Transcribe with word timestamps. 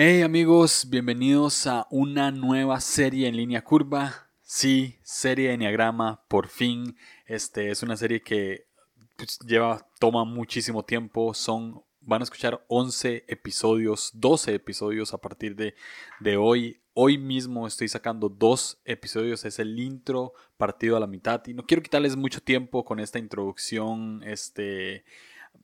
Hey 0.00 0.22
amigos, 0.22 0.86
bienvenidos 0.88 1.66
a 1.66 1.88
una 1.90 2.30
nueva 2.30 2.80
serie 2.80 3.26
en 3.26 3.36
línea 3.36 3.64
curva. 3.64 4.28
Sí, 4.42 4.96
serie 5.02 5.48
de 5.48 5.54
Enneagrama, 5.54 6.22
por 6.28 6.46
fin. 6.46 6.96
Este 7.26 7.72
es 7.72 7.82
una 7.82 7.96
serie 7.96 8.22
que 8.22 8.68
pues, 9.16 9.40
lleva, 9.40 9.84
toma 9.98 10.24
muchísimo 10.24 10.84
tiempo. 10.84 11.34
Son, 11.34 11.82
van 12.00 12.20
a 12.20 12.24
escuchar 12.24 12.64
11 12.68 13.24
episodios, 13.26 14.12
12 14.14 14.54
episodios 14.54 15.12
a 15.14 15.18
partir 15.18 15.56
de, 15.56 15.74
de 16.20 16.36
hoy. 16.36 16.80
Hoy 16.94 17.18
mismo 17.18 17.66
estoy 17.66 17.88
sacando 17.88 18.28
dos 18.28 18.80
episodios, 18.84 19.44
es 19.44 19.58
el 19.58 19.80
intro 19.80 20.32
partido 20.56 20.96
a 20.96 21.00
la 21.00 21.08
mitad. 21.08 21.44
Y 21.48 21.54
no 21.54 21.66
quiero 21.66 21.82
quitarles 21.82 22.14
mucho 22.14 22.40
tiempo 22.40 22.84
con 22.84 23.00
esta 23.00 23.18
introducción, 23.18 24.22
este 24.22 25.04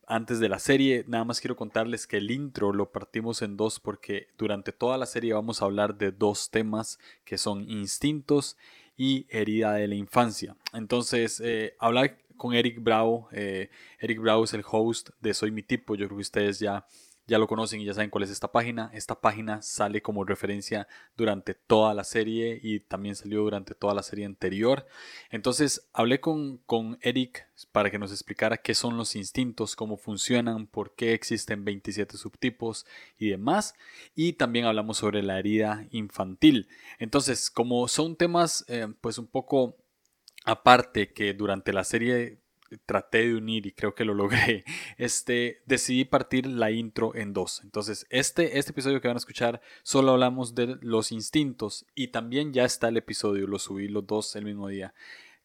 antes 0.07 0.39
de 0.39 0.49
la 0.49 0.59
serie, 0.59 1.05
nada 1.09 1.25
más 1.25 1.41
quiero 1.41 1.57
contarles 1.57 2.07
que 2.07 2.19
el 2.19 2.31
intro 2.31 2.73
lo 2.73 2.93
partimos 2.93 3.43
en 3.43 3.57
dos 3.57 3.81
porque 3.81 4.29
durante 4.37 4.73
toda 4.73 4.99
la 4.99 5.07
serie 5.07 5.33
vamos 5.33 5.63
a 5.63 5.65
hablar 5.65 5.97
de 5.97 6.13
dos 6.13 6.51
temas 6.51 6.99
que 7.25 7.39
son 7.39 7.69
instintos 7.69 8.57
y 8.97 9.27
herida 9.29 9.75
de 9.75 9.89
la 9.89 9.95
infancia. 9.95 10.57
Entonces, 10.73 11.41
eh, 11.45 11.75
hablar 11.79 12.19
con 12.37 12.55
Eric 12.55 12.83
Bravo, 12.83 13.29
eh, 13.33 13.71
Eric 13.99 14.21
Bravo 14.21 14.45
es 14.45 14.55
el 14.55 14.65
host 14.69 15.11
de 15.21 15.35
Soy 15.35 15.51
mi 15.51 15.63
tipo, 15.63 15.95
yo 15.95 16.07
creo 16.07 16.19
que 16.19 16.23
ustedes 16.23 16.59
ya 16.59 16.87
ya 17.27 17.39
lo 17.39 17.47
conocen 17.47 17.81
y 17.81 17.85
ya 17.87 17.95
saben 17.95 18.11
cuál 18.11 18.25
es 18.25 18.31
esta 18.31 18.53
página. 18.53 18.91
Esta 18.93 19.21
página 19.21 19.63
sale 19.63 20.03
como 20.03 20.25
referencia 20.25 20.87
durante 21.17 21.55
toda 21.55 21.95
la 21.95 22.05
serie 22.05 22.61
y 22.63 22.81
también 22.81 23.15
salió 23.15 23.43
durante 23.43 23.75
toda 23.75 23.95
la 23.95 24.03
serie 24.03 24.27
anterior. 24.27 24.87
Entonces 25.31 25.89
hablé 25.93 26.21
con, 26.21 26.59
con 26.59 26.99
Eric 27.01 27.49
para 27.73 27.91
que 27.91 27.99
nos 27.99 28.11
explicara 28.11 28.59
qué 28.59 28.75
son 28.75 28.97
los 28.97 29.17
instintos, 29.17 29.75
cómo 29.77 29.97
funcionan, 29.97 30.67
por 30.67 30.95
qué 30.95 31.15
existen 31.15 31.65
27 31.65 32.17
subtipos 32.19 32.87
y 33.19 33.31
demás. 33.31 33.75
Y 34.15 34.35
también 34.35 34.67
hablamos 34.67 34.99
sobre 34.99 35.23
la 35.23 35.39
herida 35.39 35.87
infantil. 35.91 36.69
Entonces, 36.99 37.51
como 37.51 37.89
son 37.89 38.17
temas 38.17 38.65
eh, 38.69 38.89
pues 39.01 39.19
un 39.19 39.27
poco 39.27 39.77
aparte 40.45 41.13
que 41.13 41.33
durante 41.33 41.73
la 41.73 41.85
serie 41.85 42.44
traté 42.87 43.29
de 43.29 43.35
unir 43.35 43.67
y 43.67 43.73
creo 43.73 43.95
que 43.95 44.05
lo 44.05 44.15
logré, 44.15 44.65
este, 44.99 45.63
decidí 45.67 46.05
partir 46.05 46.47
la 46.47 46.71
intro 46.71 47.15
en 47.15 47.33
dos. 47.33 47.61
Entonces, 47.65 48.07
este, 48.11 48.59
este 48.59 48.73
episodio 48.73 49.01
que 49.01 49.09
van 49.09 49.17
a 49.17 49.19
escuchar, 49.19 49.61
solo 49.83 50.13
hablamos 50.13 50.55
de 50.55 50.79
los 50.81 51.13
instintos 51.13 51.87
y 51.95 52.09
también 52.09 52.53
ya 52.53 52.65
está 52.65 52.89
el 52.89 52.97
episodio, 52.97 53.47
lo 53.47 53.59
subí 53.59 53.89
los 53.89 54.07
dos 54.07 54.35
el 54.37 54.45
mismo 54.45 54.69
día, 54.69 54.95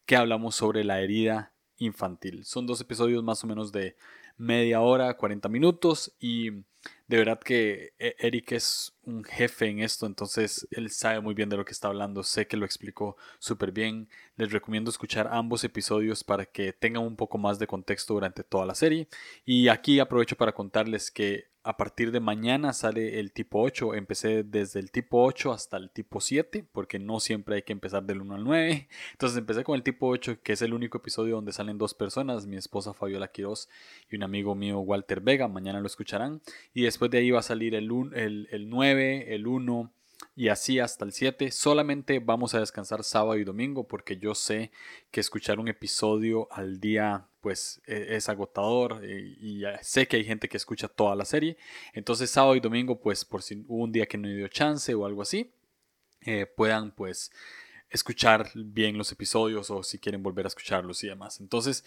que 0.06 0.16
hablamos 0.16 0.54
sobre 0.54 0.84
la 0.84 1.00
herida 1.00 1.52
infantil. 1.78 2.44
Son 2.44 2.66
dos 2.66 2.80
episodios 2.80 3.22
más 3.24 3.42
o 3.44 3.46
menos 3.46 3.72
de 3.72 3.96
media 4.40 4.80
hora, 4.80 5.14
40 5.14 5.48
minutos 5.48 6.12
y 6.18 6.50
de 6.50 7.16
verdad 7.16 7.40
que 7.40 7.92
e-, 7.98 8.16
Eric 8.18 8.52
es 8.52 8.94
un 9.02 9.22
jefe 9.24 9.66
en 9.66 9.80
esto, 9.80 10.06
entonces 10.06 10.66
él 10.70 10.90
sabe 10.90 11.20
muy 11.20 11.34
bien 11.34 11.48
de 11.48 11.56
lo 11.56 11.64
que 11.64 11.72
está 11.72 11.88
hablando, 11.88 12.22
sé 12.22 12.46
que 12.46 12.56
lo 12.56 12.64
explicó 12.64 13.16
súper 13.38 13.72
bien. 13.72 14.08
Les 14.36 14.50
recomiendo 14.50 14.90
escuchar 14.90 15.28
ambos 15.30 15.62
episodios 15.64 16.24
para 16.24 16.46
que 16.46 16.72
tengan 16.72 17.02
un 17.02 17.16
poco 17.16 17.36
más 17.36 17.58
de 17.58 17.66
contexto 17.66 18.14
durante 18.14 18.44
toda 18.44 18.64
la 18.64 18.74
serie. 18.74 19.08
Y 19.44 19.68
aquí 19.68 20.00
aprovecho 20.00 20.36
para 20.36 20.52
contarles 20.52 21.10
que 21.10 21.49
a 21.62 21.76
partir 21.76 22.10
de 22.10 22.20
mañana 22.20 22.72
sale 22.72 23.20
el 23.20 23.32
tipo 23.32 23.60
8. 23.60 23.94
Empecé 23.94 24.44
desde 24.44 24.80
el 24.80 24.90
tipo 24.90 25.22
8 25.24 25.52
hasta 25.52 25.76
el 25.76 25.90
tipo 25.90 26.20
7, 26.20 26.64
porque 26.72 26.98
no 26.98 27.20
siempre 27.20 27.56
hay 27.56 27.62
que 27.62 27.72
empezar 27.72 28.04
del 28.04 28.22
1 28.22 28.34
al 28.34 28.44
9. 28.44 28.88
Entonces 29.12 29.38
empecé 29.38 29.64
con 29.64 29.74
el 29.74 29.82
tipo 29.82 30.08
8, 30.08 30.38
que 30.42 30.54
es 30.54 30.62
el 30.62 30.72
único 30.72 30.98
episodio 30.98 31.36
donde 31.36 31.52
salen 31.52 31.78
dos 31.78 31.94
personas, 31.94 32.46
mi 32.46 32.56
esposa 32.56 32.94
Fabiola 32.94 33.28
Quiroz 33.28 33.68
y 34.10 34.16
un 34.16 34.22
amigo 34.22 34.54
mío 34.54 34.80
Walter 34.80 35.20
Vega. 35.20 35.48
Mañana 35.48 35.80
lo 35.80 35.86
escucharán. 35.86 36.40
Y 36.72 36.82
después 36.82 37.10
de 37.10 37.18
ahí 37.18 37.30
va 37.30 37.40
a 37.40 37.42
salir 37.42 37.74
el, 37.74 37.90
el, 38.14 38.48
el 38.50 38.68
9, 38.68 39.34
el 39.34 39.46
1 39.46 39.92
y 40.36 40.48
así 40.48 40.78
hasta 40.78 41.04
el 41.04 41.12
7. 41.12 41.50
Solamente 41.50 42.18
vamos 42.18 42.54
a 42.54 42.60
descansar 42.60 43.04
sábado 43.04 43.36
y 43.36 43.44
domingo 43.44 43.86
porque 43.86 44.16
yo 44.16 44.34
sé 44.34 44.70
que 45.10 45.20
escuchar 45.20 45.58
un 45.58 45.68
episodio 45.68 46.48
al 46.50 46.80
día 46.80 47.26
pues 47.40 47.80
e, 47.86 48.16
es 48.16 48.28
agotador 48.28 49.00
eh, 49.04 49.36
y, 49.40 49.62
sé 49.82 50.06
que 50.06 50.16
hay 50.16 50.24
gente 50.24 50.48
que 50.48 50.56
escucha 50.56 50.88
toda 50.88 51.14
la 51.14 51.24
serie. 51.24 51.56
Entonces 51.92 52.30
sábado 52.30 52.56
y 52.56 52.60
domingo 52.60 53.00
pues 53.00 53.24
por 53.24 53.42
si 53.42 53.64
hubo 53.68 53.84
un 53.84 53.92
día 53.92 54.06
que 54.06 54.18
no 54.18 54.28
dio 54.28 54.48
chance 54.48 54.94
o 54.94 55.06
algo 55.06 55.22
así, 55.22 55.50
eh, 56.22 56.46
puedan 56.46 56.92
pues 56.92 57.30
escuchar 57.88 58.50
bien 58.54 58.96
los 58.96 59.10
episodios 59.10 59.70
o 59.70 59.82
si 59.82 59.98
quieren 59.98 60.22
volver 60.22 60.46
a 60.46 60.48
escucharlos 60.48 61.02
y 61.04 61.08
demás. 61.08 61.40
Entonces 61.40 61.84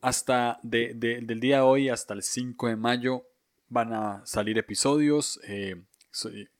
hasta 0.00 0.58
del 0.62 1.40
día 1.40 1.56
de 1.56 1.62
hoy 1.62 1.88
hasta 1.88 2.14
el 2.14 2.22
5 2.22 2.68
de 2.68 2.76
mayo 2.76 3.26
van 3.68 3.92
a 3.92 4.22
salir 4.26 4.58
episodios. 4.58 5.40
Eh, 5.44 5.82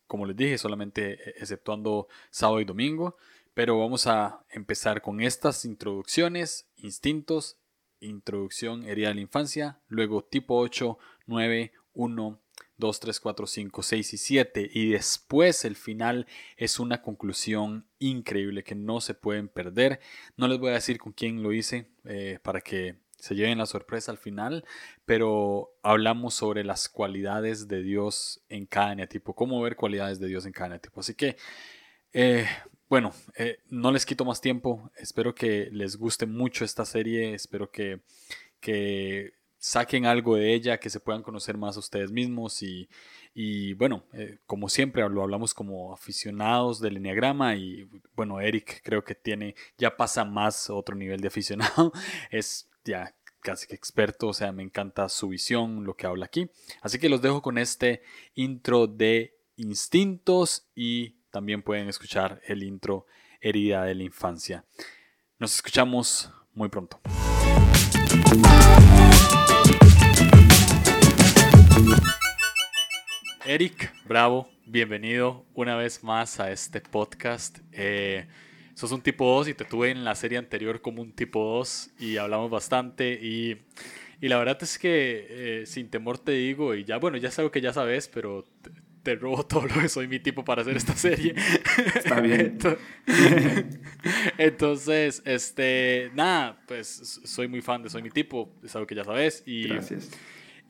como 0.06 0.26
les 0.26 0.36
dije, 0.36 0.58
solamente 0.58 1.12
eh, 1.12 1.34
exceptuando 1.38 2.08
sábado 2.30 2.60
y 2.60 2.64
domingo. 2.64 3.16
Pero 3.54 3.78
vamos 3.78 4.06
a 4.06 4.44
empezar 4.50 5.02
con 5.02 5.20
estas 5.20 5.64
introducciones, 5.64 6.66
instintos, 6.76 7.56
introducción 8.00 8.84
herida 8.84 9.08
de 9.08 9.14
la 9.16 9.20
infancia, 9.20 9.80
luego 9.88 10.24
tipo 10.24 10.58
8, 10.58 10.98
9, 11.26 11.72
1, 11.94 12.40
2, 12.76 13.00
3, 13.00 13.20
4, 13.20 13.46
5, 13.46 13.82
6 13.82 14.14
y 14.14 14.16
7. 14.16 14.70
Y 14.72 14.90
después 14.90 15.64
el 15.64 15.76
final 15.76 16.26
es 16.56 16.80
una 16.80 17.02
conclusión 17.02 17.86
increíble 17.98 18.64
que 18.64 18.74
no 18.74 19.00
se 19.00 19.14
pueden 19.14 19.48
perder. 19.48 20.00
No 20.36 20.48
les 20.48 20.58
voy 20.58 20.70
a 20.70 20.74
decir 20.74 20.98
con 20.98 21.12
quién 21.12 21.42
lo 21.42 21.52
hice 21.52 21.88
eh, 22.04 22.38
para 22.42 22.60
que 22.60 22.96
se 23.20 23.34
lleven 23.34 23.58
la 23.58 23.66
sorpresa 23.66 24.10
al 24.10 24.18
final, 24.18 24.64
pero 25.04 25.74
hablamos 25.82 26.34
sobre 26.34 26.64
las 26.64 26.88
cualidades 26.88 27.68
de 27.68 27.82
Dios 27.82 28.42
en 28.48 28.66
cada 28.66 28.92
eneatipo, 28.92 29.34
cómo 29.34 29.60
ver 29.60 29.76
cualidades 29.76 30.18
de 30.18 30.28
Dios 30.28 30.46
en 30.46 30.52
cada 30.52 30.68
eneatipo. 30.68 31.00
Así 31.00 31.14
que, 31.14 31.36
eh, 32.14 32.46
bueno, 32.90 33.12
eh, 33.36 33.60
no 33.68 33.92
les 33.92 34.04
quito 34.04 34.24
más 34.24 34.40
tiempo, 34.40 34.90
espero 34.96 35.32
que 35.32 35.70
les 35.70 35.96
guste 35.96 36.26
mucho 36.26 36.64
esta 36.64 36.84
serie, 36.84 37.34
espero 37.34 37.70
que, 37.70 38.00
que 38.58 39.34
saquen 39.58 40.06
algo 40.06 40.34
de 40.34 40.52
ella, 40.52 40.80
que 40.80 40.90
se 40.90 40.98
puedan 40.98 41.22
conocer 41.22 41.56
más 41.56 41.76
a 41.76 41.78
ustedes 41.78 42.10
mismos. 42.10 42.64
Y, 42.64 42.88
y 43.32 43.74
bueno, 43.74 44.02
eh, 44.12 44.38
como 44.44 44.68
siempre 44.68 45.08
lo 45.08 45.22
hablamos 45.22 45.54
como 45.54 45.92
aficionados 45.92 46.80
del 46.80 46.96
Enneagrama 46.96 47.54
y 47.54 47.88
bueno, 48.16 48.40
Eric 48.40 48.80
creo 48.82 49.04
que 49.04 49.14
tiene, 49.14 49.54
ya 49.78 49.96
pasa 49.96 50.24
más 50.24 50.68
otro 50.68 50.96
nivel 50.96 51.20
de 51.20 51.28
aficionado, 51.28 51.92
es 52.32 52.68
ya 52.84 53.14
casi 53.38 53.68
que 53.68 53.76
experto, 53.76 54.26
o 54.26 54.34
sea, 54.34 54.50
me 54.50 54.64
encanta 54.64 55.08
su 55.08 55.28
visión, 55.28 55.84
lo 55.84 55.94
que 55.94 56.08
habla 56.08 56.24
aquí. 56.24 56.50
Así 56.82 56.98
que 56.98 57.08
los 57.08 57.22
dejo 57.22 57.40
con 57.40 57.56
este 57.56 58.02
intro 58.34 58.88
de 58.88 59.38
instintos 59.54 60.68
y 60.74 61.19
también 61.30 61.62
pueden 61.62 61.88
escuchar 61.88 62.40
el 62.46 62.62
intro 62.62 63.06
herida 63.40 63.84
de 63.84 63.94
la 63.94 64.02
infancia. 64.02 64.64
Nos 65.38 65.54
escuchamos 65.54 66.32
muy 66.52 66.68
pronto. 66.68 67.00
Eric, 73.46 73.92
bravo, 74.06 74.48
bienvenido 74.66 75.46
una 75.54 75.76
vez 75.76 76.04
más 76.04 76.38
a 76.40 76.52
este 76.52 76.80
podcast. 76.80 77.58
Eh, 77.72 78.28
sos 78.74 78.92
un 78.92 79.00
tipo 79.00 79.26
2 79.36 79.48
y 79.48 79.54
te 79.54 79.64
tuve 79.64 79.90
en 79.90 80.04
la 80.04 80.14
serie 80.14 80.38
anterior 80.38 80.80
como 80.80 81.02
un 81.02 81.12
tipo 81.12 81.56
2 81.56 81.90
y 81.98 82.16
hablamos 82.18 82.50
bastante 82.50 83.18
y, 83.20 83.62
y 84.20 84.28
la 84.28 84.38
verdad 84.38 84.58
es 84.60 84.78
que 84.78 85.26
eh, 85.62 85.66
sin 85.66 85.90
temor 85.90 86.18
te 86.18 86.32
digo 86.32 86.74
y 86.74 86.84
ya 86.84 86.98
bueno, 86.98 87.16
ya 87.16 87.28
es 87.28 87.38
algo 87.38 87.50
que 87.50 87.60
ya 87.60 87.72
sabes, 87.72 88.08
pero 88.08 88.44
te, 89.02 89.16
robo 89.16 89.44
todo 89.46 89.66
lo 89.66 89.80
que 89.80 89.88
soy 89.88 90.08
mi 90.08 90.20
tipo 90.20 90.44
para 90.44 90.62
hacer 90.62 90.76
esta 90.76 90.94
serie. 90.96 91.34
Está 91.94 92.20
bien. 92.20 92.58
Entonces, 94.38 95.22
este, 95.24 96.10
nada, 96.14 96.60
pues 96.66 97.20
soy 97.24 97.48
muy 97.48 97.60
fan 97.60 97.82
de 97.82 97.90
Soy 97.90 98.02
mi 98.02 98.10
tipo, 98.10 98.52
es 98.62 98.74
algo 98.74 98.86
que 98.86 98.94
ya 98.94 99.04
sabes 99.04 99.42
y 99.46 99.68
Gracias 99.68 100.10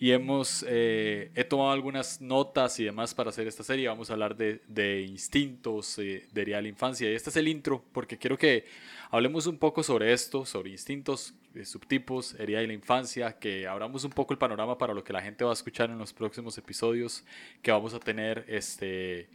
y 0.01 0.13
hemos, 0.13 0.65
eh, 0.67 1.31
he 1.35 1.45
tomado 1.45 1.73
algunas 1.73 2.23
notas 2.23 2.81
y 2.81 2.85
demás 2.85 3.13
para 3.13 3.29
hacer 3.29 3.47
esta 3.47 3.63
serie. 3.63 3.87
Vamos 3.87 4.09
a 4.09 4.15
hablar 4.15 4.35
de, 4.35 4.63
de 4.67 5.03
instintos, 5.03 5.99
eh, 5.99 6.27
de 6.33 6.45
real 6.47 6.67
infancia. 6.67 7.11
Y 7.11 7.15
este 7.15 7.29
es 7.29 7.37
el 7.37 7.47
intro, 7.47 7.85
porque 7.93 8.17
quiero 8.17 8.39
que 8.39 8.65
hablemos 9.11 9.47
un 9.47 9.59
poco 9.59 9.83
sobre 9.83 10.13
esto, 10.13 10.45
sobre 10.47 10.71
instintos, 10.71 11.35
eh, 11.55 11.65
subtipos, 11.65 12.35
herida 12.39 12.61
de 12.61 12.69
la 12.69 12.73
infancia, 12.73 13.39
que 13.39 13.67
abramos 13.67 14.05
un 14.05 14.13
poco 14.13 14.33
el 14.33 14.39
panorama 14.39 14.79
para 14.79 14.95
lo 14.95 15.05
que 15.05 15.13
la 15.13 15.21
gente 15.21 15.45
va 15.45 15.51
a 15.51 15.55
escuchar 15.55 15.91
en 15.91 15.99
los 15.99 16.13
próximos 16.13 16.57
episodios, 16.59 17.25
que 17.63 17.73
vamos 17.73 17.93
a 17.95 18.01
tener 18.01 18.45
este, 18.49 19.29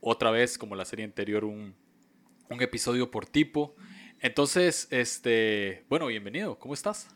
otra 0.00 0.30
vez, 0.30 0.58
como 0.58 0.74
la 0.74 0.84
serie 0.84 1.04
anterior, 1.04 1.44
un, 1.44 1.74
un 2.48 2.62
episodio 2.62 3.10
por 3.10 3.26
tipo. 3.26 3.74
Entonces, 4.20 4.88
este, 4.90 5.84
bueno, 5.88 6.06
bienvenido, 6.06 6.58
¿cómo 6.58 6.74
estás? 6.74 7.08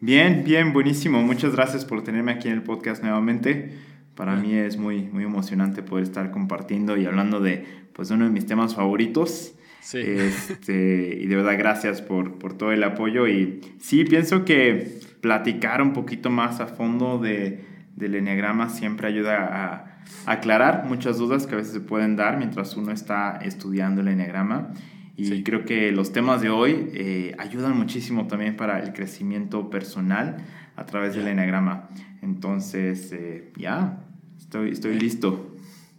Bien, 0.00 0.44
bien, 0.44 0.72
buenísimo. 0.72 1.20
Muchas 1.22 1.52
gracias 1.52 1.84
por 1.84 2.04
tenerme 2.04 2.32
aquí 2.32 2.48
en 2.48 2.54
el 2.54 2.62
podcast 2.62 3.02
nuevamente. 3.02 3.76
Para 4.14 4.36
mí 4.36 4.54
es 4.54 4.76
muy, 4.76 5.02
muy 5.02 5.24
emocionante 5.24 5.82
poder 5.82 6.04
estar 6.04 6.30
compartiendo 6.30 6.96
y 6.96 7.04
hablando 7.04 7.40
de 7.40 7.66
pues, 7.92 8.10
uno 8.10 8.24
de 8.24 8.30
mis 8.30 8.46
temas 8.46 8.76
favoritos. 8.76 9.57
Sí. 9.80 9.98
Este, 9.98 11.18
y 11.20 11.26
de 11.26 11.36
verdad, 11.36 11.56
gracias 11.58 12.02
por, 12.02 12.38
por, 12.38 12.56
todo 12.56 12.72
el 12.72 12.82
apoyo. 12.84 13.26
Y 13.26 13.60
sí, 13.78 14.04
pienso 14.04 14.44
que 14.44 15.00
platicar 15.20 15.82
un 15.82 15.92
poquito 15.92 16.30
más 16.30 16.60
a 16.60 16.66
fondo 16.66 17.18
de, 17.18 17.64
del 17.98 18.14
enneagrama 18.14 18.68
siempre 18.68 19.08
ayuda 19.08 19.36
a, 19.50 19.84
aclarar 20.24 20.86
muchas 20.86 21.18
dudas 21.18 21.46
que 21.46 21.54
a 21.54 21.58
veces 21.58 21.72
se 21.72 21.80
pueden 21.80 22.16
dar 22.16 22.38
mientras 22.38 22.76
uno 22.76 22.92
está 22.92 23.38
estudiando 23.42 24.00
el 24.00 24.08
enneagrama. 24.08 24.72
Y 25.16 25.42
creo 25.42 25.64
que 25.64 25.90
los 25.90 26.12
temas 26.12 26.40
de 26.40 26.48
hoy 26.48 26.90
eh, 26.94 27.34
ayudan 27.38 27.76
muchísimo 27.76 28.28
también 28.28 28.56
para 28.56 28.78
el 28.78 28.92
crecimiento 28.92 29.68
personal 29.68 30.36
a 30.76 30.86
través 30.86 31.16
del 31.16 31.26
enneagrama. 31.26 31.88
Entonces, 32.22 33.10
eh, 33.12 33.52
ya, 33.56 34.04
estoy, 34.38 34.70
estoy 34.70 34.98
listo. 34.98 35.47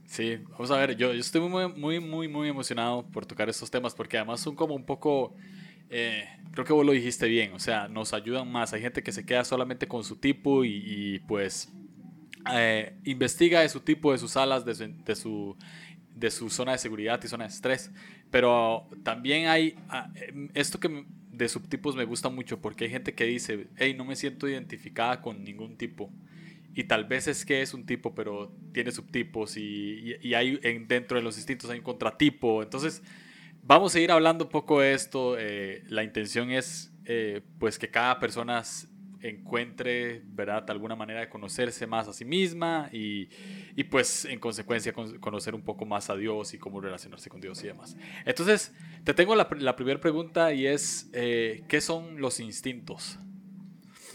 Sí, 0.10 0.38
vamos 0.50 0.72
a 0.72 0.78
ver, 0.78 0.96
yo, 0.98 1.14
yo 1.14 1.20
estoy 1.20 1.40
muy, 1.40 1.72
muy, 1.72 2.00
muy, 2.00 2.28
muy 2.28 2.50
emocionado 2.50 3.06
por 3.12 3.28
tocar 3.28 3.48
estos 3.48 3.70
temas 3.70 3.94
porque 3.94 4.18
además 4.18 4.40
son 4.40 4.56
como 4.56 4.74
un 4.74 4.84
poco, 4.84 5.36
eh, 5.92 6.28
creo 6.52 6.66
que 6.66 6.74
vos 6.74 6.84
lo 6.84 6.94
dijiste 6.94 7.28
bien, 7.28 7.54
o 7.54 7.60
sea, 7.60 7.88
nos 7.88 8.12
ayudan 8.14 8.52
más. 8.52 8.74
Hay 8.74 8.82
gente 8.82 9.04
que 9.04 9.12
se 9.12 9.24
queda 9.24 9.44
solamente 9.44 9.88
con 9.88 10.04
su 10.04 10.16
tipo 10.16 10.66
y, 10.66 11.20
pues 11.28 11.72
investiga 13.06 13.62
de 13.62 13.70
su 13.70 13.82
tipo, 13.82 14.12
de 14.12 14.18
sus 14.18 14.36
alas, 14.36 14.66
de 14.66 14.74
de 15.06 15.16
su 15.16 15.56
de 16.16 16.32
su 16.32 16.50
zona 16.50 16.72
de 16.74 16.80
seguridad 16.80 17.20
y 17.24 17.28
zona 17.28 17.44
de 17.46 17.52
estrés. 17.52 17.92
Pero 18.32 18.88
también 19.04 19.48
hay 19.48 19.76
ah, 19.90 20.12
esto 20.56 20.80
que 20.80 21.06
de 21.32 21.50
subtipos 21.50 21.96
me 21.96 22.06
gusta 22.06 22.30
mucho 22.30 22.60
porque 22.60 22.86
hay 22.86 22.90
gente 22.90 23.14
que 23.14 23.26
dice, 23.26 23.68
hey, 23.78 23.94
no 23.96 24.06
me 24.06 24.16
siento 24.16 24.48
identificada 24.48 25.22
con 25.22 25.44
ningún 25.44 25.78
tipo. 25.78 26.12
Y 26.74 26.84
tal 26.86 27.06
vez 27.06 27.28
es 27.28 27.46
que 27.46 27.62
es 27.62 27.74
un 27.74 27.86
tipo, 27.86 28.14
pero 28.14 28.52
tiene 28.74 28.92
subtipos 28.92 29.58
y, 29.58 30.16
y, 30.22 30.34
hay 30.34 30.60
en, 30.64 30.88
dentro 30.88 31.18
de 31.18 31.24
los 31.24 31.38
instintos 31.38 31.70
hay 31.70 31.80
un 31.80 31.84
contratipo. 31.84 32.64
Entonces, 32.64 33.02
vamos 33.64 33.96
a 33.96 34.00
ir 34.00 34.12
hablando 34.12 34.46
un 34.46 34.52
poco 34.52 34.80
de 34.80 34.94
esto. 34.94 35.36
Eh, 35.38 35.84
la 35.88 36.04
intención 36.04 36.52
es 36.52 36.94
eh, 37.06 37.42
pues 37.58 37.80
que 37.80 37.90
cada 37.90 38.20
persona 38.20 38.64
encuentre, 39.22 40.22
¿verdad?, 40.26 40.70
alguna 40.70 40.96
manera 40.96 41.20
de 41.20 41.30
conocerse 41.30 41.86
más 41.88 42.08
a 42.08 42.14
sí 42.14 42.24
misma 42.24 42.90
y, 42.92 43.30
y 43.76 43.84
pues 43.84 44.26
en 44.26 44.40
consecuencia 44.40 44.94
conocer 44.94 45.56
un 45.56 45.62
poco 45.62 45.86
más 45.86 46.10
a 46.10 46.16
Dios 46.16 46.54
y 46.54 46.58
cómo 46.58 46.80
relacionarse 46.80 47.30
con 47.30 47.42
Dios 47.42 47.64
y 47.64 47.68
demás. 47.68 47.98
Entonces, 48.26 48.74
te 49.04 49.14
tengo 49.14 49.36
la, 49.36 49.50
la 49.60 49.76
primera 49.76 50.00
pregunta 50.00 50.54
y 50.54 50.68
es, 50.68 51.10
eh, 51.14 51.64
¿qué 51.68 51.82
son 51.82 52.22
los 52.22 52.40
instintos? 52.40 53.20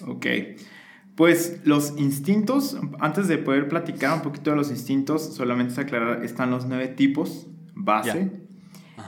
Ok, 0.07 0.27
pues 1.17 1.61
los 1.65 1.95
instintos, 1.97 2.77
antes 2.99 3.29
de 3.29 3.39
poder 3.39 3.69
platicar 3.69 4.15
un 4.15 4.23
poquito 4.23 4.51
de 4.51 4.57
los 4.57 4.71
instintos, 4.71 5.35
solamente 5.35 5.73
es 5.73 5.79
aclarar, 5.79 6.25
están 6.25 6.51
los 6.51 6.67
nueve 6.67 6.89
tipos 6.89 7.47
base 7.75 8.31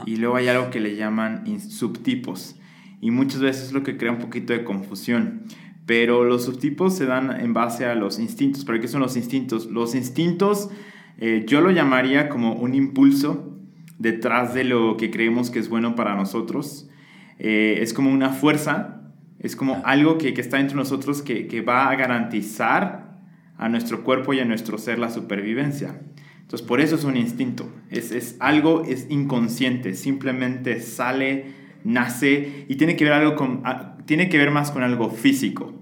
y 0.05 0.17
luego 0.17 0.37
hay 0.37 0.49
algo 0.49 0.70
que 0.70 0.81
le 0.81 0.97
llaman 0.97 1.44
subtipos 1.61 2.56
y 3.00 3.11
muchas 3.11 3.41
veces 3.41 3.67
es 3.67 3.73
lo 3.73 3.82
que 3.82 3.97
crea 3.97 4.12
un 4.12 4.19
poquito 4.19 4.53
de 4.53 4.64
confusión. 4.64 5.43
Pero 5.85 6.25
los 6.25 6.44
subtipos 6.44 6.97
se 6.97 7.06
dan 7.06 7.41
en 7.41 7.53
base 7.53 7.85
a 7.87 7.94
los 7.94 8.19
instintos. 8.19 8.64
¿Pero 8.64 8.81
qué 8.81 8.88
son 8.88 9.00
los 9.00 9.17
instintos? 9.17 9.67
Los 9.67 9.94
instintos 9.94 10.70
eh, 11.19 11.44
yo 11.47 11.61
lo 11.61 11.70
llamaría 11.70 12.29
como 12.29 12.55
un 12.55 12.75
impulso 12.75 13.56
detrás 13.99 14.52
de 14.52 14.64
lo 14.64 14.97
que 14.97 15.11
creemos 15.11 15.50
que 15.50 15.59
es 15.59 15.69
bueno 15.69 15.94
para 15.94 16.14
nosotros. 16.14 16.88
Eh, 17.38 17.79
es 17.81 17.93
como 17.93 18.11
una 18.11 18.31
fuerza, 18.31 18.96
es 19.38 19.56
como 19.56 19.83
algo 19.85 20.19
que, 20.19 20.35
que 20.35 20.41
está 20.41 20.61
entre 20.61 20.77
nosotros 20.77 21.23
que, 21.23 21.47
que, 21.47 21.61
va 21.61 21.88
a 21.88 21.97
garantizar 21.97 23.19
a 23.59 23.69
nuestro 23.69 24.03
cuerpo 24.03 24.35
y 24.35 24.41
a 24.41 24.44
nuestro 24.44 24.79
ser 24.79 24.99
la 24.99 25.11
supervivencia. 25.11 26.00
Entonces, 26.41 26.67
por 26.67 26.81
eso 26.81 26.94
es 26.94 27.05
un 27.05 27.17
instinto. 27.17 27.69
Es, 27.91 28.12
es 28.12 28.37
algo, 28.38 28.85
es 28.85 29.06
inconsciente, 29.11 29.94
simplemente 29.94 30.81
sale, 30.81 31.47
nace 31.85 32.67
y 32.69 32.77
tiene 32.77 32.97
que 32.97 33.05
ver 33.05 33.15
algo 33.15 33.35
con, 33.37 33.62
tiene 34.06 34.29
que 34.29 34.38
ver 34.38 34.50
más 34.50 34.71
con 34.71 34.83
algo 34.83 35.11
físico. 35.11 35.75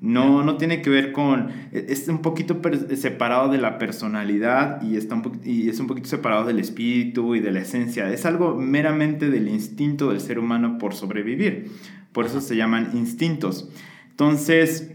No, 0.00 0.44
no 0.44 0.56
tiene 0.56 0.80
que 0.80 0.90
ver 0.90 1.10
con... 1.12 1.48
E, 1.72 1.86
es 1.88 2.08
un 2.08 2.22
poquito 2.22 2.60
separado 2.94 3.50
de 3.50 3.58
la 3.58 3.78
personalidad 3.78 4.80
y, 4.82 4.96
está 4.96 5.16
un 5.16 5.40
y 5.44 5.68
es 5.68 5.80
un 5.80 5.88
poquito 5.88 6.08
separado 6.08 6.44
del 6.44 6.60
espíritu 6.60 7.34
y 7.34 7.40
de 7.40 7.50
la 7.50 7.60
esencia. 7.60 8.10
Es 8.12 8.24
algo 8.24 8.54
meramente 8.54 9.28
del 9.28 9.48
instinto 9.48 10.10
del 10.10 10.20
ser 10.20 10.38
humano 10.38 10.78
por 10.78 10.94
sobrevivir. 10.94 11.72
Por 12.18 12.26
eso 12.26 12.40
se 12.40 12.56
llaman 12.56 12.90
instintos. 12.94 13.70
Entonces, 14.10 14.90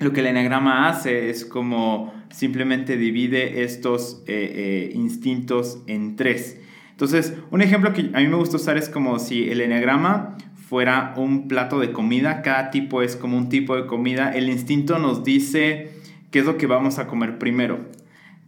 lo 0.00 0.12
que 0.12 0.18
el 0.18 0.26
enagrama 0.26 0.88
hace 0.88 1.30
es 1.30 1.44
como 1.44 2.12
simplemente 2.30 2.96
divide 2.96 3.62
estos 3.62 4.24
eh, 4.26 4.90
eh, 4.90 4.92
instintos 4.92 5.78
en 5.86 6.16
tres. 6.16 6.58
Entonces, 6.90 7.34
un 7.52 7.62
ejemplo 7.62 7.92
que 7.92 8.10
a 8.12 8.18
mí 8.18 8.26
me 8.26 8.34
gusta 8.34 8.56
usar 8.56 8.76
es 8.78 8.88
como 8.88 9.20
si 9.20 9.48
el 9.48 9.60
enagrama 9.60 10.38
fuera 10.56 11.14
un 11.16 11.46
plato 11.46 11.78
de 11.78 11.92
comida, 11.92 12.42
cada 12.42 12.72
tipo 12.72 13.00
es 13.00 13.14
como 13.14 13.38
un 13.38 13.48
tipo 13.48 13.76
de 13.76 13.86
comida, 13.86 14.30
el 14.30 14.50
instinto 14.50 14.98
nos 14.98 15.22
dice 15.22 15.92
qué 16.32 16.40
es 16.40 16.46
lo 16.46 16.56
que 16.58 16.66
vamos 16.66 16.98
a 16.98 17.06
comer 17.06 17.38
primero. 17.38 17.78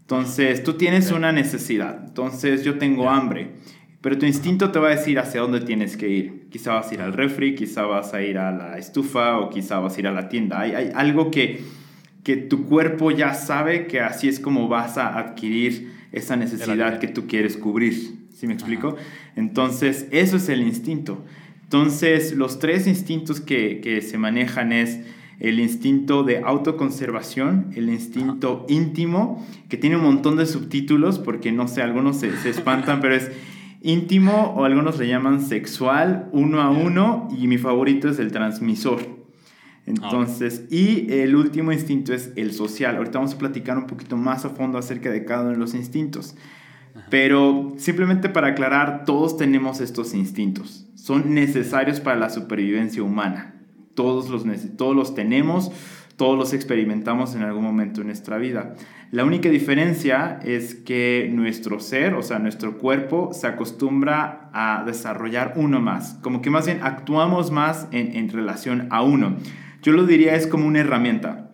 Entonces, 0.00 0.64
tú 0.64 0.73
tienes 0.73 1.12
una 1.12 1.31
necesidad, 1.31 2.03
entonces 2.05 2.64
yo 2.64 2.79
tengo 2.79 3.11
hambre, 3.11 3.53
pero 4.00 4.19
tu 4.19 4.26
instinto 4.26 4.73
te 4.73 4.81
va 4.81 4.88
a 4.88 4.97
decir 4.97 5.21
hacia 5.21 5.41
dónde 5.41 5.61
tienes 5.61 5.97
que 5.97 6.09
ir. 6.09 6.38
Quizá 6.50 6.75
vas 6.75 6.91
a 6.91 6.95
ir 6.95 7.00
al 7.00 7.12
refri, 7.12 7.55
quizá 7.55 7.83
vas 7.83 8.15
a 8.15 8.23
ir 8.23 8.39
a 8.39 8.50
la 8.50 8.79
estufa 8.79 9.39
o 9.39 9.50
quizá 9.50 9.79
vas 9.81 9.97
a 9.97 10.00
ir 10.00 10.06
a 10.06 10.12
la 10.12 10.29
tienda. 10.29 10.61
Hay, 10.61 10.73
hay 10.73 10.91
algo 10.95 11.31
que, 11.31 11.62
que 12.25 12.37
tu 12.37 12.67
cuerpo 12.67 13.11
ya 13.11 13.35
sabe 13.35 13.87
que 13.87 14.00
así 14.00 14.29
es 14.29 14.41
como 14.41 14.69
vas 14.69 14.99
a 14.99 15.19
adquirir 15.19 15.93
esa 16.12 16.37
necesidad 16.37 16.99
que 16.99 17.09
tú 17.09 17.27
quieres 17.27 17.56
cubrir. 17.56 18.19
¿Sí 18.33 18.47
me 18.47 18.55
explico? 18.55 18.97
Entonces, 19.35 20.06
eso 20.11 20.37
es 20.37 20.49
el 20.49 20.62
instinto. 20.62 21.25
Entonces, 21.65 22.35
los 22.35 22.59
tres 22.59 22.87
instintos 22.87 23.41
que, 23.41 24.00
se 24.00 24.17
manejan 24.17 24.73
es 24.73 25.00
el 25.39 25.61
instinto 25.61 26.23
de 26.23 26.39
autoconservación, 26.39 27.73
el 27.77 27.91
instinto 27.91 28.65
íntimo, 28.69 29.47
que 29.69 29.77
tiene 29.77 29.97
un 29.97 30.03
montón 30.03 30.37
de 30.37 30.47
subtítulos, 30.47 31.19
porque 31.19 31.53
no 31.53 31.69
sé, 31.69 31.83
algunos 31.83 32.19
se, 32.19 32.31
espantan, 32.49 33.00
pero 33.03 33.17
es 33.17 33.31
íntimo 33.81 34.55
o 34.57 34.65
algunos 34.65 34.99
le 34.99 35.09
llaman 35.09 35.41
sexual, 35.41 36.29
uno 36.33 36.61
a 36.61 36.71
uno, 36.71 37.29
y 37.37 37.47
mi 37.47 37.59
favorito 37.59 38.09
es 38.09 38.19
el 38.19 38.33
transmisor. 38.33 39.19
Entonces, 39.87 40.67
y 40.71 41.11
el 41.13 41.35
último 41.35 41.73
instinto 41.73 42.13
es 42.13 42.33
el 42.37 42.53
social. 42.53 42.97
Ahorita 42.97 43.19
vamos 43.19 43.35
a 43.35 43.39
platicar 43.39 43.79
un 43.79 43.87
poquito 43.87 44.19
más 44.19 44.45
a 44.45 44.51
fondo 44.51 44.77
acerca 44.77 45.11
de 45.11 45.25
cada 45.25 45.43
uno 45.43 45.53
de 45.53 45.57
los 45.57 45.75
instintos. 45.75 46.37
Pero 47.11 47.73
simplemente 47.79 48.29
para 48.29 48.49
aclarar, 48.49 49.05
todos 49.07 49.39
tenemos 49.39 49.81
estos 49.81 50.13
instintos. 50.13 50.87
Son 50.95 51.33
necesarios 51.33 52.01
para 52.01 52.19
la 52.19 52.29
supervivencia 52.29 53.03
humana. 53.03 53.55
Todos 53.95 54.29
los, 54.29 54.45
todos 54.77 54.95
los 54.95 55.15
tenemos, 55.15 55.73
todos 56.19 56.37
los 56.37 56.53
experimentamos 56.53 57.35
en 57.35 57.43
algún 57.43 57.65
momento 57.65 58.03
en 58.03 58.09
nuestra 58.09 58.37
vida. 58.37 58.75
La 59.11 59.25
única 59.25 59.49
diferencia 59.49 60.38
es 60.44 60.75
que 60.75 61.31
nuestro 61.32 61.81
ser, 61.81 62.12
o 62.12 62.23
sea, 62.23 62.38
nuestro 62.38 62.76
cuerpo, 62.76 63.31
se 63.32 63.47
acostumbra 63.47 64.50
a 64.52 64.85
desarrollar 64.85 65.54
uno 65.57 65.81
más. 65.81 66.19
Como 66.23 66.43
que 66.43 66.50
más 66.50 66.66
bien 66.66 66.81
actuamos 66.83 67.50
más 67.50 67.88
en, 67.93 68.14
en 68.14 68.28
relación 68.28 68.88
a 68.90 69.00
uno. 69.00 69.37
Yo 69.81 69.93
lo 69.93 70.04
diría 70.04 70.35
es 70.35 70.47
como 70.47 70.66
una 70.66 70.81
herramienta. 70.81 71.52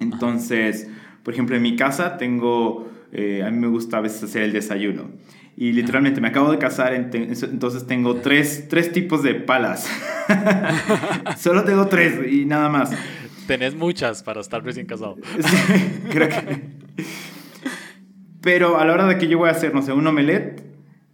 Entonces, 0.00 0.88
por 1.22 1.34
ejemplo, 1.34 1.54
en 1.56 1.62
mi 1.62 1.76
casa 1.76 2.16
tengo 2.16 2.88
eh, 3.12 3.42
a 3.42 3.50
mí 3.50 3.58
me 3.58 3.68
gusta 3.68 3.98
a 3.98 4.00
veces 4.00 4.22
hacer 4.24 4.42
el 4.42 4.52
desayuno. 4.52 5.10
Y 5.56 5.72
literalmente 5.72 6.20
me 6.20 6.28
acabo 6.28 6.50
de 6.50 6.58
casar, 6.58 6.92
entonces 6.92 7.86
tengo 7.86 8.16
tres, 8.16 8.66
tres 8.68 8.92
tipos 8.92 9.22
de 9.22 9.34
palas. 9.34 9.88
Solo 11.38 11.64
tengo 11.64 11.86
tres 11.86 12.30
y 12.30 12.44
nada 12.44 12.68
más. 12.68 12.90
Tenés 13.46 13.74
muchas 13.74 14.22
para 14.22 14.40
estar 14.40 14.62
recién 14.64 14.86
casado. 14.86 15.16
creo 16.10 16.28
que... 16.28 16.62
Pero 18.40 18.78
a 18.78 18.84
la 18.84 18.92
hora 18.92 19.06
de 19.06 19.18
que 19.18 19.28
yo 19.28 19.38
voy 19.38 19.48
a 19.48 19.52
hacer, 19.52 19.74
no 19.74 19.82
sé, 19.82 19.92
un 19.92 20.06
omelette, 20.06 20.60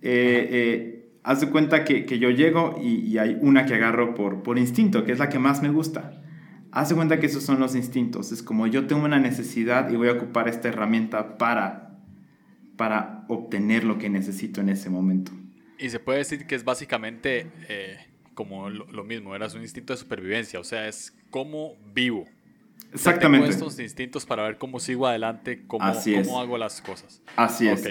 eh, 0.02 0.48
eh, 0.50 1.12
haz 1.22 1.40
de 1.40 1.48
cuenta 1.48 1.84
que, 1.84 2.04
que 2.04 2.18
yo 2.18 2.30
llego 2.30 2.78
y, 2.82 2.96
y, 3.06 3.18
hay 3.18 3.38
una 3.40 3.64
que 3.64 3.74
agarro 3.74 4.14
por, 4.14 4.42
por 4.42 4.58
instinto, 4.58 5.04
que 5.04 5.12
es 5.12 5.18
la 5.18 5.28
que 5.30 5.38
más 5.38 5.62
me 5.62 5.70
gusta. 5.70 6.20
Haz 6.72 6.90
de 6.90 6.94
cuenta 6.94 7.20
que 7.20 7.26
esos 7.26 7.42
son 7.42 7.58
los 7.58 7.74
instintos. 7.74 8.32
Es 8.32 8.42
como 8.42 8.66
yo 8.66 8.86
tengo 8.86 9.04
una 9.04 9.18
necesidad 9.18 9.90
y 9.90 9.96
voy 9.96 10.08
a 10.08 10.12
ocupar 10.12 10.48
esta 10.48 10.68
herramienta 10.68 11.38
para 11.38 11.92
para 12.76 13.24
obtener 13.28 13.84
lo 13.84 13.98
que 13.98 14.08
necesito 14.08 14.60
en 14.60 14.68
ese 14.68 14.90
momento. 14.90 15.32
Y 15.78 15.90
se 15.90 16.00
puede 16.00 16.18
decir 16.18 16.46
que 16.46 16.54
es 16.54 16.64
básicamente 16.64 17.46
eh, 17.68 17.96
como 18.34 18.70
lo, 18.70 19.04
mismo, 19.04 19.34
era 19.34 19.46
un 19.48 19.62
instinto 19.62 19.92
de 19.92 19.98
supervivencia, 19.98 20.60
o 20.60 20.64
sea, 20.64 20.88
es 20.88 21.14
cómo 21.30 21.76
vivo. 21.94 22.26
Exactamente. 22.92 23.48
tengo 23.48 23.66
estos 23.66 23.78
instintos 23.80 24.26
para 24.26 24.42
ver 24.42 24.58
cómo 24.58 24.78
sigo 24.78 25.06
adelante, 25.06 25.64
cómo, 25.66 25.92
cómo 25.92 26.40
hago 26.40 26.58
las 26.58 26.80
cosas. 26.82 27.22
Así 27.36 27.68
es. 27.68 27.82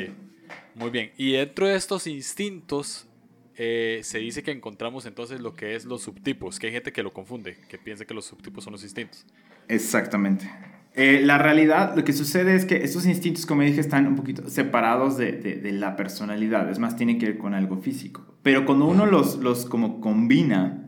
Muy 0.76 0.90
bien. 0.90 1.12
Y 1.18 1.34
dentro 1.34 1.68
de 1.68 1.76
estos 1.76 2.08
instintos 2.08 3.08
eh, 3.56 4.02
se 4.04 4.20
dice 4.20 4.44
que 4.44 4.52
encontramos 4.52 5.06
entonces 5.06 5.40
lo 5.40 5.54
que 5.54 5.76
es 5.76 5.86
los 5.86 6.04
subtipos, 6.04 6.60
que 6.60 6.68
hay 6.68 6.74
gente 6.74 6.92
que 6.92 7.04
lo 7.04 7.14
confunde, 7.14 7.58
que 7.68 7.78
piensa 7.78 8.06
que 8.06 8.14
los 8.14 8.26
subtipos 8.26 8.64
son 8.64 8.74
los 8.74 8.84
instintos. 8.84 9.26
Exactamente. 9.68 10.50
Eh, 10.94 11.22
la 11.24 11.38
realidad, 11.38 11.96
lo 11.96 12.04
que 12.04 12.12
sucede 12.12 12.56
es 12.56 12.66
que 12.66 12.84
estos 12.84 13.06
instintos, 13.06 13.46
como 13.46 13.62
dije, 13.62 13.80
están 13.80 14.08
un 14.08 14.16
poquito 14.16 14.50
separados 14.50 15.18
de, 15.18 15.32
de, 15.32 15.72
la 15.72 15.96
personalidad. 15.96 16.70
Es 16.70 16.80
más, 16.80 16.98
tiene 16.98 17.18
que 17.18 17.28
ver 17.28 17.38
con 17.38 17.54
algo 17.54 17.78
físico. 17.78 18.26
Pero 18.44 18.66
cuando 18.66 18.88
uno 18.88 19.06
los, 19.06 19.38
los 19.38 19.66
como 19.66 20.02
combina, 20.02 20.86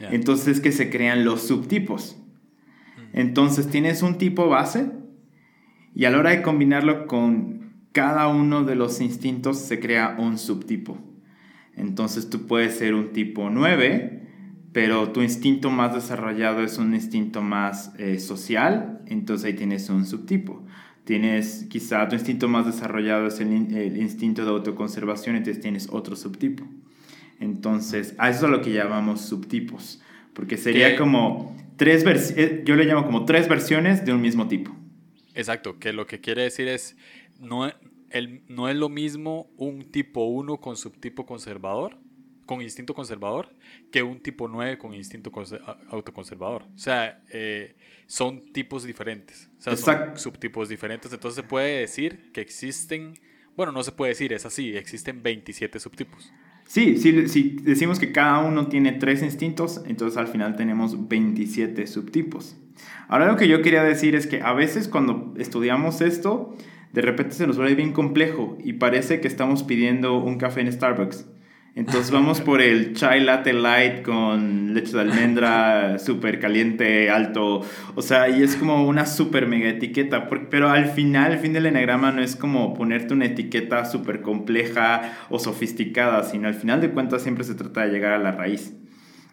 entonces 0.00 0.48
es 0.48 0.60
que 0.60 0.72
se 0.72 0.88
crean 0.88 1.24
los 1.24 1.42
subtipos. 1.42 2.16
Entonces 3.12 3.68
tienes 3.68 4.02
un 4.02 4.18
tipo 4.18 4.48
base 4.48 4.90
Y 5.94 6.04
a 6.04 6.10
la 6.10 6.18
hora 6.18 6.30
de 6.30 6.42
combinarlo 6.42 7.06
con 7.06 7.72
cada 7.92 8.28
uno 8.28 8.64
de 8.64 8.76
los 8.76 9.00
instintos 9.00 9.58
se 9.58 9.80
crea 9.80 10.16
un 10.18 10.38
subtipo. 10.38 10.98
Entonces 11.74 12.30
tú 12.30 12.46
puedes 12.46 12.76
ser 12.76 12.94
un 12.94 13.12
tipo 13.12 13.50
9, 13.50 14.27
pero 14.72 15.10
tu 15.12 15.22
instinto 15.22 15.70
más 15.70 15.94
desarrollado 15.94 16.62
es 16.62 16.78
un 16.78 16.94
instinto 16.94 17.42
más 17.42 17.92
eh, 17.98 18.18
social, 18.18 19.00
entonces 19.06 19.46
ahí 19.46 19.54
tienes 19.54 19.88
un 19.88 20.06
subtipo. 20.06 20.64
Tienes 21.04 21.66
quizá 21.70 22.06
tu 22.06 22.16
instinto 22.16 22.48
más 22.48 22.66
desarrollado 22.66 23.28
es 23.28 23.40
el, 23.40 23.50
instinto 23.96 24.44
de 24.44 24.50
autoconservación, 24.50 25.36
entonces 25.36 25.62
tienes 25.62 25.88
otro 25.90 26.16
subtipo. 26.16 26.66
Entonces, 27.40 28.14
a 28.18 28.28
eso 28.28 28.44
es 28.44 28.52
lo 28.52 28.60
que 28.60 28.72
llamamos 28.72 29.22
subtipos, 29.22 30.02
porque 30.34 30.58
sería 30.58 30.96
como 30.96 31.56
tres 31.76 32.04
eh, 32.36 32.62
yo 32.66 32.76
le 32.76 32.84
llamo 32.84 33.06
como 33.06 33.24
tres 33.24 33.48
versiones 33.48 34.04
de 34.04 34.12
un 34.12 34.20
mismo 34.20 34.48
tipo. 34.48 34.76
Exacto, 35.34 35.78
que 35.78 35.94
lo 35.94 36.06
que 36.06 36.20
quiere 36.20 36.42
decir 36.42 36.68
es, 36.68 36.96
no, 37.40 37.70
el, 38.10 38.42
no 38.48 38.68
es 38.68 38.76
lo 38.76 38.88
mismo 38.88 39.48
un 39.56 39.90
tipo 39.90 40.24
1 40.24 40.58
con 40.58 40.76
subtipo 40.76 41.24
conservador, 41.24 41.96
con 42.48 42.62
instinto 42.62 42.94
conservador, 42.94 43.54
que 43.92 44.02
un 44.02 44.20
tipo 44.20 44.48
9 44.48 44.78
con 44.78 44.94
instinto 44.94 45.30
autoconservador. 45.90 46.62
O 46.62 46.78
sea, 46.78 47.22
eh, 47.30 47.76
son 48.06 48.54
tipos 48.54 48.84
diferentes, 48.84 49.50
o 49.58 49.60
sea, 49.60 49.76
son 49.76 50.16
subtipos 50.18 50.70
diferentes. 50.70 51.12
Entonces 51.12 51.36
se 51.36 51.42
puede 51.42 51.80
decir 51.80 52.32
que 52.32 52.40
existen, 52.40 53.12
bueno, 53.54 53.70
no 53.70 53.82
se 53.82 53.92
puede 53.92 54.12
decir, 54.12 54.32
es 54.32 54.46
así, 54.46 54.74
existen 54.74 55.22
27 55.22 55.78
subtipos. 55.78 56.32
Sí, 56.66 56.96
si, 56.96 57.12
decimos 57.62 57.98
que 57.98 58.12
cada 58.12 58.38
uno 58.38 58.68
tiene 58.68 58.92
tres 58.92 59.22
instintos, 59.22 59.82
entonces 59.86 60.16
al 60.16 60.28
final 60.28 60.56
tenemos 60.56 61.06
27 61.06 61.86
subtipos. 61.86 62.56
Ahora 63.08 63.26
lo 63.26 63.36
que 63.36 63.46
yo 63.46 63.60
quería 63.60 63.82
decir 63.82 64.14
es 64.14 64.26
que 64.26 64.40
a 64.40 64.54
veces 64.54 64.88
cuando 64.88 65.34
estudiamos 65.36 66.00
esto, 66.00 66.56
de 66.94 67.02
repente 67.02 67.34
se 67.34 67.46
nos 67.46 67.58
vuelve 67.58 67.74
bien 67.74 67.92
complejo 67.92 68.56
y 68.64 68.74
parece 68.74 69.20
que 69.20 69.28
estamos 69.28 69.64
pidiendo 69.64 70.16
un 70.16 70.38
café 70.38 70.62
en 70.62 70.72
Starbucks. 70.72 71.26
Entonces 71.78 72.10
vamos 72.10 72.40
por 72.40 72.60
el 72.60 72.92
chai 72.94 73.20
latte 73.20 73.52
light 73.52 74.02
con 74.02 74.74
leche 74.74 74.94
de 74.94 75.00
almendra 75.00 75.96
súper 76.00 76.40
caliente, 76.40 77.08
alto. 77.08 77.64
O 77.94 78.02
sea, 78.02 78.28
y 78.28 78.42
es 78.42 78.56
como 78.56 78.84
una 78.84 79.06
súper 79.06 79.46
mega 79.46 79.68
etiqueta. 79.68 80.28
Pero 80.50 80.70
al 80.70 80.86
final, 80.86 81.30
el 81.30 81.38
fin 81.38 81.52
del 81.52 81.66
enagrama 81.66 82.10
no 82.10 82.20
es 82.20 82.34
como 82.34 82.74
ponerte 82.74 83.14
una 83.14 83.26
etiqueta 83.26 83.84
súper 83.84 84.22
compleja 84.22 85.18
o 85.30 85.38
sofisticada, 85.38 86.24
sino 86.24 86.48
al 86.48 86.54
final 86.54 86.80
de 86.80 86.90
cuentas 86.90 87.22
siempre 87.22 87.44
se 87.44 87.54
trata 87.54 87.82
de 87.82 87.92
llegar 87.92 88.12
a 88.12 88.18
la 88.18 88.32
raíz 88.32 88.74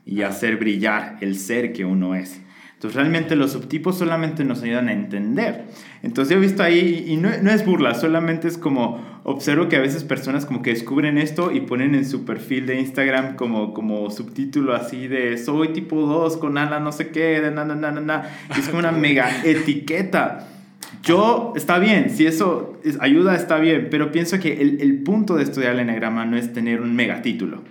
y 0.05 0.21
hacer 0.21 0.57
brillar 0.57 1.17
el 1.21 1.37
ser 1.37 1.73
que 1.73 1.83
uno 1.83 2.13
es. 2.13 2.44
Entonces 2.85 3.01
realmente 3.01 3.35
los 3.35 3.53
subtipos 3.53 3.97
solamente 3.97 4.45
nos 4.45 4.61
ayudan 4.61 4.89
a 4.89 4.93
entender. 4.93 5.65
Entonces 6.03 6.31
yo 6.31 6.37
he 6.37 6.41
visto 6.41 6.61
ahí, 6.61 7.03
y 7.07 7.17
no, 7.17 7.29
no, 7.41 7.49
es 7.49 7.65
burla, 7.65 7.95
solamente 7.95 8.47
es 8.47 8.59
como 8.59 9.03
observo 9.23 9.69
que 9.69 9.77
a 9.77 9.79
veces 9.79 10.03
personas 10.03 10.45
como 10.45 10.61
que 10.61 10.69
descubren 10.69 11.17
esto 11.17 11.51
y 11.51 11.61
ponen 11.61 11.95
en 11.95 12.05
su 12.05 12.25
perfil 12.25 12.67
de 12.67 12.79
Instagram 12.79 13.37
como, 13.37 13.73
como 13.73 14.11
subtítulo 14.11 14.75
así 14.75 15.07
de 15.07 15.39
soy 15.39 15.69
tipo 15.69 15.99
2 15.99 16.37
con 16.37 16.59
ala 16.59 16.79
no 16.79 16.91
sé 16.91 17.09
qué, 17.09 17.41
de 17.41 17.49
na, 17.49 17.65
na, 17.65 17.73
na, 17.73 17.91
na, 17.91 18.29
es 18.55 18.67
como 18.67 18.79
una 18.79 18.91
mega 18.91 19.43
etiqueta. 19.43 20.47
Yo, 21.01 21.53
está 21.55 21.79
bien, 21.79 22.11
si 22.11 22.27
eso 22.27 22.79
ayuda, 22.99 23.35
está 23.35 23.57
bien, 23.57 23.87
pero 23.89 24.11
pienso 24.11 24.39
que 24.39 24.61
el, 24.61 24.79
el 24.79 25.01
punto 25.01 25.37
de 25.37 25.43
estudiar 25.43 25.73
el 25.73 25.79
enagrama 25.79 26.27
no 26.27 26.37
es 26.37 26.53
tener 26.53 26.81
un 26.81 26.95
megatítulo 26.95 27.63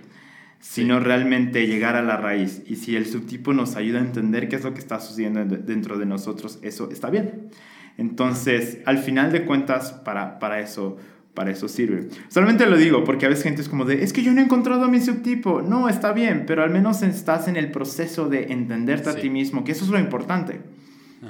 sino 0.67 0.99
realmente 0.99 1.67
llegar 1.67 1.95
a 1.95 2.01
la 2.01 2.17
raíz. 2.17 2.63
Y 2.65 2.77
si 2.77 2.95
el 2.95 3.05
subtipo 3.05 3.53
nos 3.53 3.75
ayuda 3.75 3.99
a 3.99 4.01
entender 4.01 4.49
qué 4.49 4.55
es 4.55 4.63
lo 4.63 4.73
que 4.73 4.79
está 4.79 4.99
sucediendo 4.99 5.45
dentro 5.45 5.99
de 5.99 6.07
nosotros, 6.07 6.57
eso 6.63 6.89
está 6.91 7.11
bien. 7.11 7.49
Entonces, 7.97 8.79
al 8.85 8.97
final 8.97 9.31
de 9.31 9.45
cuentas, 9.45 9.93
para, 9.93 10.39
para 10.39 10.59
eso 10.59 10.97
para 11.35 11.51
eso 11.51 11.67
sirve. 11.67 12.07
Solamente 12.29 12.65
lo 12.65 12.77
digo 12.77 13.03
porque 13.03 13.25
a 13.25 13.29
veces 13.29 13.43
gente 13.43 13.61
es 13.61 13.67
como 13.67 13.83
de, 13.83 14.05
es 14.05 14.13
que 14.13 14.23
yo 14.23 14.31
no 14.31 14.39
he 14.39 14.43
encontrado 14.45 14.87
mi 14.87 15.01
subtipo. 15.01 15.61
No, 15.61 15.89
está 15.89 16.13
bien, 16.13 16.45
pero 16.47 16.63
al 16.63 16.69
menos 16.69 17.03
estás 17.03 17.49
en 17.49 17.57
el 17.57 17.71
proceso 17.71 18.29
de 18.29 18.53
entenderte 18.53 19.09
a 19.09 19.15
ti 19.15 19.29
mismo, 19.29 19.65
que 19.65 19.73
eso 19.73 19.83
es 19.83 19.91
lo 19.91 19.99
importante. 19.99 20.61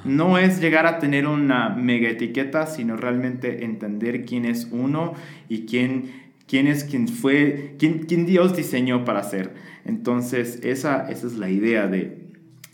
No 0.04 0.38
es 0.38 0.62
llegar 0.62 0.86
a 0.86 1.00
tener 1.00 1.26
una 1.26 1.70
mega 1.70 2.10
etiqueta, 2.10 2.68
sino 2.68 2.98
realmente 2.98 3.64
entender 3.66 4.26
quién 4.26 4.46
es 4.46 4.68
uno 4.72 5.14
y 5.50 5.66
quién 5.66 6.25
quién 6.48 6.68
es 6.68 6.84
quien 6.84 7.08
fue, 7.08 7.76
quién, 7.80 8.06
quién 8.06 8.26
Dios 8.26 8.56
diseñó 8.56 9.06
para 9.06 9.24
ser. 9.24 9.54
Entonces, 9.86 10.60
esa, 10.64 11.10
esa 11.12 11.28
es 11.28 11.34
la 11.34 11.50
idea 11.50 11.88
de, 11.88 12.32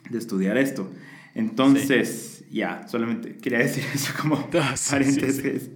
de 0.09 0.17
estudiar 0.17 0.57
esto. 0.57 0.89
Entonces, 1.35 2.43
ya, 2.51 2.87
solamente 2.87 3.37
quería 3.37 3.59
decir 3.59 3.83
eso 3.93 4.13
como 4.19 4.49
paréntesis. 4.89 5.69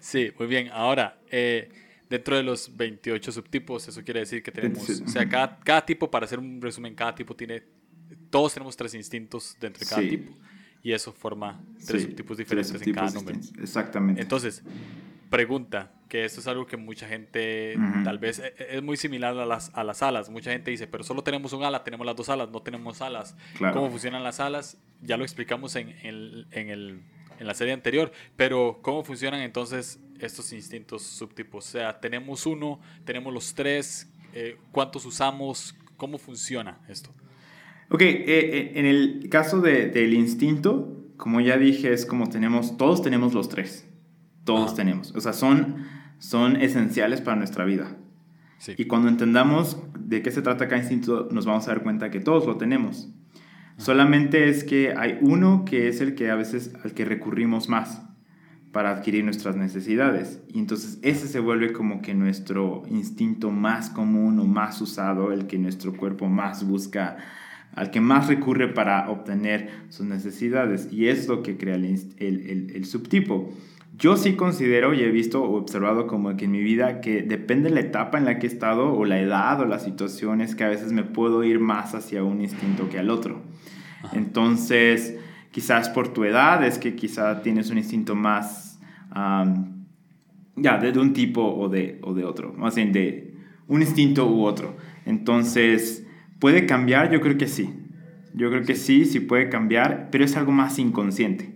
Sí, 0.00 0.30
muy 0.38 0.46
bien. 0.46 0.68
Ahora, 0.72 1.18
eh, 1.30 1.70
dentro 2.08 2.36
de 2.36 2.42
los 2.42 2.76
28 2.76 3.32
subtipos, 3.32 3.88
eso 3.88 4.02
quiere 4.04 4.20
decir 4.20 4.42
que 4.42 4.52
tenemos, 4.52 4.88
o 4.88 5.08
sea, 5.08 5.28
cada, 5.28 5.58
cada, 5.60 5.84
tipo, 5.84 6.10
para 6.10 6.26
hacer 6.26 6.38
un 6.38 6.60
resumen, 6.60 6.94
cada 6.94 7.14
tipo 7.14 7.34
tiene, 7.34 7.62
todos 8.30 8.54
tenemos 8.54 8.76
tres 8.76 8.94
instintos 8.94 9.56
dentro 9.60 9.80
de 9.80 9.86
cada 9.86 10.02
tipo. 10.02 10.32
Y 10.84 10.92
eso 10.92 11.12
forma 11.12 11.64
tres 11.86 12.02
subtipos 12.02 12.36
diferentes 12.36 12.86
en 12.86 12.92
cada 12.92 13.10
nombre. 13.10 13.36
Exactamente. 13.60 14.20
Entonces, 14.20 14.62
pregunta, 15.30 15.92
que 16.12 16.26
esto 16.26 16.40
es 16.40 16.46
algo 16.46 16.66
que 16.66 16.76
mucha 16.76 17.08
gente, 17.08 17.74
tal 18.04 18.18
vez 18.18 18.38
e, 18.38 18.48
e, 18.58 18.76
es 18.76 18.82
muy 18.82 18.98
similar 18.98 19.34
a 19.38 19.46
las, 19.46 19.70
a 19.72 19.82
las 19.82 20.02
alas. 20.02 20.28
Mucha 20.28 20.52
gente 20.52 20.70
dice, 20.70 20.86
pero 20.86 21.04
solo 21.04 21.22
tenemos 21.24 21.54
un 21.54 21.64
ala, 21.64 21.84
tenemos 21.84 22.06
las 22.06 22.14
dos 22.14 22.28
alas, 22.28 22.50
no 22.50 22.60
tenemos 22.60 23.00
alas. 23.00 23.34
¿Cómo 23.72 23.88
funcionan 23.88 24.22
las 24.22 24.38
alas? 24.38 24.76
Ya 25.00 25.16
lo 25.16 25.24
explicamos 25.24 25.74
en, 25.74 25.88
en, 26.02 26.44
en, 26.50 26.68
el, 26.68 27.00
en 27.38 27.46
la 27.46 27.54
serie 27.54 27.72
anterior, 27.72 28.12
pero 28.36 28.80
¿cómo 28.82 29.02
funcionan 29.04 29.40
entonces 29.40 30.00
estos 30.20 30.52
instintos 30.52 31.02
subtipos? 31.02 31.66
O 31.66 31.70
sea, 31.70 31.98
tenemos 31.98 32.44
uno, 32.44 32.78
tenemos 33.06 33.32
los 33.32 33.54
tres, 33.54 34.12
eh, 34.34 34.58
¿cuántos 34.70 35.06
usamos? 35.06 35.74
¿Cómo 35.96 36.18
funciona 36.18 36.78
esto? 36.90 37.08
Ok, 37.88 38.02
eh, 38.02 38.24
eh, 38.26 38.72
en 38.74 38.84
el 38.84 39.30
caso 39.30 39.62
de, 39.62 39.86
del 39.86 40.12
instinto, 40.12 40.94
como 41.16 41.40
ya 41.40 41.56
dije, 41.56 41.90
es 41.90 42.04
como 42.04 42.28
tenemos, 42.28 42.76
todos 42.76 43.00
tenemos 43.00 43.32
los 43.32 43.48
tres. 43.48 43.88
Todos 44.44 44.74
tenemos. 44.74 45.14
O 45.14 45.20
sea, 45.20 45.32
son, 45.32 46.01
son 46.22 46.54
esenciales 46.54 47.20
para 47.20 47.36
nuestra 47.36 47.64
vida. 47.64 47.96
Y 48.76 48.84
cuando 48.84 49.08
entendamos 49.08 49.76
de 49.98 50.22
qué 50.22 50.30
se 50.30 50.40
trata 50.40 50.68
cada 50.68 50.80
instinto, 50.80 51.28
nos 51.32 51.46
vamos 51.46 51.66
a 51.66 51.72
dar 51.72 51.82
cuenta 51.82 52.12
que 52.12 52.20
todos 52.20 52.46
lo 52.46 52.58
tenemos. 52.58 53.12
Solamente 53.76 54.48
es 54.48 54.62
que 54.62 54.94
hay 54.96 55.18
uno 55.20 55.64
que 55.64 55.88
es 55.88 56.00
el 56.00 56.14
que 56.14 56.30
a 56.30 56.36
veces 56.36 56.72
al 56.84 56.94
que 56.94 57.04
recurrimos 57.04 57.68
más 57.68 58.02
para 58.70 58.90
adquirir 58.90 59.24
nuestras 59.24 59.56
necesidades. 59.56 60.40
Y 60.46 60.60
entonces 60.60 61.00
ese 61.02 61.26
se 61.26 61.40
vuelve 61.40 61.72
como 61.72 62.00
que 62.02 62.14
nuestro 62.14 62.84
instinto 62.88 63.50
más 63.50 63.90
común 63.90 64.38
o 64.38 64.44
más 64.44 64.80
usado, 64.80 65.32
el 65.32 65.48
que 65.48 65.58
nuestro 65.58 65.92
cuerpo 65.92 66.28
más 66.28 66.64
busca, 66.64 67.16
al 67.74 67.90
que 67.90 68.00
más 68.00 68.28
recurre 68.28 68.68
para 68.68 69.10
obtener 69.10 69.70
sus 69.88 70.06
necesidades. 70.06 70.88
Y 70.92 71.08
es 71.08 71.26
lo 71.26 71.42
que 71.42 71.56
crea 71.56 71.74
el, 71.74 71.84
el, 72.18 72.70
el 72.76 72.84
subtipo. 72.84 73.52
Yo 74.02 74.16
sí 74.16 74.32
considero 74.34 74.94
y 74.94 75.02
he 75.04 75.12
visto 75.12 75.44
o 75.44 75.56
observado 75.56 76.08
como 76.08 76.36
que 76.36 76.46
en 76.46 76.50
mi 76.50 76.60
vida 76.60 77.00
que 77.00 77.22
depende 77.22 77.68
de 77.68 77.76
la 77.76 77.82
etapa 77.82 78.18
en 78.18 78.24
la 78.24 78.40
que 78.40 78.48
he 78.48 78.50
estado 78.50 78.92
o 78.92 79.04
la 79.04 79.20
edad 79.20 79.60
o 79.60 79.64
las 79.64 79.84
situaciones 79.84 80.56
que 80.56 80.64
a 80.64 80.68
veces 80.68 80.92
me 80.92 81.04
puedo 81.04 81.44
ir 81.44 81.60
más 81.60 81.94
hacia 81.94 82.24
un 82.24 82.40
instinto 82.40 82.88
que 82.88 82.98
al 82.98 83.10
otro. 83.10 83.42
Entonces, 84.12 85.20
quizás 85.52 85.88
por 85.88 86.08
tu 86.08 86.24
edad 86.24 86.66
es 86.66 86.78
que 86.78 86.96
quizá 86.96 87.42
tienes 87.42 87.70
un 87.70 87.78
instinto 87.78 88.16
más, 88.16 88.80
ya, 90.56 90.78
de, 90.78 90.98
un 90.98 91.12
tipo 91.12 91.40
o 91.44 91.68
de, 91.68 92.00
o 92.02 92.12
de 92.12 92.24
otro, 92.24 92.52
más 92.54 92.74
bien 92.74 92.92
de 92.92 93.36
un 93.68 93.82
instinto 93.82 94.26
u 94.26 94.42
otro. 94.42 94.76
Entonces, 95.06 96.04
¿puede 96.40 96.66
cambiar? 96.66 97.12
Yo 97.12 97.20
creo 97.20 97.38
que 97.38 97.46
sí. 97.46 97.72
Yo 98.34 98.50
creo 98.50 98.64
que 98.64 98.74
sí, 98.74 99.04
sí 99.04 99.20
puede 99.20 99.48
cambiar, 99.48 100.08
pero 100.10 100.24
es 100.24 100.36
algo 100.36 100.50
más 100.50 100.80
inconsciente. 100.80 101.51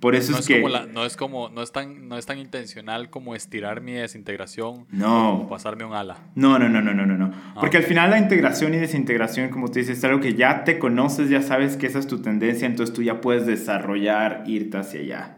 Por 0.00 0.16
eso 0.16 0.32
no 0.32 0.38
es, 0.38 0.46
que... 0.46 0.60
no 0.92 1.04
es 1.04 1.16
como, 1.16 1.48
no 1.48 1.62
es, 1.62 1.70
tan, 1.70 2.08
no 2.08 2.18
es 2.18 2.26
tan 2.26 2.38
intencional 2.38 3.08
como 3.08 3.36
estirar 3.36 3.80
mi 3.80 3.92
desintegración 3.92 4.86
no. 4.90 5.42
o 5.42 5.48
pasarme 5.48 5.84
un 5.84 5.92
ala. 5.92 6.16
No, 6.34 6.58
no, 6.58 6.68
no, 6.68 6.82
no, 6.82 6.92
no, 6.92 7.06
no. 7.06 7.16
no. 7.16 7.30
Ah, 7.32 7.58
Porque 7.60 7.76
al 7.76 7.84
final 7.84 8.10
la 8.10 8.18
integración 8.18 8.74
y 8.74 8.78
desintegración, 8.78 9.50
como 9.50 9.68
tú 9.68 9.78
dices, 9.78 9.98
es 9.98 10.04
algo 10.04 10.20
que 10.20 10.34
ya 10.34 10.64
te 10.64 10.78
conoces, 10.78 11.30
ya 11.30 11.42
sabes 11.42 11.76
que 11.76 11.86
esa 11.86 12.00
es 12.00 12.08
tu 12.08 12.20
tendencia, 12.20 12.66
entonces 12.66 12.94
tú 12.94 13.02
ya 13.02 13.20
puedes 13.20 13.46
desarrollar, 13.46 14.42
irte 14.46 14.78
hacia 14.78 15.00
allá. 15.00 15.36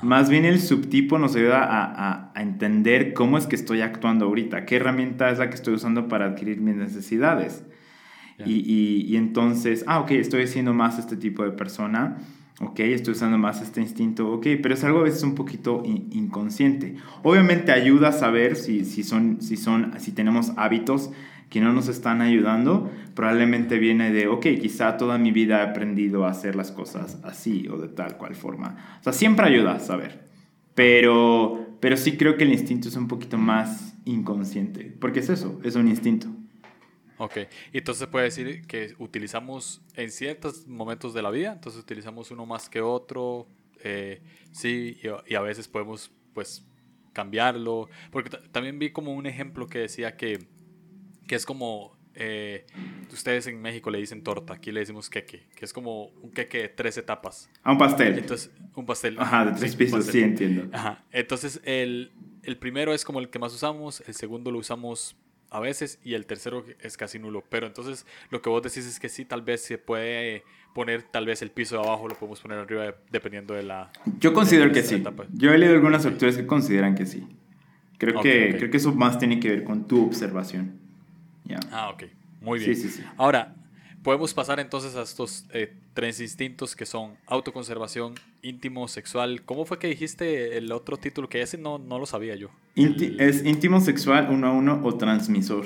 Más 0.00 0.30
bien 0.30 0.46
el 0.46 0.58
subtipo 0.58 1.18
nos 1.18 1.36
ayuda 1.36 1.62
a, 1.62 2.32
a, 2.34 2.42
entender 2.42 3.12
cómo 3.12 3.36
es 3.36 3.46
que 3.46 3.56
estoy 3.56 3.82
actuando 3.82 4.24
ahorita, 4.24 4.64
qué 4.64 4.76
herramienta 4.76 5.30
es 5.30 5.38
la 5.38 5.50
que 5.50 5.54
estoy 5.54 5.74
usando 5.74 6.08
para 6.08 6.24
adquirir 6.24 6.60
mis 6.60 6.76
necesidades. 6.76 7.64
Y, 8.44 8.54
y, 8.54 9.02
y 9.02 9.16
entonces, 9.16 9.84
ah, 9.86 10.00
ok, 10.00 10.12
estoy 10.12 10.48
siendo 10.48 10.72
más 10.72 10.98
este 10.98 11.16
tipo 11.16 11.44
de 11.44 11.50
persona 11.50 12.16
ok, 12.62 12.80
estoy 12.80 13.12
usando 13.12 13.38
más 13.38 13.60
este 13.60 13.80
instinto, 13.80 14.32
ok, 14.32 14.46
pero 14.62 14.74
es 14.74 14.84
algo 14.84 15.00
a 15.00 15.02
veces 15.02 15.22
un 15.22 15.34
poquito 15.34 15.82
inconsciente. 15.84 16.96
Obviamente 17.22 17.72
ayuda 17.72 18.08
a 18.08 18.12
saber 18.12 18.56
si, 18.56 18.84
si, 18.84 19.02
son, 19.02 19.42
si, 19.42 19.56
son, 19.56 19.94
si 19.98 20.12
tenemos 20.12 20.52
hábitos 20.56 21.10
que 21.50 21.60
no 21.60 21.72
nos 21.72 21.88
están 21.88 22.22
ayudando, 22.22 22.90
probablemente 23.14 23.78
viene 23.78 24.10
de, 24.10 24.26
ok, 24.26 24.46
quizá 24.60 24.96
toda 24.96 25.18
mi 25.18 25.32
vida 25.32 25.58
he 25.58 25.62
aprendido 25.62 26.24
a 26.24 26.30
hacer 26.30 26.56
las 26.56 26.72
cosas 26.72 27.18
así 27.24 27.68
o 27.68 27.76
de 27.76 27.88
tal 27.88 28.16
cual 28.16 28.34
forma. 28.34 28.76
O 29.00 29.02
sea, 29.02 29.12
siempre 29.12 29.46
ayuda 29.46 29.74
a 29.74 29.80
saber, 29.80 30.28
pero, 30.74 31.76
pero 31.80 31.96
sí 31.96 32.16
creo 32.16 32.36
que 32.36 32.44
el 32.44 32.52
instinto 32.52 32.88
es 32.88 32.96
un 32.96 33.08
poquito 33.08 33.36
más 33.36 33.94
inconsciente, 34.04 34.96
porque 34.98 35.20
es 35.20 35.28
eso, 35.28 35.60
es 35.62 35.74
un 35.74 35.88
instinto. 35.88 36.28
Ok, 37.24 37.38
entonces 37.72 38.08
puede 38.08 38.24
decir 38.24 38.66
que 38.66 38.94
utilizamos 38.98 39.80
en 39.94 40.10
ciertos 40.10 40.66
momentos 40.66 41.14
de 41.14 41.22
la 41.22 41.30
vida, 41.30 41.52
entonces 41.52 41.80
utilizamos 41.80 42.32
uno 42.32 42.46
más 42.46 42.68
que 42.68 42.80
otro, 42.80 43.46
eh, 43.84 44.20
sí, 44.50 44.98
y, 45.02 45.32
y, 45.32 45.36
a 45.36 45.40
veces 45.40 45.68
podemos 45.68 46.10
pues 46.34 46.66
cambiarlo, 47.12 47.88
porque 48.10 48.30
también 48.50 48.78
vi 48.80 48.90
como 48.90 49.14
un 49.14 49.26
ejemplo 49.26 49.68
que 49.68 49.78
decía 49.78 50.16
que 50.16 50.40
que 51.26 51.36
es 51.36 51.46
como, 51.46 51.96
eh, 52.14 52.66
ustedes 53.12 53.46
en 53.46 53.60
México 53.62 53.90
le 53.90 53.98
dicen 53.98 54.22
torta, 54.22 54.54
aquí 54.54 54.72
le 54.72 54.80
decimos 54.80 55.08
queque, 55.08 55.46
que 55.54 55.64
es 55.64 55.72
como 55.72 56.06
un 56.06 56.30
queque 56.30 56.58
de 56.58 56.68
tres 56.68 56.98
etapas. 56.98 57.48
Ah, 57.62 57.72
un 57.72 57.78
pastel. 57.78 58.18
Entonces, 58.18 58.50
un 58.74 58.84
pastel. 58.84 59.18
Ajá, 59.18 59.46
de 59.46 59.52
tres 59.52 59.76
pisos, 59.76 60.06
sí, 60.06 60.20
entiendo. 60.20 60.68
Ajá, 60.76 61.04
entonces 61.10 61.60
el, 61.64 62.12
el 62.42 62.58
primero 62.58 62.92
es 62.92 63.04
como 63.04 63.20
el 63.20 63.30
que 63.30 63.38
más 63.38 63.54
usamos, 63.54 64.02
el 64.06 64.14
segundo 64.14 64.50
lo 64.50 64.58
usamos 64.58 65.16
a 65.52 65.60
veces 65.60 66.00
y 66.02 66.14
el 66.14 66.26
tercero 66.26 66.64
es 66.80 66.96
casi 66.96 67.18
nulo. 67.18 67.44
Pero 67.48 67.66
entonces 67.66 68.06
lo 68.30 68.42
que 68.42 68.50
vos 68.50 68.62
decís 68.62 68.86
es 68.86 68.98
que 68.98 69.08
sí, 69.08 69.24
tal 69.24 69.42
vez 69.42 69.62
se 69.62 69.78
puede 69.78 70.44
poner 70.74 71.02
tal 71.02 71.26
vez 71.26 71.42
el 71.42 71.50
piso 71.50 71.76
de 71.76 71.82
abajo, 71.82 72.08
lo 72.08 72.14
podemos 72.14 72.40
poner 72.40 72.58
arriba 72.58 72.94
dependiendo 73.10 73.54
de 73.54 73.62
la... 73.62 73.90
Yo 74.18 74.32
considero 74.32 74.72
que 74.72 74.82
sí. 74.82 75.02
Yo 75.34 75.52
he 75.52 75.58
leído 75.58 75.74
algunas 75.74 76.06
autores 76.06 76.36
que 76.36 76.46
consideran 76.46 76.94
que 76.94 77.06
sí. 77.06 77.26
Creo, 77.98 78.20
que, 78.20 78.56
creo 78.56 78.70
que 78.70 78.78
eso 78.78 78.92
más 78.92 79.18
tiene 79.18 79.38
que 79.38 79.48
ver 79.48 79.64
con 79.64 79.86
tu 79.86 80.04
observación. 80.06 80.80
Ah, 81.70 81.90
ok. 81.90 82.04
Muy 82.40 82.58
bien. 82.58 82.76
Ahora, 83.16 83.54
podemos 84.02 84.34
pasar 84.34 84.58
entonces 84.58 84.96
a 84.96 85.02
estos 85.02 85.46
eh, 85.52 85.72
tres 85.94 86.20
instintos 86.20 86.74
que 86.74 86.86
son 86.86 87.16
autoconservación, 87.26 88.14
íntimo, 88.42 88.88
sexual. 88.88 89.42
¿Cómo 89.44 89.64
fue 89.64 89.78
que 89.78 89.86
dijiste 89.86 90.58
el 90.58 90.70
otro 90.72 90.96
título? 90.96 91.28
Que 91.28 91.40
ese 91.40 91.56
no, 91.56 91.78
no 91.78 91.98
lo 91.98 92.06
sabía 92.06 92.34
yo. 92.34 92.50
Es 92.74 93.44
íntimo, 93.44 93.80
sexual, 93.80 94.28
uno 94.30 94.48
a 94.48 94.52
uno 94.52 94.80
o 94.82 94.94
transmisor. 94.96 95.64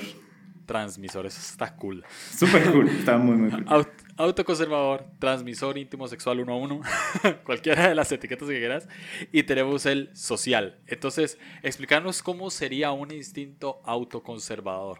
Transmisor, 0.65 1.25
eso 1.25 1.39
está 1.39 1.75
cool. 1.75 2.03
Súper 2.35 2.71
cool, 2.71 2.87
está 2.99 3.17
muy, 3.17 3.35
muy 3.37 3.49
cool. 3.49 3.87
autoconservador, 4.17 5.05
transmisor, 5.17 5.77
íntimo, 5.77 6.07
sexual, 6.07 6.39
uno 6.39 6.53
a 6.53 6.57
uno. 6.57 6.81
Cualquiera 7.43 7.89
de 7.89 7.95
las 7.95 8.11
etiquetas 8.11 8.47
que 8.47 8.59
quieras. 8.59 8.87
Y 9.31 9.43
tenemos 9.43 9.85
el 9.85 10.09
social. 10.13 10.77
Entonces, 10.87 11.39
explicarnos 11.63 12.21
cómo 12.21 12.49
sería 12.49 12.91
un 12.91 13.11
instinto 13.11 13.81
autoconservador. 13.85 14.99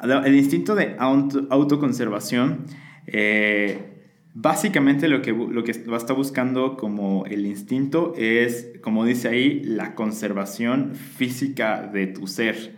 El 0.00 0.36
instinto 0.36 0.76
de 0.76 0.96
autoconservación, 0.98 2.66
eh, 3.08 3.97
básicamente 4.40 5.08
lo 5.08 5.20
que, 5.20 5.32
lo 5.32 5.64
que 5.64 5.72
está 5.72 6.12
buscando 6.12 6.76
como 6.76 7.26
el 7.26 7.44
instinto 7.44 8.14
es, 8.16 8.70
como 8.82 9.04
dice 9.04 9.28
ahí, 9.28 9.60
la 9.64 9.96
conservación 9.96 10.94
física 10.94 11.90
de 11.92 12.06
tu 12.06 12.28
ser. 12.28 12.76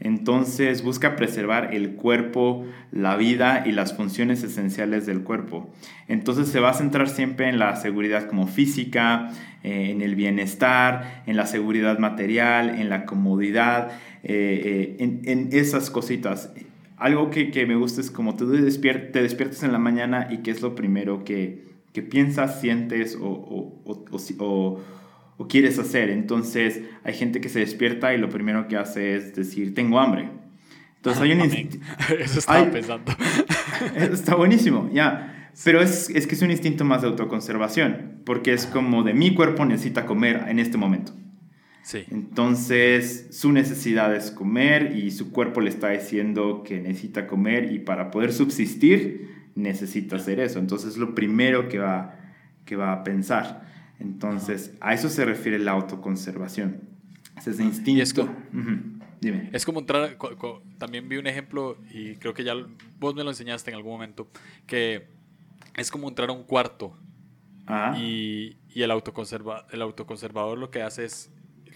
Entonces 0.00 0.82
busca 0.82 1.16
preservar 1.16 1.74
el 1.74 1.94
cuerpo, 1.94 2.64
la 2.92 3.16
vida 3.16 3.64
y 3.66 3.72
las 3.72 3.96
funciones 3.96 4.42
esenciales 4.44 5.06
del 5.06 5.22
cuerpo. 5.22 5.72
Entonces 6.08 6.48
se 6.48 6.60
va 6.60 6.70
a 6.70 6.74
centrar 6.74 7.08
siempre 7.08 7.48
en 7.48 7.58
la 7.58 7.74
seguridad 7.76 8.28
como 8.28 8.46
física, 8.46 9.30
eh, 9.64 9.90
en 9.90 10.02
el 10.02 10.14
bienestar, 10.14 11.22
en 11.26 11.36
la 11.36 11.46
seguridad 11.46 11.98
material, 11.98 12.78
en 12.78 12.90
la 12.90 13.06
comodidad, 13.06 13.92
eh, 14.22 14.96
eh, 15.00 15.22
en, 15.24 15.48
esas 15.52 15.90
cositas. 15.90 16.52
Algo 16.98 17.30
que, 17.30 17.64
me 17.66 17.76
gusta 17.76 18.00
es 18.00 18.10
como 18.10 18.36
tú 18.36 18.50
te 18.50 18.60
despiertas 18.60 19.62
en 19.62 19.72
la 19.72 19.78
mañana 19.78 20.28
y 20.30 20.38
qué 20.38 20.50
es 20.50 20.62
lo 20.62 20.74
primero 20.74 21.24
que, 21.24 21.66
piensas, 22.10 22.60
sientes 22.60 23.16
o, 23.20 23.26
o, 23.84 25.48
quieres 25.48 25.78
hacer. 25.78 26.10
Entonces 26.10 26.82
hay 27.04 27.14
gente 27.14 27.40
que 27.40 27.48
se 27.48 27.60
despierta 27.60 28.14
y 28.14 28.18
lo 28.18 28.28
primero 28.28 28.68
que 28.68 28.76
hace 28.76 29.16
es 29.16 29.34
decir, 29.34 29.74
tengo 29.74 30.00
hambre. 30.00 30.28
Entonces 30.96 31.22
hay 31.22 31.32
un... 31.32 31.40
Eso 32.20 32.38
estaba 32.40 32.70
pensando. 32.70 33.12
Está 33.96 34.34
buenísimo, 34.34 34.90
ya. 34.92 35.50
Pero 35.64 35.80
es, 35.80 36.10
es 36.10 36.26
que 36.26 36.34
es 36.34 36.42
un 36.42 36.50
instinto 36.50 36.84
más 36.84 37.02
de 37.02 37.08
autoconservación, 37.08 38.20
porque 38.24 38.52
es 38.52 38.66
como 38.66 39.02
de 39.02 39.14
mi 39.14 39.34
cuerpo 39.34 39.64
necesita 39.64 40.06
comer 40.06 40.44
en 40.48 40.58
este 40.58 40.78
momento. 40.78 41.12
Entonces, 41.94 43.28
su 43.30 43.52
necesidad 43.52 44.14
es 44.14 44.30
comer 44.30 44.96
y 44.96 45.10
su 45.10 45.32
cuerpo 45.32 45.60
le 45.60 45.70
está 45.70 45.90
diciendo 45.90 46.62
que 46.62 46.80
necesita 46.80 47.26
comer 47.26 47.72
y 47.72 47.78
para 47.78 48.10
poder 48.10 48.32
subsistir 48.32 49.48
necesita 49.54 50.16
hacer 50.16 50.40
eso. 50.40 50.58
Entonces, 50.58 50.92
es 50.92 50.98
lo 50.98 51.14
primero 51.14 51.68
que 51.68 51.78
va, 51.78 52.14
que 52.64 52.76
va 52.76 52.92
a 52.92 53.04
pensar. 53.04 53.66
Entonces, 53.98 54.74
a 54.80 54.94
eso 54.94 55.08
se 55.08 55.24
refiere 55.24 55.58
la 55.58 55.72
autoconservación. 55.72 56.80
Es 57.36 57.46
ese 57.46 57.62
instinto. 57.62 58.02
Es 58.02 58.12
como, 58.12 58.34
Dime. 59.20 59.50
Es 59.52 59.64
como 59.64 59.80
entrar, 59.80 60.16
también 60.78 61.08
vi 61.08 61.16
un 61.16 61.26
ejemplo 61.26 61.76
y 61.90 62.14
creo 62.16 62.34
que 62.34 62.44
ya 62.44 62.54
vos 63.00 63.14
me 63.14 63.24
lo 63.24 63.30
enseñaste 63.30 63.70
en 63.70 63.76
algún 63.76 63.92
momento, 63.92 64.28
que 64.66 65.08
es 65.76 65.90
como 65.90 66.08
entrar 66.08 66.28
a 66.28 66.32
un 66.32 66.44
cuarto 66.44 66.96
y, 67.96 68.56
y 68.68 68.82
el, 68.82 68.90
autoconserva, 68.90 69.66
el 69.72 69.82
autoconservador 69.82 70.56
lo 70.56 70.70
que 70.70 70.82
hace 70.82 71.04
es 71.04 71.30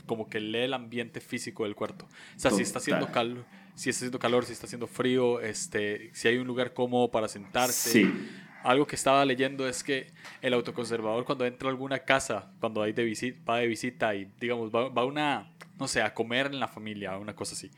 como 0.06 0.28
que 0.28 0.40
lee 0.40 0.64
el 0.64 0.74
ambiente 0.74 1.20
físico 1.20 1.64
del 1.64 1.74
cuarto. 1.74 2.06
O 2.36 2.38
sea, 2.38 2.50
si 2.50 2.62
está 2.62 2.78
haciendo 2.78 3.10
calor, 3.10 3.44
si 3.74 3.90
está 3.90 4.00
haciendo 4.00 4.18
calor, 4.18 4.44
si 4.44 4.52
está 4.52 4.66
haciendo 4.66 4.86
frío, 4.86 5.40
este, 5.40 6.10
si 6.14 6.28
hay 6.28 6.38
un 6.38 6.46
lugar 6.46 6.74
cómodo 6.74 7.10
para 7.10 7.28
sentarse. 7.28 7.90
Sí. 7.90 8.28
Algo 8.62 8.86
que 8.86 8.94
estaba 8.94 9.24
leyendo 9.24 9.66
es 9.66 9.82
que 9.82 10.12
el 10.40 10.54
autoconservador 10.54 11.24
cuando 11.24 11.44
entra 11.44 11.68
a 11.68 11.72
alguna 11.72 12.00
casa, 12.00 12.52
cuando 12.60 12.82
hay 12.82 12.92
de 12.92 13.02
visita, 13.04 13.40
va 13.44 13.58
de 13.58 13.66
visita 13.66 14.14
y 14.14 14.30
digamos 14.40 14.70
va, 14.70 14.88
va 14.88 15.04
una, 15.04 15.52
no 15.78 15.88
sé, 15.88 16.00
a 16.00 16.14
comer 16.14 16.46
en 16.46 16.60
la 16.60 16.68
familia, 16.68 17.18
una 17.18 17.34
cosa 17.34 17.54
así. 17.54 17.70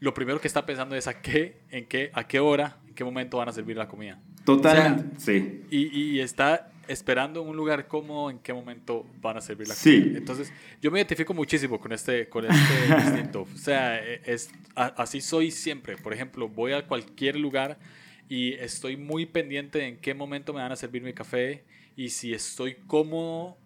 Lo 0.00 0.14
primero 0.14 0.40
que 0.40 0.48
está 0.48 0.66
pensando 0.66 0.96
es 0.96 1.06
a 1.06 1.20
qué, 1.20 1.60
en 1.70 1.86
qué, 1.86 2.10
a 2.14 2.26
qué 2.26 2.40
hora, 2.40 2.78
en 2.88 2.94
qué 2.94 3.04
momento 3.04 3.36
van 3.36 3.50
a 3.50 3.52
servir 3.52 3.76
la 3.76 3.86
comida. 3.86 4.20
Totalmente, 4.44 5.20
sí. 5.20 5.64
Y, 5.70 6.16
y, 6.16 6.20
está 6.20 6.72
esperando 6.88 7.42
en 7.42 7.48
un 7.48 7.56
lugar 7.56 7.86
cómodo 7.88 8.30
en 8.30 8.38
qué 8.38 8.52
momento 8.52 9.06
van 9.20 9.36
a 9.36 9.40
servir 9.40 9.68
la 9.68 9.74
sí. 9.74 10.00
comida. 10.00 10.18
Entonces, 10.18 10.52
yo 10.80 10.90
me 10.90 10.98
identifico 10.98 11.34
muchísimo 11.34 11.80
con 11.80 11.92
este, 11.92 12.28
con 12.28 12.44
este 12.44 12.86
instinto. 13.04 13.42
O 13.42 13.56
sea, 13.56 13.98
es, 13.98 14.50
así 14.74 15.20
soy 15.20 15.50
siempre. 15.50 15.96
Por 15.96 16.12
ejemplo, 16.12 16.48
voy 16.48 16.72
a 16.72 16.86
cualquier 16.86 17.36
lugar 17.36 17.78
y 18.28 18.54
estoy 18.54 18.96
muy 18.96 19.26
pendiente 19.26 19.78
de 19.78 19.88
en 19.88 19.96
qué 19.98 20.14
momento 20.14 20.52
me 20.52 20.60
van 20.60 20.72
a 20.72 20.76
servir 20.76 21.02
mi 21.02 21.12
café 21.12 21.64
y 21.96 22.08
si 22.08 22.32
estoy 22.32 22.76
cómodo, 22.86 23.56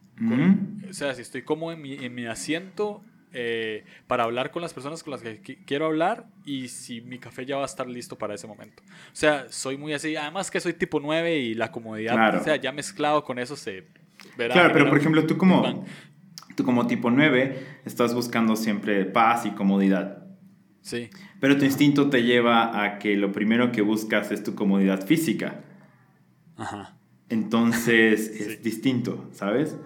o 0.88 0.92
sea, 0.92 1.14
si 1.14 1.22
estoy 1.22 1.42
cómodo 1.42 1.72
en 1.72 1.82
mi, 1.82 1.94
en 1.94 2.14
mi 2.14 2.26
asiento 2.26 3.04
eh, 3.32 3.84
para 4.06 4.24
hablar 4.24 4.50
con 4.50 4.62
las 4.62 4.72
personas 4.72 5.02
con 5.02 5.10
las 5.10 5.22
que 5.22 5.58
quiero 5.66 5.86
hablar 5.86 6.26
y 6.44 6.68
si 6.68 7.00
mi 7.00 7.18
café 7.18 7.44
ya 7.44 7.56
va 7.56 7.62
a 7.62 7.66
estar 7.66 7.88
listo 7.88 8.16
para 8.16 8.34
ese 8.34 8.46
momento. 8.46 8.82
O 8.86 9.16
sea, 9.16 9.46
soy 9.50 9.76
muy 9.76 9.92
así, 9.92 10.16
además 10.16 10.50
que 10.50 10.60
soy 10.60 10.72
tipo 10.72 11.00
9 11.00 11.38
y 11.38 11.54
la 11.54 11.70
comodidad, 11.70 12.36
o 12.36 12.44
sea, 12.44 12.56
ya 12.56 12.72
mezclado 12.72 13.24
con 13.24 13.38
eso 13.38 13.56
se 13.56 13.86
verá. 14.36 14.54
Claro, 14.54 14.72
pero 14.72 14.88
por 14.88 14.98
ejemplo, 14.98 15.26
tú 15.26 15.36
como, 15.36 15.84
tú 16.56 16.64
como 16.64 16.86
tipo 16.86 17.10
9 17.10 17.80
estás 17.84 18.14
buscando 18.14 18.56
siempre 18.56 19.04
paz 19.04 19.46
y 19.46 19.50
comodidad. 19.50 20.24
Sí. 20.82 21.10
Pero 21.40 21.58
tu 21.58 21.64
instinto 21.64 22.08
te 22.08 22.22
lleva 22.22 22.84
a 22.84 22.98
que 22.98 23.16
lo 23.16 23.32
primero 23.32 23.72
que 23.72 23.82
buscas 23.82 24.30
es 24.30 24.42
tu 24.42 24.54
comodidad 24.54 25.04
física. 25.04 25.62
Ajá. 26.56 26.96
Entonces 27.28 28.28
es 28.28 28.62
distinto, 28.62 29.28
¿sabes? 29.32 29.76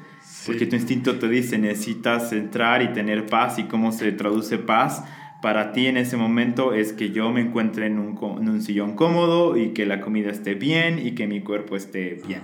Porque 0.46 0.66
tu 0.66 0.76
instinto 0.76 1.18
te 1.18 1.28
dice, 1.28 1.58
necesitas 1.58 2.32
entrar 2.32 2.82
y 2.82 2.92
tener 2.92 3.26
paz. 3.26 3.58
¿Y 3.58 3.64
cómo 3.64 3.92
se 3.92 4.12
traduce 4.12 4.58
paz? 4.58 5.04
Para 5.42 5.72
ti 5.72 5.86
en 5.86 5.96
ese 5.96 6.16
momento 6.16 6.74
es 6.74 6.92
que 6.92 7.10
yo 7.10 7.30
me 7.30 7.40
encuentre 7.40 7.86
en 7.86 7.98
un, 7.98 8.18
en 8.40 8.48
un 8.48 8.62
sillón 8.62 8.94
cómodo 8.94 9.56
y 9.56 9.70
que 9.70 9.86
la 9.86 10.00
comida 10.00 10.30
esté 10.30 10.54
bien 10.54 11.04
y 11.04 11.12
que 11.12 11.26
mi 11.26 11.40
cuerpo 11.40 11.76
esté 11.76 12.20
bien. 12.26 12.42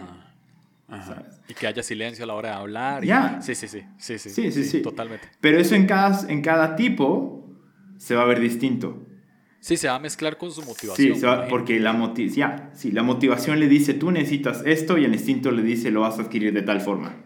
Y 1.49 1.55
que 1.55 1.67
haya 1.67 1.83
silencio 1.83 2.25
a 2.25 2.27
la 2.27 2.35
hora 2.35 2.51
de 2.51 2.55
hablar. 2.57 3.05
Ya. 3.05 3.41
Sí, 3.43 3.55
sí, 3.55 3.69
sí, 3.69 3.83
sí, 3.99 4.19
sí, 4.19 4.31
sí, 4.31 4.51
sí, 4.53 4.65
sí, 4.65 4.83
Totalmente. 4.83 5.29
Pero 5.41 5.59
eso 5.59 5.75
en 5.75 5.87
cada, 5.87 6.29
en 6.31 6.43
cada 6.43 6.77
tipo 6.77 7.51
se 7.99 8.15
va 8.15 8.23
a 8.23 8.27
ver 8.27 8.41
distinto. 8.41 9.06
Sí, 9.67 9.77
se 9.77 9.89
va 9.89 9.97
a 9.97 9.99
mezclar 9.99 10.39
con 10.39 10.53
su 10.53 10.63
motivación. 10.63 11.19
Sí, 11.19 11.27
porque 11.51 11.81
la, 11.81 11.93
motiv 11.93 12.33
ya, 12.33 12.71
sí, 12.73 12.93
la 12.93 13.03
motivación 13.03 13.59
le 13.59 13.67
dice, 13.67 13.95
tú 13.95 14.13
necesitas 14.13 14.63
esto 14.65 14.97
y 14.97 15.05
el 15.05 15.13
instinto 15.13 15.51
le 15.51 15.65
dice, 15.65 15.91
lo 15.91 16.03
vas 16.03 16.21
a 16.21 16.23
adquirir 16.23 16.53
de 16.53 16.63
tal 16.63 16.81
forma. 16.81 17.17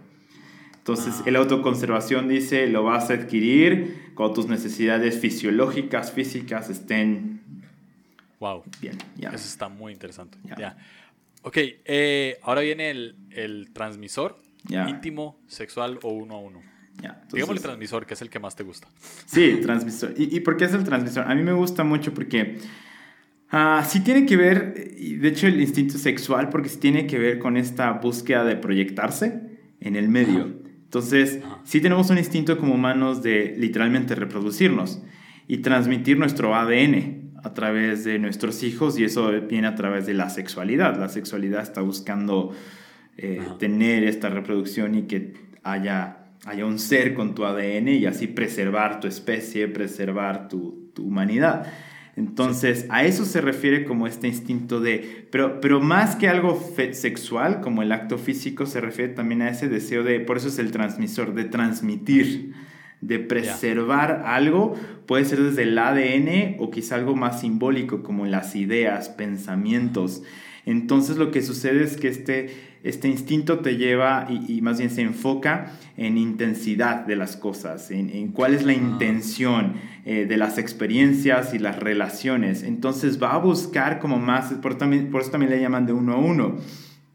Entonces, 0.72 1.16
ah. 1.18 1.24
el 1.26 1.36
autoconservación 1.36 2.28
dice, 2.28 2.66
lo 2.66 2.82
vas 2.82 3.10
a 3.10 3.12
adquirir 3.12 4.12
cuando 4.14 4.36
tus 4.36 4.46
necesidades 4.46 5.18
fisiológicas, 5.18 6.12
físicas 6.12 6.70
estén 6.70 7.42
wow. 8.38 8.62
bien. 8.80 8.96
Eso 9.18 9.34
está 9.34 9.68
muy 9.68 9.92
interesante. 9.92 10.38
Ya. 10.56 10.78
Ok, 11.42 11.58
eh, 11.58 12.38
ahora 12.40 12.62
viene 12.62 12.88
el, 12.88 13.16
el 13.32 13.70
transmisor 13.74 14.38
íntimo, 14.70 15.38
sexual 15.46 15.98
o 16.04 16.08
uno 16.08 16.36
a 16.36 16.38
uno. 16.38 16.62
Digamos 17.32 17.56
el 17.56 17.62
transmisor, 17.62 18.06
que 18.06 18.14
es 18.14 18.22
el 18.22 18.30
que 18.30 18.38
más 18.38 18.56
te 18.56 18.62
gusta. 18.62 18.88
Sí, 19.26 19.60
transmisor. 19.62 20.14
¿Y, 20.16 20.36
¿Y 20.36 20.40
por 20.40 20.56
qué 20.56 20.64
es 20.64 20.74
el 20.74 20.84
transmisor? 20.84 21.30
A 21.30 21.34
mí 21.34 21.42
me 21.42 21.52
gusta 21.52 21.84
mucho 21.84 22.12
porque 22.12 22.58
Ah, 23.52 23.84
sí 23.86 24.00
tiene 24.00 24.26
que 24.26 24.36
ver, 24.36 24.74
de 24.74 25.28
hecho 25.28 25.48
el 25.48 25.60
instinto 25.60 25.98
sexual, 25.98 26.50
porque 26.50 26.68
sí 26.68 26.78
tiene 26.78 27.06
que 27.08 27.18
ver 27.18 27.40
con 27.40 27.56
esta 27.56 27.90
búsqueda 27.92 28.44
de 28.44 28.54
proyectarse 28.54 29.40
en 29.80 29.96
el 29.96 30.08
medio. 30.08 30.60
Entonces, 30.84 31.40
sí 31.64 31.80
tenemos 31.80 32.10
un 32.10 32.18
instinto 32.18 32.56
como 32.58 32.74
humanos 32.74 33.22
de 33.22 33.56
literalmente 33.58 34.14
reproducirnos 34.14 35.02
y 35.48 35.58
transmitir 35.58 36.16
nuestro 36.16 36.54
ADN 36.54 37.32
a 37.42 37.52
través 37.52 38.04
de 38.04 38.20
nuestros 38.20 38.62
hijos 38.62 38.98
y 38.98 39.04
eso 39.04 39.32
viene 39.48 39.66
a 39.66 39.74
través 39.74 40.06
de 40.06 40.14
la 40.14 40.30
sexualidad. 40.30 40.96
La 40.98 41.08
sexualidad 41.08 41.62
está 41.62 41.80
buscando 41.80 42.52
eh, 43.16 43.40
tener 43.58 44.04
esta 44.04 44.28
reproducción 44.28 44.94
y 44.94 45.02
que 45.02 45.34
haya, 45.64 46.19
haya 46.46 46.64
un 46.64 46.78
ser 46.78 47.14
con 47.14 47.34
tu 47.34 47.44
ADN 47.44 47.88
y 47.88 48.06
así 48.06 48.26
preservar 48.26 49.00
tu 49.00 49.06
especie, 49.06 49.68
preservar 49.68 50.48
tu, 50.48 50.90
tu 50.94 51.04
humanidad. 51.04 51.66
Entonces, 52.16 52.86
a 52.90 53.04
eso 53.04 53.24
se 53.24 53.40
refiere 53.40 53.84
como 53.84 54.06
este 54.06 54.28
instinto 54.28 54.80
de, 54.80 55.26
pero, 55.30 55.60
pero 55.60 55.80
más 55.80 56.16
que 56.16 56.28
algo 56.28 56.60
sexual, 56.92 57.60
como 57.60 57.82
el 57.82 57.92
acto 57.92 58.18
físico, 58.18 58.66
se 58.66 58.80
refiere 58.80 59.14
también 59.14 59.42
a 59.42 59.48
ese 59.48 59.68
deseo 59.68 60.02
de, 60.02 60.20
por 60.20 60.36
eso 60.36 60.48
es 60.48 60.58
el 60.58 60.72
transmisor, 60.72 61.34
de 61.34 61.44
transmitir, 61.44 62.52
de 63.00 63.18
preservar 63.20 64.24
algo, 64.26 64.74
puede 65.06 65.24
ser 65.24 65.42
desde 65.42 65.62
el 65.62 65.78
ADN 65.78 66.56
o 66.58 66.70
quizá 66.70 66.96
algo 66.96 67.16
más 67.16 67.40
simbólico, 67.40 68.02
como 68.02 68.26
las 68.26 68.56
ideas, 68.56 69.08
pensamientos. 69.08 70.22
Entonces, 70.66 71.16
lo 71.16 71.30
que 71.30 71.42
sucede 71.42 71.84
es 71.84 71.96
que 71.96 72.08
este 72.08 72.70
este 72.82 73.08
instinto 73.08 73.58
te 73.58 73.76
lleva 73.76 74.26
y, 74.30 74.62
más 74.62 74.78
bien 74.78 74.90
se 74.90 75.02
enfoca 75.02 75.72
en 75.96 76.16
intensidad 76.16 77.04
de 77.04 77.14
las 77.14 77.36
cosas, 77.36 77.90
en, 77.90 78.28
cuál 78.28 78.54
es 78.54 78.64
la 78.64 78.72
ah. 78.72 78.76
intención 78.76 79.74
eh, 80.06 80.24
de 80.26 80.36
las 80.38 80.56
experiencias 80.56 81.52
y 81.52 81.58
las 81.58 81.78
relaciones. 81.78 82.62
Entonces 82.62 83.22
va 83.22 83.34
a 83.34 83.38
buscar 83.38 83.98
como 83.98 84.18
más, 84.18 84.52
por, 84.54 84.76
también, 84.76 85.10
por 85.10 85.20
eso 85.20 85.30
también 85.30 85.50
le 85.50 85.60
llaman 85.60 85.86
de 85.86 85.92
uno 85.92 86.14
a 86.14 86.16
uno. 86.16 86.56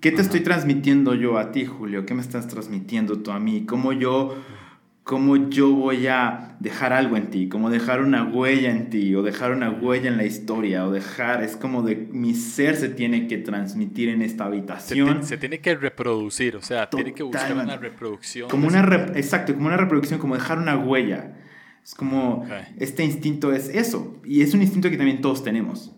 ¿Qué 0.01 0.11
te 0.11 0.21
estoy 0.21 0.41
transmitiendo 0.41 1.15
yo 1.15 1.39
a 1.39 1.51
ti, 1.51 1.65
Julio? 1.65 2.05
¿Qué 2.05 2.13
me 2.13 2.21
estás 2.21 2.47
transmitiendo 2.47 3.19
tú 3.19 3.31
a 3.31 3.39
mí? 3.39 3.65
¿Cómo 3.65 3.91
yo 3.91 4.35
cómo 5.05 5.35
yo 5.51 5.71
voy 5.71 6.07
a 6.07 6.57
dejar 6.59 6.91
algo 6.91 7.15
en 7.15 7.29
ti, 7.29 7.47
como 7.47 7.69
dejar 7.69 8.01
una 8.01 8.23
huella 8.23 8.71
en 8.71 8.89
ti, 8.89 9.13
o 9.13 9.21
dejar 9.21 9.51
una 9.51 9.69
huella 9.69 10.09
en 10.09 10.17
la 10.17 10.25
historia, 10.25 10.83
o 10.87 10.91
dejar, 10.91 11.43
es 11.43 11.55
como 11.55 11.83
de 11.83 11.95
mi 11.95 12.33
ser 12.33 12.75
se 12.75 12.89
tiene 12.89 13.27
que 13.27 13.37
transmitir 13.37 14.09
en 14.09 14.23
esta 14.23 14.45
habitación. 14.45 15.23
Se, 15.23 15.37
tiene 15.37 15.59
que 15.59 15.75
reproducir, 15.75 16.55
o 16.55 16.63
sea, 16.63 16.89
tiene 16.89 17.13
que 17.13 17.21
buscar 17.21 17.53
una 17.53 17.77
reproducción. 17.77 18.49
Como 18.49 18.67
una, 18.67 18.81
exacto, 19.13 19.53
como 19.53 19.67
una 19.67 19.77
reproducción, 19.77 20.19
como 20.19 20.33
dejar 20.33 20.57
una 20.57 20.75
huella. 20.75 21.37
Es 21.83 21.93
como, 21.93 22.43
este 22.79 23.03
instinto 23.03 23.53
es 23.53 23.69
eso, 23.69 24.19
y 24.25 24.41
es 24.41 24.55
un 24.55 24.63
instinto 24.63 24.89
que 24.89 24.97
también 24.97 25.21
todos 25.21 25.43
tenemos. 25.43 25.95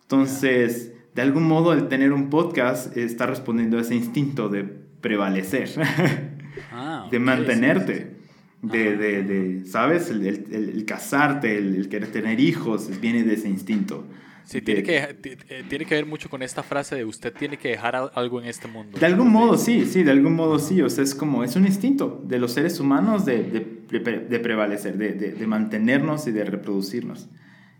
Entonces, 0.00 0.94
de 1.14 1.20
algún 1.20 1.46
modo, 1.46 1.74
el 1.74 1.88
tener 1.88 2.10
un 2.10 2.30
podcast 2.30 2.96
está 2.96 3.26
respondiendo 3.26 3.76
a 3.76 3.82
ese 3.82 3.94
instinto 3.94 4.48
de 4.48 4.64
prevalecer, 4.64 5.68
ah, 6.72 7.06
de 7.10 7.18
mantenerte 7.18 8.15
de, 8.62 8.96
de, 8.96 9.22
de 9.22 9.66
¿sabes? 9.66 10.10
El, 10.10 10.26
el, 10.26 10.70
el 10.74 10.84
casarte, 10.84 11.56
el, 11.58 11.88
querer 11.88 12.10
tener 12.10 12.40
hijos, 12.40 13.00
viene 13.00 13.22
de 13.22 13.34
ese 13.34 13.48
instinto. 13.48 14.04
Sí, 14.46 14.62
tiene, 14.62 14.84
que, 14.84 14.96
eh, 14.98 15.64
tiene 15.68 15.84
que 15.84 15.96
ver 15.96 16.06
mucho 16.06 16.30
con 16.30 16.40
esta 16.40 16.62
frase 16.62 16.94
de 16.94 17.04
usted 17.04 17.32
tiene 17.32 17.56
que 17.56 17.70
dejar 17.70 17.96
algo 18.14 18.40
en 18.40 18.46
este 18.46 18.68
mundo. 18.68 18.96
De 18.96 19.04
algún 19.04 19.28
modo 19.32 19.58
sí, 19.58 19.84
sí, 19.86 20.04
de 20.04 20.12
algún 20.12 20.34
modo 20.36 20.60
sí. 20.60 20.80
O 20.82 20.88
sea, 20.88 21.02
es 21.02 21.16
como, 21.16 21.42
es 21.42 21.56
un 21.56 21.66
instinto 21.66 22.22
de 22.24 22.38
los 22.38 22.52
seres 22.52 22.78
humanos 22.78 23.24
de, 23.24 23.42
de, 23.42 24.38
prevalecer, 24.38 24.96
de, 24.96 25.46
mantenernos 25.48 26.28
y 26.28 26.30
de 26.30 26.44
reproducirnos. 26.44 27.28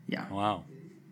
Ya. 0.08 0.26
Wow, 0.28 0.64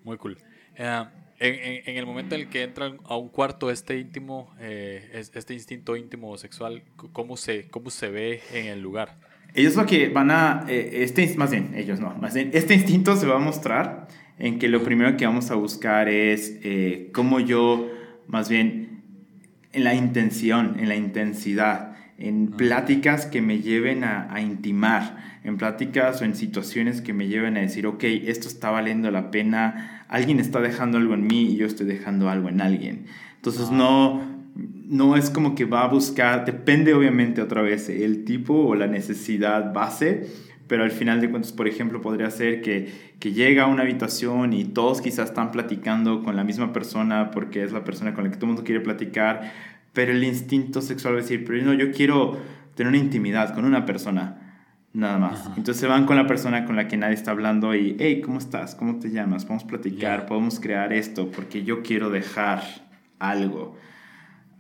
muy 0.03 0.17
cool. 0.17 0.39
Eh, 0.75 1.05
en, 1.39 1.89
en, 1.89 1.97
el 1.99 2.07
momento 2.07 2.35
en 2.35 2.43
el 2.43 2.49
que 2.49 2.65
entran 2.65 2.99
a 3.05 3.17
un 3.17 3.29
cuarto 3.29 3.71
este 3.71 3.97
íntimo, 3.97 4.53
eh, 4.59 5.09
este 5.13 5.55
instinto 5.55 5.97
íntimo 5.97 6.37
sexual, 6.37 6.83
¿cómo 7.13 7.37
se, 7.37 7.69
¿cómo 7.69 7.91
se 7.91 8.09
ve 8.09 8.43
en 8.53 8.67
el 8.67 8.81
lugar? 8.81 9.19
Ellos 9.55 9.77
lo 9.77 9.87
que 9.87 10.09
van 10.09 10.33
a, 10.33 10.65
eh, 10.69 11.05
este, 11.05 11.33
más 11.37 11.53
bien, 11.53 11.71
ellos 11.77 12.01
no, 12.01 12.13
más 12.21 12.35
bien, 12.35 12.51
este 12.55 12.75
instinto 12.75 13.15
se 13.15 13.27
va 13.27 13.37
a 13.37 13.39
mostrar 13.39 14.09
en 14.37 14.59
que 14.59 14.69
lo 14.69 14.83
primero 14.83 15.17
que 15.17 15.27
vamos 15.27 15.53
a 15.53 15.55
buscar 15.55 16.09
es 16.09 16.59
eh, 16.65 17.11
cómo 17.13 17.39
yo, 17.39 17.89
más 18.27 18.49
bien, 18.49 19.03
en 19.73 19.85
la 19.85 19.95
intención, 19.95 20.77
en 20.81 20.89
la 20.89 20.97
intensidad, 20.97 21.97
en 22.19 22.49
pláticas 22.49 23.27
que 23.27 23.41
me 23.43 23.61
lleven 23.61 24.03
a, 24.03 24.33
a, 24.33 24.41
intimar, 24.41 25.39
en 25.45 25.57
pláticas 25.57 26.21
o 26.21 26.25
en 26.25 26.35
situaciones 26.35 27.01
que 27.01 27.13
me 27.13 27.29
lleven 27.29 27.57
a 27.57 27.61
decir, 27.61 27.87
ok, 27.87 28.03
esto 28.05 28.49
está 28.49 28.71
valiendo 28.71 29.13
la 29.13 29.31
pena, 29.31 30.05
alguien 30.09 30.41
está 30.41 30.61
dejando 30.61 30.99
algo 30.99 31.15
en 31.15 31.29
mí 31.29 31.53
y 31.53 31.57
yo 31.57 31.67
estoy 31.67 31.87
dejando 31.87 32.29
algo 32.29 32.49
en 32.49 32.61
alguien. 32.61 33.07
Entonces 33.37 33.71
no 33.71 34.34
no 34.87 35.17
es 35.17 35.31
como 35.31 35.55
que 35.55 35.65
va 35.65 35.85
a 35.85 35.89
buscar, 35.89 36.45
depende 36.45 36.95
obviamente 36.95 37.41
otra 37.41 37.63
vez 37.63 37.89
el 37.89 38.25
tipo 38.25 38.55
o 38.55 38.75
la 38.75 38.87
necesidad 38.87 39.73
base, 39.73 40.29
pero 40.67 40.85
al 40.85 40.91
final 40.91 41.21
de 41.21 41.31
cuentas, 41.31 41.53
por 41.53 41.69
ejemplo, 41.69 42.01
podría 42.01 42.31
ser 42.31 42.63
que, 42.63 43.15
que 43.19 43.33
llega 43.33 43.65
a 43.65 43.67
una 43.67 43.83
habitación 43.83 44.53
y 44.53 44.65
todos 44.65 45.01
quizás 45.01 45.31
están 45.31 45.51
platicando 45.53 46.23
con 46.23 46.37
la 46.37 46.45
misma 46.45 46.73
persona 46.73 47.31
porque 47.31 47.63
es 47.63 47.73
la 47.73 47.85
persona 47.85 48.15
con 48.15 48.25
la 48.25 48.31
que 48.31 48.37
todo 48.37 48.47
el 48.47 48.53
mundo 48.53 48.65
quiere 48.65 48.81
platicar, 48.81 49.53
pero 49.93 50.13
el 50.13 50.25
instinto 50.25 50.81
sexual 50.83 51.15
va 51.15 51.19
a 51.19 51.23
decir, 51.23 51.45
pero 51.47 51.63
no, 51.65 51.75
yo 51.75 51.91
quiero 51.93 52.39
tener 52.75 52.89
una 52.89 52.99
intimidad 52.99 53.55
con 53.55 53.65
una 53.65 53.87
persona. 53.87 54.41
Nada 54.93 55.19
más. 55.19 55.47
Entonces 55.57 55.79
se 55.79 55.89
van 55.89 56.07
con 56.07 56.17
la 56.17 56.29
persona 56.29 56.67
con 56.67 56.77
la 56.77 56.87
que 56.87 56.97
nadie 56.97 57.15
está 57.15 57.33
hablando 57.33 57.75
y, 57.75 57.97
hey, 57.99 58.21
¿cómo 58.25 58.39
estás? 58.39 58.77
¿Cómo 58.77 59.01
te 59.01 59.11
llamas? 59.11 59.45
Podemos 59.45 59.65
platicar, 59.65 60.25
podemos 60.27 60.61
crear 60.61 60.93
esto, 60.93 61.33
porque 61.33 61.65
yo 61.65 61.83
quiero 61.83 62.11
dejar 62.11 62.63
algo 63.19 63.77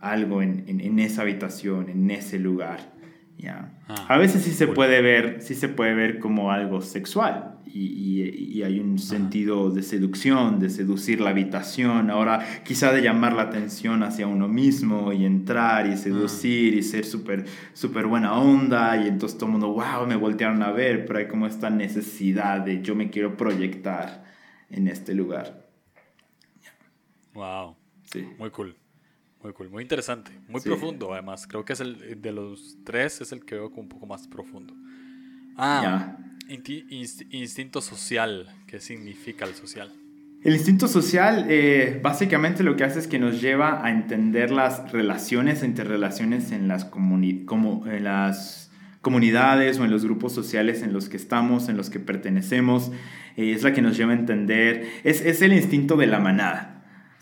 algo 0.04 0.42
en, 0.42 0.64
en, 0.68 0.98
esa 0.98 1.22
habitación, 1.22 1.88
en 1.88 2.10
ese 2.10 2.38
lugar. 2.38 2.92
¿ya? 3.38 3.72
Ah, 3.88 4.06
a 4.08 4.18
veces 4.18 4.42
sí 4.42 4.52
se 4.52 4.66
puede 4.66 5.02
ver, 5.02 5.40
sí 5.40 5.54
se 5.54 5.68
puede 5.68 5.94
ver 5.94 6.18
como 6.18 6.52
algo 6.52 6.80
sexual 6.80 7.54
y, 7.66 8.22
y, 8.58 8.62
hay 8.62 8.78
un 8.78 8.98
sentido 9.00 9.70
de 9.70 9.82
seducción, 9.82 10.60
de 10.60 10.70
seducir 10.70 11.20
la 11.20 11.30
habitación, 11.30 12.08
ahora 12.08 12.62
quizá 12.64 12.92
de 12.92 13.02
llamar 13.02 13.32
la 13.32 13.42
atención 13.42 14.04
hacia 14.04 14.28
uno 14.28 14.46
mismo 14.46 15.12
y 15.12 15.24
entrar 15.24 15.88
y 15.88 15.96
seducir 15.96 16.74
y 16.74 16.82
ser 16.82 17.04
súper 17.04 17.46
super 17.72 18.06
buena 18.06 18.38
onda 18.38 18.96
y 18.96 19.08
entonces 19.08 19.36
todo 19.36 19.46
el 19.46 19.52
mundo, 19.52 19.72
wow, 19.72 20.06
me 20.06 20.14
voltearon 20.14 20.62
a 20.62 20.70
ver, 20.70 21.04
pero 21.04 21.18
hay 21.18 21.26
como 21.26 21.48
esta 21.48 21.68
necesidad 21.68 22.60
de 22.60 22.80
yo 22.80 22.94
me 22.94 23.10
quiero 23.10 23.36
proyectar 23.36 24.24
en 24.70 24.86
este 24.86 25.12
lugar. 25.14 25.66
Wow. 27.34 27.76
Sí. 28.04 28.24
Muy 28.38 28.50
cool. 28.50 28.76
Muy 29.44 29.52
cool, 29.52 29.68
muy 29.68 29.82
interesante, 29.82 30.30
muy 30.48 30.62
profundo 30.62 31.12
además. 31.12 31.46
Creo 31.46 31.66
que 31.66 31.74
es 31.74 31.80
el 31.80 32.18
de 32.22 32.32
los 32.32 32.78
tres 32.82 33.20
es 33.20 33.30
el 33.30 33.44
que 33.44 33.56
veo 33.56 33.68
como 33.68 33.82
un 33.82 33.88
poco 33.90 34.06
más 34.06 34.26
profundo. 34.26 34.74
Ah, 35.58 36.16
instinto 36.48 37.82
social. 37.82 38.48
¿Qué 38.66 38.80
significa 38.80 39.44
el 39.44 39.54
social? 39.54 39.92
El 40.42 40.54
instinto 40.54 40.88
social 40.88 41.44
eh, 41.50 42.00
básicamente 42.02 42.62
lo 42.62 42.74
que 42.74 42.84
hace 42.84 42.98
es 42.98 43.06
que 43.06 43.18
nos 43.18 43.42
lleva 43.42 43.84
a 43.84 43.90
entender 43.90 44.50
las 44.50 44.90
relaciones, 44.92 45.62
interrelaciones 45.62 46.50
en 46.50 46.66
las, 46.66 46.86
como 46.86 47.16
en 47.86 48.04
las 48.04 48.70
comunidades 49.02 49.78
o 49.78 49.84
en 49.84 49.90
los 49.90 50.04
grupos 50.06 50.32
sociales 50.32 50.82
en 50.82 50.94
los 50.94 51.10
que 51.10 51.18
estamos, 51.18 51.68
en 51.68 51.76
los 51.76 51.90
que 51.90 52.00
pertenecemos. 52.00 52.92
Eh, 53.36 53.52
es 53.52 53.62
la 53.62 53.74
que 53.74 53.82
nos 53.82 53.94
lleva 53.94 54.12
a 54.12 54.16
entender, 54.16 54.88
es, 55.04 55.20
es 55.20 55.42
el 55.42 55.52
instinto 55.52 55.98
de 55.98 56.06
la 56.06 56.18
manada. 56.18 56.73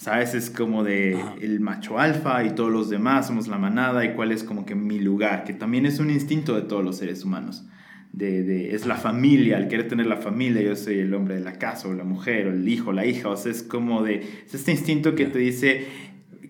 ¿Sabes? 0.03 0.35
Es 0.35 0.51
como 0.51 0.83
de 0.83 1.17
el 1.41 1.61
macho 1.61 1.97
alfa 1.97 2.43
y 2.43 2.57
todos 2.57 2.73
los 2.73 2.91
demás 2.91 3.29
somos 3.29 3.47
la 3.47 3.57
manada 3.57 4.05
y 4.05 4.15
cuál 4.15 4.33
es 4.33 4.43
como 4.43 4.67
que 4.67 4.75
mi 4.75 4.99
lugar, 4.99 5.45
que 5.45 5.53
también 5.53 5.87
es 5.87 6.01
un 6.01 6.11
instinto 6.11 6.57
de 6.57 6.63
todos 6.63 6.85
los 6.85 6.97
seres 6.97 7.25
humanos. 7.25 7.65
De, 8.13 8.43
de, 8.43 8.75
es 8.75 8.85
la 8.85 8.97
familia, 8.97 9.59
al 9.59 9.69
querer 9.69 9.87
tener 9.87 10.07
la 10.07 10.17
familia, 10.17 10.61
yo 10.61 10.75
soy 10.75 10.99
el 10.99 11.15
hombre 11.15 11.37
de 11.37 11.43
la 11.43 11.53
casa 11.53 11.87
o 11.87 11.95
la 11.95 12.03
mujer 12.03 12.49
o 12.49 12.51
el 12.51 12.69
hijo, 12.69 12.93
la 12.93 13.07
hija, 13.07 13.29
o 13.29 13.37
sea, 13.37 13.53
es 13.53 13.63
como 13.63 14.03
de, 14.03 14.17
es 14.45 14.53
este 14.53 14.73
instinto 14.73 15.15
que 15.15 15.27
te 15.27 15.39
dice 15.39 15.87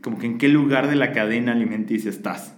como 0.03 0.17
que 0.19 0.25
en 0.25 0.39
qué 0.39 0.49
lugar 0.49 0.89
de 0.89 0.97
la 0.97 1.13
cadena 1.13 1.53
alimenticia 1.53 2.09
estás. 2.09 2.57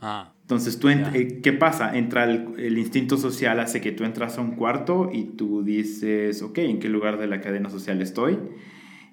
Ah, 0.00 0.32
Entonces, 0.40 0.78
tú 0.78 0.88
eh, 0.88 1.40
¿qué 1.42 1.52
pasa? 1.52 1.94
Entra 1.94 2.24
el, 2.24 2.54
el, 2.56 2.78
instinto 2.78 3.18
social, 3.18 3.60
hace 3.60 3.82
que 3.82 3.92
tú 3.92 4.04
entras 4.04 4.38
a 4.38 4.40
un 4.40 4.52
cuarto 4.52 5.10
y 5.12 5.24
tú 5.36 5.62
dices, 5.62 6.40
ok, 6.40 6.56
¿en 6.60 6.78
qué 6.78 6.88
lugar 6.88 7.18
de 7.18 7.26
la 7.26 7.42
cadena 7.42 7.68
social 7.68 8.00
estoy? 8.00 8.38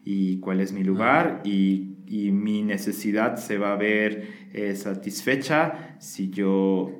Y 0.04 0.40
cuál 0.40 0.62
es 0.62 0.74
mi 0.74 0.84
lugar 0.84 1.42
y, 1.44 1.98
y 2.08 2.32
mi 2.32 2.64
necesidad 2.64 3.38
se 3.38 3.58
va 3.58 3.74
a 3.74 3.76
ver 3.76 4.28
eh, 4.54 4.76
satisfecha 4.76 5.96
si 6.00 6.30
yo, 6.30 7.00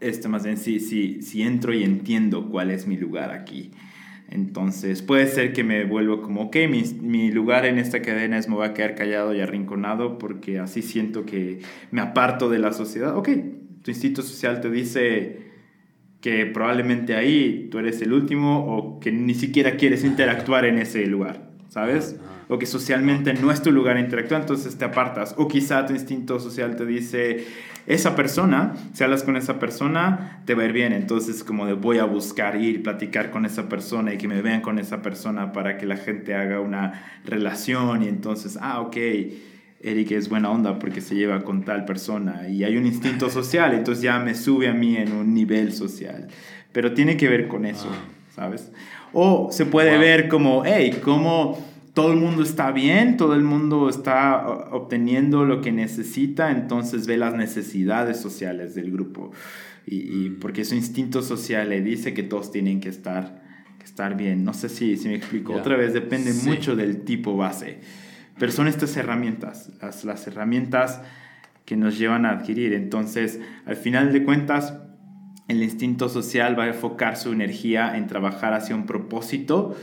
este 0.00 0.28
más 0.28 0.44
bien, 0.44 0.56
si, 0.56 0.80
si, 0.80 1.22
si 1.22 1.42
entro 1.42 1.74
y 1.74 1.84
entiendo 1.84 2.48
cuál 2.50 2.70
es 2.70 2.86
mi 2.86 2.96
lugar 2.96 3.30
aquí. 3.30 3.70
Entonces 4.28 5.02
puede 5.02 5.28
ser 5.28 5.52
que 5.52 5.62
me 5.62 5.84
vuelvo 5.84 6.20
como, 6.20 6.42
ok, 6.42 6.56
mi, 6.68 6.82
mi, 7.00 7.30
lugar 7.30 7.64
en 7.64 7.78
esta 7.78 8.02
cadena 8.02 8.38
es 8.38 8.48
me 8.48 8.56
voy 8.56 8.66
a 8.66 8.74
quedar 8.74 8.96
callado 8.96 9.32
y 9.34 9.40
arrinconado 9.40 10.18
porque 10.18 10.58
así 10.58 10.82
siento 10.82 11.24
que 11.24 11.60
me 11.92 12.00
aparto 12.00 12.48
de 12.50 12.58
la 12.58 12.72
sociedad. 12.72 13.16
Ok, 13.16 13.28
tu 13.82 13.92
instinto 13.92 14.22
social 14.22 14.60
te 14.60 14.68
dice 14.68 15.46
que 16.20 16.46
probablemente 16.46 17.14
ahí 17.14 17.68
tú 17.70 17.78
eres 17.78 18.02
el 18.02 18.12
último 18.12 18.66
o 18.66 18.98
que 18.98 19.12
ni 19.12 19.34
siquiera 19.34 19.76
quieres 19.76 20.02
interactuar 20.02 20.64
en 20.64 20.78
ese 20.78 21.06
lugar. 21.06 21.45
¿Sabes? 21.76 22.16
O 22.48 22.58
que 22.58 22.64
socialmente 22.64 23.34
no 23.34 23.52
es 23.52 23.60
tu 23.60 23.70
lugar 23.70 23.98
interactuar, 23.98 24.40
entonces 24.40 24.78
te 24.78 24.86
apartas. 24.86 25.34
O 25.36 25.46
quizá 25.46 25.84
tu 25.84 25.92
instinto 25.92 26.40
social 26.40 26.74
te 26.74 26.86
dice, 26.86 27.44
esa 27.86 28.16
persona, 28.16 28.72
si 28.94 29.04
hablas 29.04 29.22
con 29.24 29.36
esa 29.36 29.58
persona, 29.58 30.40
te 30.46 30.54
va 30.54 30.62
a 30.62 30.64
ir 30.64 30.72
bien. 30.72 30.94
Entonces, 30.94 31.44
como 31.44 31.66
de 31.66 31.74
voy 31.74 31.98
a 31.98 32.04
buscar 32.04 32.56
ir, 32.56 32.82
platicar 32.82 33.30
con 33.30 33.44
esa 33.44 33.68
persona 33.68 34.14
y 34.14 34.16
que 34.16 34.26
me 34.26 34.40
vean 34.40 34.62
con 34.62 34.78
esa 34.78 35.02
persona 35.02 35.52
para 35.52 35.76
que 35.76 35.84
la 35.84 35.98
gente 35.98 36.34
haga 36.34 36.60
una 36.60 37.20
relación 37.26 38.02
y 38.02 38.08
entonces, 38.08 38.58
ah, 38.58 38.80
ok. 38.80 38.96
Eric 39.82 40.12
es 40.12 40.30
buena 40.30 40.50
onda 40.50 40.78
porque 40.78 41.02
se 41.02 41.14
lleva 41.14 41.44
con 41.44 41.62
tal 41.62 41.84
persona 41.84 42.48
y 42.48 42.64
hay 42.64 42.78
un 42.78 42.86
instinto 42.86 43.28
social, 43.38 43.74
entonces 43.74 44.02
ya 44.02 44.18
me 44.18 44.34
sube 44.34 44.68
a 44.68 44.72
mí 44.72 44.96
en 44.96 45.12
un 45.12 45.34
nivel 45.34 45.74
social. 45.74 46.28
Pero 46.72 46.94
tiene 46.94 47.18
que 47.18 47.28
ver 47.28 47.48
con 47.48 47.66
eso, 47.66 47.90
ah. 47.92 48.32
¿sabes? 48.34 48.72
O 49.18 49.48
se 49.50 49.64
puede 49.64 49.96
ver 49.96 50.28
como, 50.28 50.62
hey, 50.66 51.00
como 51.02 51.58
todo 51.94 52.12
el 52.12 52.18
mundo 52.18 52.42
está 52.42 52.72
bien, 52.72 53.16
todo 53.16 53.34
el 53.34 53.42
mundo 53.42 53.88
está 53.88 54.46
obteniendo 54.72 55.46
lo 55.46 55.62
que 55.62 55.72
necesita, 55.72 56.50
entonces 56.50 57.06
ve 57.06 57.16
las 57.16 57.32
necesidades 57.32 58.20
sociales 58.20 58.74
del 58.74 58.92
grupo. 58.92 59.32
Y, 59.86 60.28
mm. 60.28 60.38
porque 60.38 60.66
su 60.66 60.74
instinto 60.74 61.22
social 61.22 61.70
le 61.70 61.80
dice 61.80 62.12
que 62.12 62.22
todos 62.22 62.52
tienen 62.52 62.80
que 62.80 62.90
estar, 62.90 63.42
que 63.78 63.86
estar 63.86 64.18
bien. 64.18 64.44
No 64.44 64.52
sé 64.52 64.68
si, 64.68 64.98
si 64.98 65.08
me 65.08 65.14
explico. 65.14 65.54
Otra 65.54 65.78
vez, 65.78 65.94
depende 65.94 66.34
mucho 66.34 66.76
del 66.76 67.00
tipo 67.00 67.38
base. 67.38 67.78
Pero 68.38 68.52
son 68.52 68.68
estas 68.68 68.94
herramientas, 68.98 69.70
las, 69.80 70.04
las 70.04 70.26
herramientas 70.26 71.00
que 71.64 71.78
nos 71.78 71.98
llevan 71.98 72.26
a 72.26 72.32
adquirir. 72.32 72.74
Entonces, 72.74 73.40
al 73.64 73.76
final 73.76 74.12
de 74.12 74.24
cuentas, 74.24 74.74
el 75.48 75.62
instinto 75.62 76.08
social 76.08 76.58
va 76.58 76.64
a 76.64 76.68
enfocar 76.68 77.16
su 77.16 77.32
energía 77.32 77.96
en 77.96 78.06
trabajar 78.06 78.52
hacia 78.52 78.74
un 78.74 78.86
propósito 78.86 79.76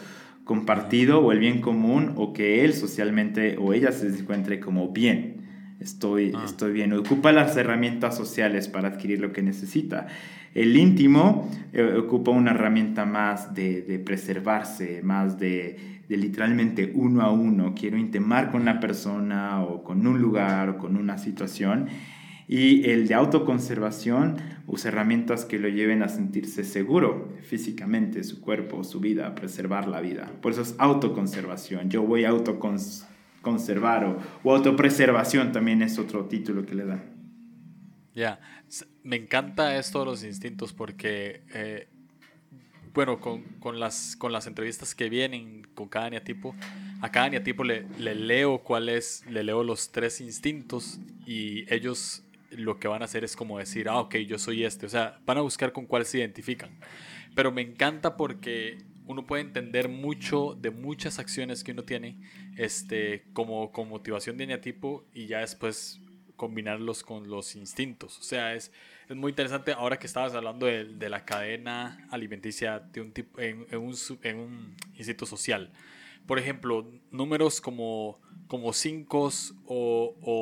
compartido 0.44 1.22
o 1.22 1.32
el 1.32 1.40
bien 1.40 1.62
común 1.62 2.14
o 2.16 2.34
que 2.34 2.66
él 2.66 2.74
socialmente 2.74 3.58
o 3.58 3.74
ella 3.74 3.92
se 3.92 4.08
encuentre 4.08 4.60
como 4.60 4.90
bien. 4.90 5.42
Estoy, 5.80 6.34
ah. 6.36 6.44
estoy 6.46 6.74
bien. 6.74 6.94
Ocupa 6.94 7.32
las 7.32 7.56
herramientas 7.56 8.16
sociales 8.16 8.68
para 8.68 8.90
adquirir 8.90 9.20
lo 9.20 9.32
que 9.32 9.42
necesita. 9.42 10.08
El 10.54 10.78
íntimo 10.78 11.50
eh, 11.72 11.96
ocupa 11.98 12.32
una 12.32 12.52
herramienta 12.52 13.06
más 13.06 13.54
de, 13.54 13.82
de 13.82 14.00
preservarse, 14.00 15.02
más 15.02 15.40
de, 15.40 16.02
de, 16.08 16.18
literalmente 16.18 16.92
uno 16.94 17.22
a 17.22 17.32
uno. 17.32 17.74
Quiero 17.74 17.98
intimar 17.98 18.52
con 18.52 18.62
una 18.62 18.80
persona 18.80 19.64
o 19.64 19.84
con 19.84 20.06
un 20.06 20.22
lugar 20.22 20.70
o 20.70 20.78
con 20.78 20.96
una 20.96 21.18
situación 21.18 21.88
y 22.48 22.90
el 22.90 23.08
de 23.08 23.14
autoconservación 23.14 24.38
usa 24.68 24.90
herramientas 24.90 25.46
que 25.46 25.60
lo 25.60 25.70
lleven 25.70 26.04
a 26.04 26.10
sentirse 26.10 26.64
seguro 26.64 27.34
físicamente, 27.42 28.24
su 28.24 28.42
cuerpo, 28.42 28.84
su 28.84 29.00
vida, 29.00 29.34
preservar 29.36 29.88
la 29.88 30.02
vida. 30.02 30.32
Por 30.42 30.52
eso 30.52 30.62
es 30.62 30.76
autoconservación. 30.78 31.90
Yo 31.90 32.04
voy 32.04 32.26
a 32.26 32.30
autoconservar 32.30 34.06
o, 34.06 34.18
o 34.44 34.56
autopreservación 34.56 35.52
también 35.52 35.82
es 35.82 35.98
otro 35.98 36.26
título 36.26 36.66
que 36.66 36.76
le 36.76 36.86
dan. 36.86 37.14
Ya, 38.16 38.40
me 39.04 39.16
encanta 39.16 39.78
esto 39.78 40.00
de 40.00 40.06
los 40.06 40.24
instintos 40.24 40.72
porque, 40.72 41.42
eh, 41.54 41.88
bueno, 42.94 43.20
con, 43.20 43.42
con, 43.60 43.80
las, 43.80 44.16
con 44.16 44.32
las 44.32 44.46
entrevistas 44.46 44.94
que 44.94 45.10
vienen 45.10 45.68
con 45.74 45.90
cada 45.90 46.12
neatipo, 46.12 46.56
a 47.02 47.12
cada 47.12 47.30
neatipo 47.30 47.64
le, 47.64 47.88
le 47.98 48.14
leo 48.14 48.60
cuál 48.60 48.90
es, 48.90 49.26
le 49.28 49.44
leo 49.44 49.64
los 49.64 49.92
tres 49.92 50.22
instintos 50.22 51.00
y 51.26 51.66
ellos 51.74 52.24
lo 52.58 52.80
que 52.80 52.88
van 52.88 53.02
a 53.02 53.06
hacer 53.06 53.24
es 53.24 53.36
como 53.36 53.60
decir, 53.60 53.90
ah, 53.90 54.00
ok, 54.00 54.16
yo 54.18 54.38
soy 54.38 54.64
este. 54.64 54.86
O 54.86 54.90
sea, 54.90 55.20
van 55.26 55.38
a 55.38 55.42
buscar 55.42 55.72
con 55.72 55.86
cuál 55.86 56.06
se 56.06 56.20
identifican. 56.20 56.78
Pero 57.36 57.52
me 57.52 57.62
encanta 57.62 58.18
porque 58.18 58.78
uno 59.06 59.26
puede 59.26 59.42
entender 59.42 59.90
mucho 59.90 60.58
de 60.60 60.72
muchas 60.72 61.20
acciones 61.20 61.64
que 61.64 61.72
uno 61.72 61.84
tiene 61.84 62.20
este, 62.58 63.26
como, 63.34 63.72
con 63.72 63.90
motivación 63.90 64.38
de 64.38 64.46
eneatipo 64.46 65.06
y 65.14 65.26
ya 65.28 65.40
después 65.40 66.00
combinarlos 66.36 67.04
con 67.04 67.30
los 67.30 67.56
instintos. 67.56 68.18
O 68.20 68.24
sea, 68.24 68.56
es, 68.56 68.72
es 69.10 69.16
muy 69.16 69.32
interesante 69.32 69.74
ahora 69.74 70.00
que 70.00 70.08
estabas 70.08 70.34
hablando 70.34 70.66
de, 70.66 70.86
de 70.86 71.10
la 71.10 71.26
cadena 71.26 72.08
alimenticia 72.12 72.80
de 72.80 73.02
un 73.02 73.12
tipo, 73.12 73.40
en, 73.40 73.66
en, 73.70 73.80
un, 73.80 73.96
en 74.24 74.40
un 74.40 74.76
instinto 74.96 75.26
social. 75.26 75.72
Por 76.26 76.40
ejemplo, 76.40 76.90
números 77.12 77.60
como 77.60 78.22
como 78.54 78.72
5 78.72 79.30
o, 79.66 79.73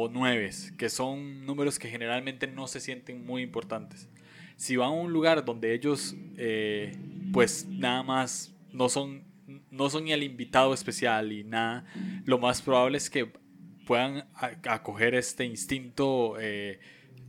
o 0.02 0.10
9, 0.10 0.50
que 0.78 0.90
son 0.90 1.46
números 1.46 1.80
que 1.80 1.90
generalmente 1.90 2.48
no 2.48 2.68
se 2.68 2.80
sienten 2.80 3.26
muy 3.26 3.42
importantes. 3.42 4.10
Si 4.56 4.76
van 4.76 4.90
a 4.90 4.92
un 4.92 5.12
lugar 5.12 5.44
donde 5.44 5.74
ellos, 5.74 6.16
eh, 6.38 6.96
pues 7.34 7.66
nada 7.68 8.04
más 8.04 8.54
no 8.72 8.90
son, 8.90 9.24
no 9.70 9.90
son 9.90 10.06
ni 10.06 10.12
el 10.12 10.24
invitado 10.24 10.74
especial 10.74 11.32
y 11.32 11.44
nada, 11.44 11.86
lo 12.26 12.38
más 12.38 12.62
probable 12.62 12.98
es 12.98 13.10
que 13.10 13.32
puedan 13.86 14.26
acoger 14.36 15.16
este 15.16 15.46
instinto 15.46 16.36
eh, 16.40 16.80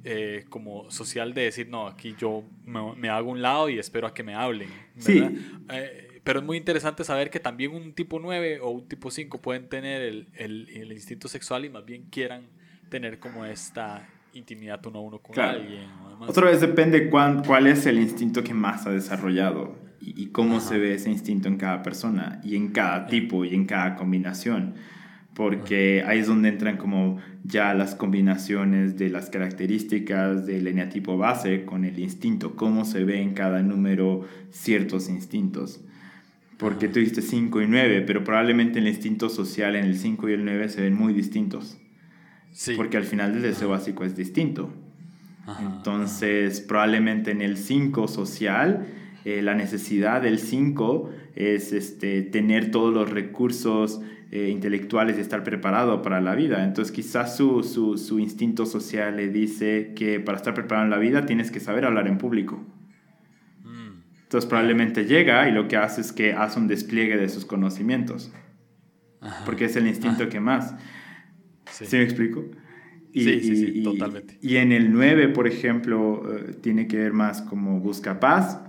eh, 0.05 0.45
como 0.51 0.91
social 0.91 1.33
de 1.33 1.43
decir, 1.43 1.69
no, 1.69 1.87
aquí 1.87 2.15
yo 2.19 2.45
me, 2.65 3.09
hago 3.09 3.31
un 3.31 3.41
lado 3.41 3.69
y 3.69 3.79
espero 3.79 4.07
a 4.07 4.15
que 4.15 4.23
me 4.23 4.35
hablen. 4.35 4.69
¿verdad? 4.97 5.31
Sí 5.31 6.09
pero 6.25 6.41
es 6.41 6.45
muy 6.45 6.57
interesante 6.57 7.05
saber 7.05 7.31
que 7.31 7.41
también 7.41 7.73
un 7.73 7.93
tipo 7.95 8.21
9 8.21 8.61
o 8.61 8.71
un 8.71 8.89
tipo 8.89 9.11
5 9.11 9.41
pueden 9.41 9.69
tener 9.69 10.03
el, 10.03 10.29
el, 10.35 10.69
el 10.71 10.93
instinto 10.93 11.29
sexual 11.29 11.65
y 11.65 11.71
más 11.71 11.85
bien 11.85 12.05
quieran 12.11 12.49
tener 12.93 13.19
como 13.19 13.47
esta 13.47 14.07
intimidad 14.35 14.85
uno 14.87 14.99
a 14.99 15.03
uno 15.03 15.19
con 15.19 15.41
alguien. 15.41 15.87
Otra 16.21 16.51
vez 16.51 16.61
depende 16.61 17.09
cuán, 17.09 17.43
cuál 17.43 17.67
es 17.67 17.87
el 17.87 17.99
instinto 17.99 18.45
que 18.45 18.53
más 18.53 18.87
ha 18.87 18.91
desarrollado 18.91 19.79
y, 19.99 20.23
y 20.23 20.27
cómo 20.27 20.61
se 20.61 20.79
ve 20.79 20.95
ese 20.95 21.11
instinto 21.11 21.49
en 21.49 21.57
cada 21.57 21.83
persona 21.83 22.39
y 22.45 22.55
en 22.55 22.69
cada 22.69 23.07
tipo 23.07 23.47
y 23.47 23.55
en 23.55 23.65
cada 23.65 23.97
combinación. 23.97 24.75
Porque 25.33 26.05
ahí 26.07 26.19
es 26.19 26.27
donde 26.27 26.51
entran 26.51 26.77
como 26.77 27.17
ya 27.45 27.73
las 27.73 27.95
combinaciones 27.95 28.99
de 28.99 29.09
las 29.09 29.31
características 29.31 30.45
del 30.45 30.67
eneatipo 30.67 31.17
base 31.17 31.65
con 31.65 31.87
el 31.87 31.99
instinto, 31.99 32.57
cómo 32.57 32.85
se 32.85 33.05
ve 33.05 33.23
en 33.23 33.33
cada 33.33 33.63
número 33.63 34.29
ciertos 34.51 35.09
instintos 35.09 35.81
porque 36.59 36.87
tú 36.87 37.01
dijiste 37.01 37.23
5 37.23 37.63
y 37.63 37.67
9, 37.67 38.05
pero 38.07 38.23
probablemente 38.23 38.79
el 38.79 38.87
instinto 38.87 39.29
social 39.29 39.75
en 39.75 39.85
el 39.85 39.99
5 39.99 40.29
y 40.29 40.33
el 40.35 40.45
9 40.45 40.69
se 40.69 40.83
ven 40.83 40.95
muy 40.95 41.13
distintos. 41.13 41.82
Sí. 42.53 42.75
Porque 42.77 42.97
al 42.97 43.05
final 43.05 43.37
el 43.37 43.43
deseo 43.43 43.71
básico 43.71 44.05
es 44.05 44.17
distinto. 44.17 44.71
Entonces, 45.61 46.61
probablemente 46.61 47.33
en 47.33 47.43
el 47.43 47.57
5 47.57 48.07
social, 48.07 48.87
eh, 49.25 49.43
la 49.43 49.55
necesidad 49.55 50.23
del 50.23 50.39
5 50.39 51.11
es 51.35 51.73
este, 51.73 52.23
tener 52.23 52.71
todos 52.71 52.95
los 52.95 53.11
recursos 53.11 54.01
eh, 54.31 54.51
intelectuales 54.51 55.19
y 55.19 55.21
estar 55.21 55.43
preparado 55.43 56.01
para 56.03 56.21
la 56.21 56.37
vida. 56.37 56.65
Entonces, 56.65 56.93
quizás 56.93 57.37
su, 57.37 57.65
su, 57.65 57.99
su 57.99 58.21
instinto 58.21 58.67
social 58.67 59.17
le 59.17 59.31
dice 59.31 59.93
que 59.97 60.21
para 60.21 60.37
estar 60.37 60.55
preparado 60.55 60.85
en 60.85 60.91
la 60.91 60.99
vida 60.99 61.27
tienes 61.27 61.51
que 61.51 61.59
saber 61.59 61.85
hablar 61.85 62.07
en 62.07 62.19
público. 62.19 62.65
Entonces 64.33 64.49
probablemente 64.49 65.05
llega 65.05 65.47
y 65.47 65.53
lo 65.53 65.69
que 65.69 65.77
hace 65.77 66.01
es 66.01 66.11
que 66.11 66.33
hace 66.33 66.59
un 66.59 66.67
despliegue 66.67 67.19
de 67.19 67.29
sus 67.29 67.45
conocimientos. 67.45 68.33
Porque 69.45 69.67
es 69.67 69.77
el 69.77 69.87
instinto 69.87 70.31
que 70.31 70.41
más. 70.41 70.75
Sí. 71.73 71.97
me 71.97 72.03
explico? 72.03 72.45
Y, 73.13 73.25
sí, 73.25 73.41
sí, 73.41 73.57
sí, 73.57 73.83
totalmente. 73.83 74.39
Y 74.41 74.57
en 74.57 74.73
el 74.73 74.93
9, 74.93 75.29
por 75.29 75.47
ejemplo, 75.47 76.23
eh, 76.35 76.55
tiene 76.61 76.87
que 76.87 76.97
ver 76.97 77.13
más 77.13 77.43
como 77.43 77.81
busca 77.81 78.21
paz. 78.21 78.61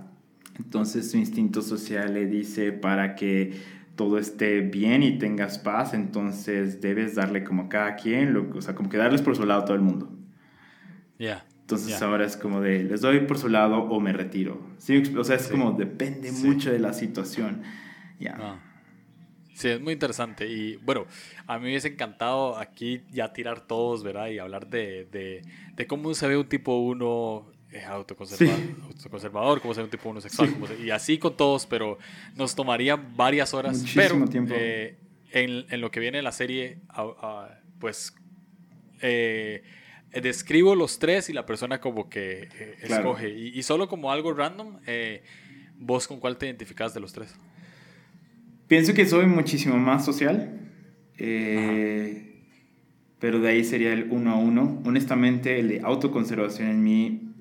Entonces 0.58 1.10
su 1.10 1.16
instinto 1.16 1.62
social 1.62 2.14
le 2.14 2.26
dice 2.26 2.72
para 2.72 3.14
que 3.14 3.52
todo 3.96 4.18
esté 4.18 4.60
bien 4.60 5.02
y 5.02 5.18
tengas 5.18 5.58
paz, 5.58 5.94
entonces 5.94 6.80
debes 6.80 7.14
darle 7.14 7.44
como 7.44 7.64
a 7.64 7.68
cada 7.68 7.96
quien, 7.96 8.32
lo, 8.32 8.50
o 8.54 8.60
sea, 8.60 8.74
como 8.74 8.88
que 8.88 8.96
darles 8.96 9.22
por 9.22 9.36
su 9.36 9.46
lado 9.46 9.62
a 9.62 9.64
todo 9.64 9.76
el 9.76 9.82
mundo. 9.82 10.12
Ya. 11.18 11.46
Entonces 11.60 12.00
ahora 12.02 12.26
es 12.26 12.36
como 12.36 12.60
de, 12.60 12.84
les 12.84 13.00
doy 13.00 13.20
por 13.20 13.38
su 13.38 13.48
lado 13.48 13.78
o 13.78 13.98
me 13.98 14.12
retiro. 14.12 14.60
¿Sí? 14.78 15.02
O 15.16 15.24
sea, 15.24 15.36
es 15.36 15.48
como 15.48 15.72
depende 15.72 16.30
mucho 16.30 16.70
de 16.70 16.78
la 16.78 16.92
situación. 16.92 17.62
Ya. 18.20 18.36
Ah. 18.38 18.58
Sí, 19.54 19.68
es 19.68 19.80
muy 19.80 19.92
interesante. 19.92 20.48
Y 20.48 20.76
bueno, 20.76 21.06
a 21.46 21.56
mí 21.56 21.64
me 21.64 21.70
hubiese 21.70 21.88
encantado 21.88 22.58
aquí 22.58 23.02
ya 23.10 23.32
tirar 23.32 23.66
todos, 23.66 24.02
¿verdad? 24.02 24.28
Y 24.28 24.38
hablar 24.38 24.68
de, 24.68 25.06
de, 25.06 25.42
de 25.74 25.86
cómo 25.86 26.12
se 26.14 26.26
ve 26.26 26.36
un 26.36 26.48
tipo 26.48 26.76
uno 26.76 27.46
eh, 27.70 27.84
autoconservador, 27.84 29.60
cómo 29.60 29.74
se 29.74 29.80
ve 29.80 29.84
un 29.84 29.90
tipo 29.90 30.08
uno 30.08 30.20
sexual, 30.20 30.54
y 30.84 30.90
así 30.90 31.18
con 31.18 31.36
todos, 31.36 31.66
pero 31.66 31.98
nos 32.34 32.54
tomaría 32.54 32.96
varias 32.96 33.54
horas. 33.54 33.78
Muchísimo 33.78 34.28
tiempo. 34.28 34.54
Eh, 34.56 34.98
en, 35.30 35.66
en, 35.68 35.80
lo 35.80 35.90
que 35.90 36.00
viene 36.00 36.20
la 36.22 36.32
serie, 36.32 36.80
pues... 37.78 38.14
Eh, 39.00 39.62
describo 40.22 40.76
los 40.76 41.00
tres 41.00 41.28
y 41.28 41.32
la 41.32 41.44
persona 41.44 41.80
como 41.80 42.08
que 42.08 42.48
eh, 42.54 42.76
escoge. 42.82 43.30
Y, 43.30 43.60
solo 43.64 43.88
como 43.88 44.12
algo 44.12 44.32
random, 44.32 44.78
¿vos 45.76 46.06
con 46.06 46.20
cuál 46.20 46.38
te 46.38 46.46
identificas 46.46 46.94
de 46.94 47.00
los 47.00 47.12
tres? 47.12 47.34
Pienso 48.68 48.94
que 48.94 49.06
soy 49.06 49.26
muchísimo 49.26 49.76
más 49.76 50.04
social. 50.04 50.60
pero 53.18 53.40
de 53.40 53.48
ahí 53.48 53.64
sería 53.64 53.92
el 53.92 54.08
uno 54.10 54.32
a 54.32 54.36
uno. 54.36 54.82
Honestamente, 54.84 55.60
el 55.60 55.68
de 55.68 55.80
autoconservación 55.80 56.68
en 56.68 56.82
mí 56.82 57.34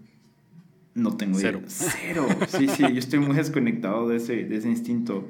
no 0.95 1.17
tengo 1.17 1.39
Cero. 1.39 1.61
Cero. 1.67 2.27
Sí, 2.47 2.67
sí, 2.67 2.83
yo 2.83 2.99
estoy 2.99 3.19
muy 3.19 3.35
desconectado 3.35 4.07
de 4.07 4.17
ese, 4.17 4.43
de 4.43 4.57
ese 4.57 4.69
instinto. 4.69 5.27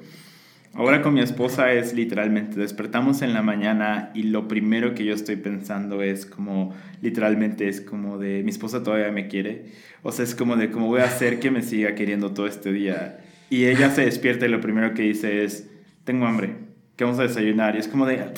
Ahora 0.75 1.03
con 1.03 1.13
mi 1.13 1.21
esposa 1.21 1.71
es 1.71 1.93
literalmente, 1.93 2.59
despertamos 2.59 3.21
en 3.21 3.33
la 3.33 3.43
mañana 3.43 4.09
y 4.15 4.23
lo 4.23 4.47
primero 4.47 4.95
que 4.95 5.05
yo 5.05 5.13
estoy 5.13 5.35
pensando 5.35 6.01
es 6.01 6.25
como, 6.25 6.73
literalmente 6.99 7.67
es 7.67 7.79
como 7.79 8.17
de, 8.17 8.41
mi 8.43 8.49
esposa 8.49 8.81
todavía 8.81 9.11
me 9.11 9.27
quiere. 9.27 9.65
O 10.01 10.11
sea, 10.11 10.25
es 10.25 10.33
como 10.33 10.55
de, 10.55 10.71
¿cómo 10.71 10.87
voy 10.87 11.01
a 11.01 11.05
hacer 11.05 11.39
que 11.39 11.51
me 11.51 11.61
siga 11.61 11.93
queriendo 11.93 12.31
todo 12.31 12.47
este 12.47 12.73
día? 12.73 13.19
Y 13.51 13.65
ella 13.65 13.91
se 13.91 14.03
despierta 14.03 14.47
y 14.47 14.49
lo 14.49 14.61
primero 14.61 14.95
que 14.95 15.03
dice 15.03 15.43
es, 15.43 15.69
tengo 16.03 16.25
hambre, 16.25 16.55
¿qué 16.95 17.03
vamos 17.03 17.19
a 17.19 17.23
desayunar? 17.23 17.75
Y 17.75 17.79
es 17.79 17.87
como 17.87 18.05
de, 18.05 18.33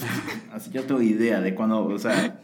así 0.53 0.71
yo 0.71 0.83
tengo 0.83 1.01
idea 1.01 1.41
de 1.41 1.55
cuando, 1.55 1.85
o 1.85 1.99
sea, 1.99 2.39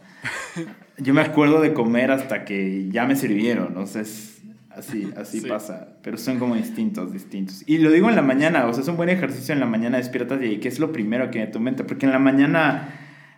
yo 0.98 1.14
me 1.14 1.20
acuerdo 1.20 1.60
de 1.60 1.72
comer 1.72 2.10
hasta 2.10 2.44
que 2.44 2.88
ya 2.90 3.06
me 3.06 3.16
sirvieron, 3.16 3.76
o 3.76 3.86
sea, 3.86 4.02
es 4.02 4.42
así, 4.70 5.10
así 5.16 5.40
pasa, 5.42 5.96
pero 6.02 6.16
son 6.16 6.38
como 6.38 6.56
instintos 6.56 7.12
distintos. 7.12 7.62
Y 7.66 7.78
lo 7.78 7.90
digo 7.90 8.08
en 8.08 8.16
la 8.16 8.22
mañana, 8.22 8.66
o 8.66 8.72
sea, 8.72 8.82
es 8.82 8.88
un 8.88 8.96
buen 8.96 9.08
ejercicio 9.08 9.52
en 9.52 9.60
la 9.60 9.66
mañana, 9.66 9.98
despiertas 9.98 10.42
y 10.42 10.58
¿qué 10.58 10.68
es 10.68 10.78
lo 10.78 10.92
primero 10.92 11.26
que 11.26 11.38
viene 11.38 11.48
a 11.48 11.52
tu 11.52 11.60
mente? 11.60 11.84
Porque 11.84 12.06
en 12.06 12.12
la 12.12 12.18
mañana 12.18 12.88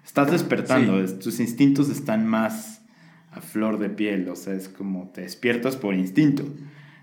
estás 0.04 0.30
despertando, 0.30 1.04
tus 1.18 1.40
instintos 1.40 1.90
están 1.90 2.26
más 2.26 2.82
a 3.30 3.40
flor 3.40 3.78
de 3.78 3.90
piel, 3.90 4.28
o 4.28 4.36
sea, 4.36 4.54
es 4.54 4.68
como 4.68 5.08
te 5.08 5.22
despiertas 5.22 5.76
por 5.76 5.94
instinto. 5.94 6.44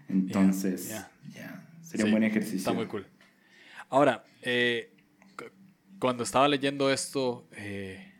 Entonces, 0.07 0.89
ya, 0.89 1.09
sería 1.81 2.05
un 2.05 2.11
buen 2.11 2.23
ejercicio. 2.23 2.57
Está 2.57 2.73
muy 2.73 2.85
cool. 2.87 3.05
Ahora, 3.89 4.23
eh, 4.41 4.93
cuando 5.99 6.23
estaba 6.23 6.47
leyendo 6.47 6.91
esto, 6.91 7.47
eh, 7.55 8.11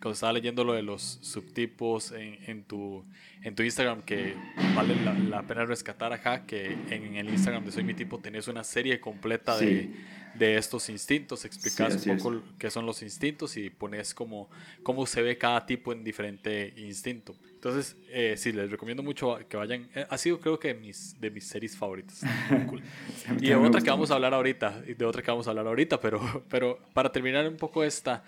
cuando 0.00 0.14
estaba 0.14 0.32
leyendo 0.32 0.64
lo 0.64 0.72
de 0.72 0.82
los 0.82 1.18
subtipos 1.22 2.12
en, 2.12 2.38
en, 2.46 2.64
tu, 2.64 3.04
en 3.42 3.54
tu 3.54 3.62
Instagram, 3.62 4.02
que 4.02 4.34
vale 4.74 4.94
la, 5.28 5.42
pena 5.42 5.64
rescatar 5.64 6.12
acá, 6.12 6.46
que 6.46 6.72
en, 6.90 7.16
el 7.16 7.28
Instagram 7.28 7.64
de 7.64 7.72
Soy 7.72 7.84
Mi 7.84 7.94
Tipo 7.94 8.18
tenés 8.18 8.48
una 8.48 8.64
serie 8.64 9.00
completa 9.00 9.56
de, 9.56 9.90
de, 10.34 10.56
estos 10.56 10.88
instintos, 10.88 11.44
explicas 11.44 12.06
un 12.06 12.16
poco 12.16 12.42
qué 12.58 12.70
son 12.70 12.86
los 12.86 13.02
instintos 13.02 13.56
y 13.56 13.70
pones 13.70 14.14
como 14.14 14.48
cómo 14.82 15.06
se 15.06 15.22
ve 15.22 15.38
cada 15.38 15.64
tipo 15.64 15.92
en 15.92 16.04
diferente 16.04 16.74
instinto. 16.76 17.36
Entonces, 17.58 17.96
eh, 18.12 18.36
sí, 18.36 18.52
les 18.52 18.70
recomiendo 18.70 19.02
mucho 19.02 19.36
que 19.48 19.56
vayan. 19.56 19.88
Eh, 19.92 20.06
ha 20.08 20.16
sido 20.16 20.38
creo 20.38 20.60
que 20.60 20.68
de 20.68 20.74
mis, 20.74 21.20
de 21.20 21.28
mis 21.28 21.44
series 21.44 21.76
favoritas. 21.76 22.22
y 23.40 23.48
de 23.48 23.56
otra 23.56 23.80
que 23.80 23.90
vamos 23.90 24.12
a 24.12 24.14
hablar 24.14 24.32
ahorita, 24.32 24.80
de 24.80 25.04
otra 25.04 25.22
que 25.22 25.30
vamos 25.32 25.48
a 25.48 25.50
hablar 25.50 25.66
ahorita, 25.66 26.00
pero, 26.00 26.44
pero 26.48 26.78
para 26.94 27.10
terminar 27.10 27.48
un 27.48 27.56
poco 27.56 27.82
esta 27.82 28.22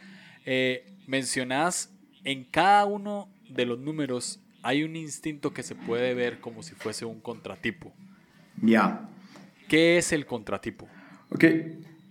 eh, 0.45 0.85
mencionás 1.07 1.95
en 2.25 2.43
cada 2.43 2.87
uno 2.87 3.29
de 3.49 3.67
los 3.67 3.79
números 3.79 4.41
hay 4.65 4.83
un 4.83 4.97
instinto 4.97 5.53
que 5.53 5.63
se 5.63 5.77
puede 5.77 6.13
ver 6.15 6.41
como 6.41 6.65
si 6.65 6.75
fuese 6.75 7.05
un 7.05 7.21
contratipo. 7.21 7.93
Ya. 8.61 9.09
¿Qué 9.69 9.97
es 9.99 10.13
el 10.13 10.27
contratipo? 10.27 10.89
Ok, 11.31 11.45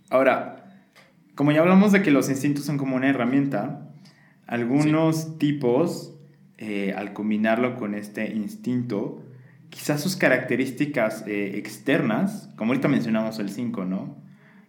ahora, 0.08 0.86
como 1.34 1.52
ya 1.52 1.60
hablamos 1.60 1.92
de 1.92 2.00
que 2.00 2.10
los 2.10 2.30
instintos 2.30 2.64
son 2.64 2.78
como 2.78 2.96
una 2.96 3.10
herramienta, 3.10 3.86
algunos 4.46 5.36
tipos, 5.36 6.14
eh, 6.62 6.94
al 6.94 7.14
combinarlo 7.14 7.76
con 7.76 7.94
este 7.94 8.32
instinto, 8.34 9.24
quizás 9.70 10.02
sus 10.02 10.16
características 10.16 11.24
eh, 11.26 11.56
externas, 11.56 12.50
como 12.56 12.72
ahorita 12.72 12.86
mencionamos 12.86 13.38
el 13.38 13.48
5, 13.48 13.86
¿no? 13.86 14.16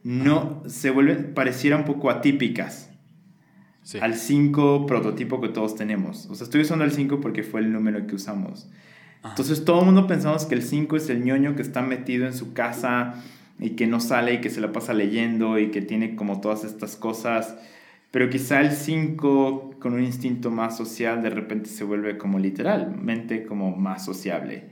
No 0.04 0.64
se 0.68 0.90
vuelven, 0.90 1.34
pareciera 1.34 1.76
un 1.76 1.84
poco 1.84 2.10
atípicas 2.10 2.90
al 4.00 4.16
5 4.16 4.86
prototipo 4.86 5.42
que 5.42 5.50
todos 5.50 5.76
tenemos. 5.76 6.28
O 6.28 6.36
sea, 6.36 6.46
estoy 6.46 6.62
usando 6.62 6.86
el 6.86 6.92
5 6.92 7.20
porque 7.20 7.44
fue 7.44 7.60
el 7.60 7.74
número 7.74 8.08
que 8.08 8.16
usamos. 8.16 8.70
Entonces 9.26 9.66
todo 9.66 9.82
el 9.82 9.88
mundo 9.88 10.08
pensamos 10.08 10.46
que 10.46 10.56
el 10.56 10.64
5 10.64 10.96
es 10.96 11.10
el 11.10 11.26
ñoño 11.26 11.56
que 11.58 11.62
está 11.62 11.82
metido 11.82 12.26
en 12.26 12.34
su 12.34 12.54
casa 12.54 13.22
y 13.60 13.72
que 13.72 13.86
no 13.86 14.00
sale 14.00 14.36
y 14.36 14.42
que 14.42 14.50
se 14.50 14.62
la 14.62 14.72
pasa 14.72 14.94
leyendo 14.94 15.60
y 15.60 15.72
que 15.72 15.82
tiene 15.82 16.16
como 16.16 16.40
todas 16.40 16.64
estas 16.64 16.96
cosas. 16.96 17.58
Pero 18.12 18.30
quizá 18.30 18.62
el 18.62 18.72
5 18.72 19.76
con 19.80 19.94
un 19.94 20.04
instinto 20.04 20.52
más 20.52 20.78
social 20.78 21.24
de 21.24 21.30
repente 21.30 21.70
se 21.70 21.84
vuelve 21.86 22.18
como 22.18 22.40
literalmente 22.40 23.46
como 23.46 23.76
más 23.76 24.04
sociable. 24.06 24.66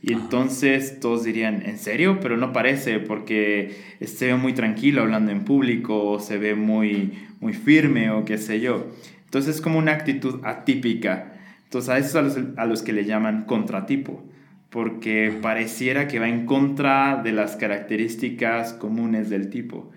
Y 0.00 0.12
entonces 0.12 1.00
todos 1.00 1.24
dirían, 1.24 1.62
¿en 1.66 1.76
serio? 1.76 2.20
Pero 2.20 2.36
no 2.36 2.52
parece 2.52 3.00
porque 3.00 3.74
se 4.00 4.26
ve 4.26 4.36
muy 4.36 4.52
tranquilo 4.52 5.02
hablando 5.02 5.32
en 5.32 5.44
público 5.44 6.08
o 6.08 6.20
se 6.20 6.38
ve 6.38 6.54
muy, 6.54 7.18
muy 7.40 7.52
firme 7.52 8.10
o 8.10 8.24
qué 8.24 8.38
sé 8.38 8.60
yo. 8.60 8.86
Entonces 9.24 9.56
es 9.56 9.60
como 9.60 9.78
una 9.78 9.92
actitud 9.92 10.40
atípica. 10.44 11.32
Entonces 11.64 11.90
a 11.90 11.98
eso 11.98 12.26
es 12.26 12.38
a 12.56 12.64
los, 12.64 12.82
que 12.82 12.94
le 12.94 13.04
llaman 13.04 13.44
contratipo, 13.44 14.24
porque 14.70 15.36
pareciera 15.42 16.08
que 16.08 16.18
va 16.18 16.28
en 16.28 16.46
contra 16.46 17.20
de 17.22 17.32
las 17.32 17.56
características 17.56 18.72
comunes 18.72 19.28
del 19.28 19.50
tipo. 19.50 19.90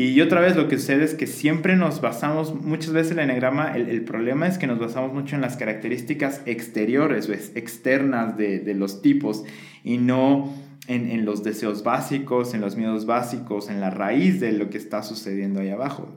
Y 0.00 0.20
otra 0.20 0.40
vez 0.40 0.54
lo 0.54 0.68
que 0.68 0.78
sucede 0.78 1.02
es 1.02 1.14
que 1.14 1.26
siempre 1.26 1.74
nos 1.74 2.00
basamos, 2.00 2.54
muchas 2.54 2.92
veces 2.92 3.10
el 3.10 3.18
enagrama, 3.18 3.76
el, 3.76 4.02
problema 4.02 4.46
es 4.46 4.56
que 4.56 4.68
nos 4.68 4.78
basamos 4.78 5.12
mucho 5.12 5.34
en 5.34 5.40
las 5.40 5.56
características 5.56 6.40
exteriores 6.46 7.28
o 7.28 7.32
externas 7.32 8.36
de, 8.36 8.60
de 8.60 8.74
los 8.74 9.02
tipos 9.02 9.42
y 9.82 9.98
no 9.98 10.54
en, 10.86 11.10
en, 11.10 11.24
los 11.24 11.42
deseos 11.42 11.82
básicos, 11.82 12.54
en 12.54 12.60
los 12.60 12.76
miedos 12.76 13.06
básicos, 13.06 13.68
en 13.70 13.80
la 13.80 13.90
raíz 13.90 14.38
de 14.38 14.52
lo 14.52 14.70
que 14.70 14.78
está 14.78 15.02
sucediendo 15.02 15.58
ahí 15.58 15.70
abajo. 15.70 16.08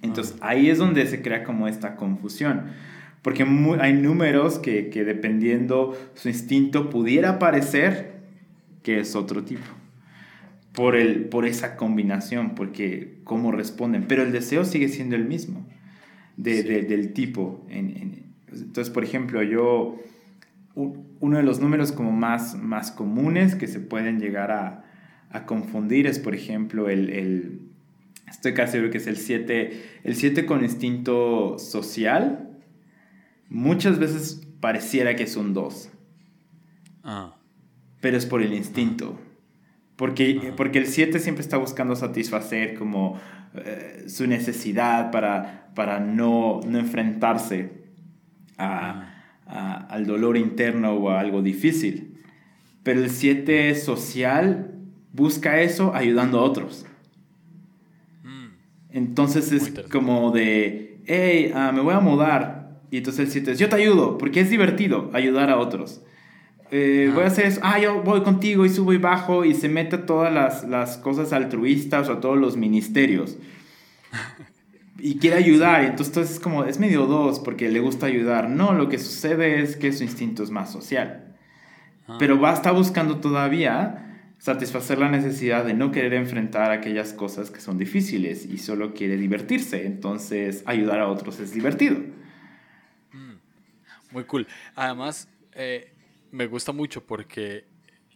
Entonces 0.00 0.36
ahí 0.40 0.70
es 0.70 0.78
donde 0.78 1.04
se 1.08 1.20
crea 1.20 1.42
como 1.42 1.66
esta 1.66 1.96
confusión. 1.96 2.66
Porque 3.22 3.44
hay 3.80 3.94
números 3.94 4.60
que, 4.60 4.90
que 4.90 5.02
dependiendo 5.02 5.98
su 6.14 6.28
instinto 6.28 6.88
pudiera 6.88 7.40
parecer 7.40 8.20
que 8.84 9.00
es 9.00 9.16
otro 9.16 9.42
tipo. 9.42 9.77
Por, 10.78 10.96
el, 10.96 11.24
por 11.24 11.44
esa 11.44 11.76
combinación, 11.76 12.54
porque 12.54 13.18
cómo 13.24 13.50
responden. 13.50 14.06
Pero 14.06 14.22
el 14.22 14.32
deseo 14.32 14.64
sigue 14.64 14.88
siendo 14.88 15.16
el 15.16 15.24
mismo 15.24 15.66
de, 16.36 16.62
del 16.62 17.12
tipo. 17.12 17.66
entonces, 17.68 18.90
por 18.90 19.02
ejemplo, 19.02 19.42
yo, 19.42 19.96
uno 20.74 21.36
de 21.36 21.42
los 21.42 21.60
números 21.60 21.90
como 21.90 22.12
más, 22.12 22.56
más 22.56 22.92
comunes 22.92 23.56
que 23.56 23.66
se 23.66 23.80
pueden 23.80 24.20
llegar 24.20 24.52
a, 24.52 24.84
a 25.30 25.46
confundir 25.46 26.06
es, 26.06 26.20
por 26.20 26.34
ejemplo, 26.34 26.88
el, 26.88 27.10
el 27.10 27.68
Estoy 28.30 28.54
casi 28.54 28.72
seguro 28.72 28.90
que 28.90 28.98
es 28.98 29.06
el 29.06 29.16
7. 29.16 30.00
El 30.04 30.14
7 30.14 30.46
con 30.46 30.62
instinto 30.62 31.58
social. 31.58 32.50
Muchas 33.48 33.98
veces 33.98 34.46
pareciera 34.60 35.16
que 35.16 35.24
es 35.24 35.36
un 35.36 35.54
2. 35.54 35.90
Ah. 37.04 37.36
Pero 38.00 38.16
es 38.16 38.26
por 38.26 38.42
el 38.42 38.52
instinto. 38.52 39.18
Porque, 39.98 40.52
porque 40.56 40.78
el 40.78 40.86
7 40.86 41.18
siempre 41.18 41.42
está 41.42 41.56
buscando 41.56 41.96
satisfacer 41.96 42.74
como 42.74 43.18
eh, 43.56 44.04
su 44.06 44.28
necesidad 44.28 45.10
para, 45.10 45.72
para 45.74 45.98
no, 45.98 46.60
no 46.64 46.78
enfrentarse 46.78 47.72
a, 48.58 49.12
a, 49.44 49.74
al 49.88 50.06
dolor 50.06 50.36
interno 50.36 50.92
o 50.92 51.10
a 51.10 51.18
algo 51.18 51.42
difícil. 51.42 52.22
Pero 52.84 53.02
el 53.02 53.10
7 53.10 53.74
social 53.74 54.70
busca 55.12 55.62
eso 55.62 55.92
ayudando 55.92 56.38
a 56.38 56.42
otros. 56.42 56.86
Entonces 58.90 59.50
es 59.50 59.82
como 59.90 60.30
de, 60.30 61.00
hey, 61.06 61.50
ah, 61.56 61.72
me 61.74 61.80
voy 61.80 61.94
a 61.94 62.00
mudar. 62.00 62.82
Y 62.92 62.98
entonces 62.98 63.26
el 63.26 63.32
7 63.32 63.50
es, 63.50 63.58
yo 63.58 63.68
te 63.68 63.74
ayudo, 63.74 64.16
porque 64.16 64.42
es 64.42 64.48
divertido 64.48 65.10
ayudar 65.12 65.50
a 65.50 65.58
otros. 65.58 66.02
Eh, 66.70 67.10
voy 67.14 67.24
a 67.24 67.28
hacer 67.28 67.46
eso, 67.46 67.60
ah, 67.62 67.78
yo 67.78 68.02
voy 68.02 68.22
contigo 68.22 68.66
y 68.66 68.68
subo 68.68 68.92
y 68.92 68.98
bajo 68.98 69.44
y 69.44 69.54
se 69.54 69.68
mete 69.68 69.96
a 69.96 70.06
todas 70.06 70.32
las, 70.32 70.64
las 70.64 70.98
cosas 70.98 71.32
altruistas 71.32 72.08
o 72.08 72.14
a 72.14 72.20
todos 72.20 72.36
los 72.36 72.56
ministerios. 72.56 73.38
y 74.98 75.18
quiere 75.18 75.36
ayudar, 75.44 75.84
y 75.84 75.86
entonces 75.86 76.30
es 76.32 76.40
como, 76.40 76.64
es 76.64 76.78
medio 76.78 77.06
dos, 77.06 77.40
porque 77.40 77.70
le 77.70 77.80
gusta 77.80 78.06
ayudar. 78.06 78.50
No, 78.50 78.74
lo 78.74 78.88
que 78.88 78.98
sucede 78.98 79.62
es 79.62 79.76
que 79.76 79.92
su 79.92 80.04
instinto 80.04 80.42
es 80.42 80.50
más 80.50 80.70
social. 80.70 81.24
Pero 82.18 82.40
va 82.40 82.52
a 82.52 82.54
estar 82.54 82.72
buscando 82.72 83.18
todavía 83.18 84.08
satisfacer 84.38 84.98
la 84.98 85.10
necesidad 85.10 85.64
de 85.64 85.74
no 85.74 85.92
querer 85.92 86.14
enfrentar 86.14 86.70
aquellas 86.70 87.12
cosas 87.12 87.50
que 87.50 87.60
son 87.60 87.76
difíciles 87.76 88.46
y 88.46 88.58
solo 88.58 88.94
quiere 88.94 89.16
divertirse. 89.16 89.84
Entonces, 89.84 90.62
ayudar 90.64 91.00
a 91.00 91.08
otros 91.08 91.38
es 91.40 91.52
divertido. 91.52 91.96
Mm, 93.12 93.34
muy 94.12 94.24
cool. 94.24 94.46
Además, 94.74 95.28
eh, 95.52 95.92
me 96.30 96.46
gusta 96.46 96.72
mucho 96.72 97.04
porque 97.04 97.66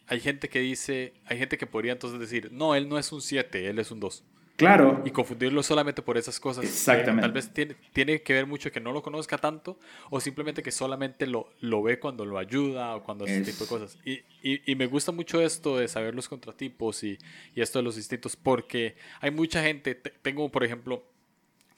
hay 0.07 0.21
gente 0.21 0.49
que 0.49 0.61
dice, 0.61 1.15
hay 1.25 1.39
gente 1.39 1.59
que 1.59 1.67
podría 1.67 1.93
entonces 1.93 2.21
decir, 2.21 2.51
no, 2.53 2.75
él 2.75 2.89
no 2.89 2.99
es 2.99 3.13
un 3.13 3.21
7, 3.21 3.69
él 3.69 3.79
es 3.79 3.91
un 3.91 4.01
2. 4.01 4.25
Claro. 4.57 5.03
Y 5.05 5.11
confundirlo 5.11 5.63
solamente 5.63 6.03
por 6.03 6.19
esas 6.19 6.39
cosas. 6.39 6.65
Exactamente. 6.65 7.23
tal 7.23 7.33
vez 7.33 7.53
tiene, 7.53 7.77
tiene, 7.93 8.23
que 8.23 8.35
ver 8.35 8.47
mucho 8.47 8.71
que 8.71 8.81
no 8.81 8.93
lo 8.93 9.03
conozca 9.03 9.39
tanto 9.39 9.79
o 10.11 10.21
simplemente 10.21 10.63
que 10.63 10.71
solamente 10.71 11.27
lo, 11.27 11.49
lo 11.61 11.83
ve 11.83 11.99
cuando 11.99 12.25
lo 12.27 12.39
ayuda 12.39 12.95
o 12.95 13.03
cuando 13.03 13.25
hace 13.25 13.41
ese 13.41 13.53
tipo 13.53 13.65
de 13.65 13.69
cosas. 13.69 13.99
Y, 14.05 14.21
y, 14.43 14.71
y, 14.71 14.77
me 14.77 14.87
gusta 14.87 15.11
mucho 15.11 15.41
esto 15.41 15.79
de 15.79 15.89
saber 15.89 16.15
los 16.15 16.29
contratipos 16.29 17.03
y, 17.03 17.19
y, 17.55 17.61
esto 17.61 17.79
de 17.79 17.83
los 17.85 17.97
instintos 17.97 18.37
porque 18.37 18.97
hay 19.21 19.31
mucha 19.31 19.63
gente, 19.63 19.95
tengo 19.95 20.49
por 20.51 20.65
ejemplo, 20.65 21.11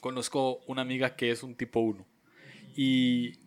conozco 0.01 0.61
una 0.67 0.83
amiga 0.83 1.17
que 1.17 1.31
es 1.31 1.43
un 1.43 1.55
tipo 1.55 1.81
1 1.81 2.05
y... 2.77 3.44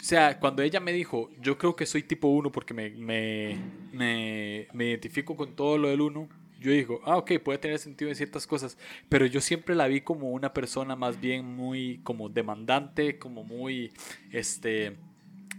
O 0.00 0.04
sea, 0.04 0.38
cuando 0.38 0.62
ella 0.62 0.80
me 0.80 0.92
dijo, 0.92 1.30
yo 1.40 1.58
creo 1.58 1.76
que 1.76 1.84
soy 1.84 2.02
tipo 2.02 2.28
1 2.28 2.52
porque 2.52 2.72
me, 2.72 2.90
me, 2.90 3.58
me, 3.92 4.68
me 4.72 4.86
identifico 4.86 5.36
con 5.36 5.54
todo 5.54 5.76
lo 5.76 5.88
del 5.88 6.00
1, 6.00 6.28
yo 6.60 6.72
digo, 6.72 7.00
ah, 7.04 7.16
ok, 7.16 7.32
puede 7.44 7.58
tener 7.58 7.78
sentido 7.78 8.10
en 8.10 8.16
ciertas 8.16 8.46
cosas, 8.46 8.78
pero 9.08 9.26
yo 9.26 9.40
siempre 9.40 9.74
la 9.74 9.86
vi 9.86 10.00
como 10.00 10.30
una 10.30 10.52
persona 10.52 10.96
más 10.96 11.20
bien 11.20 11.44
muy 11.44 12.00
como 12.02 12.28
demandante, 12.28 13.18
como 13.18 13.44
muy, 13.44 13.92
este, 14.32 14.96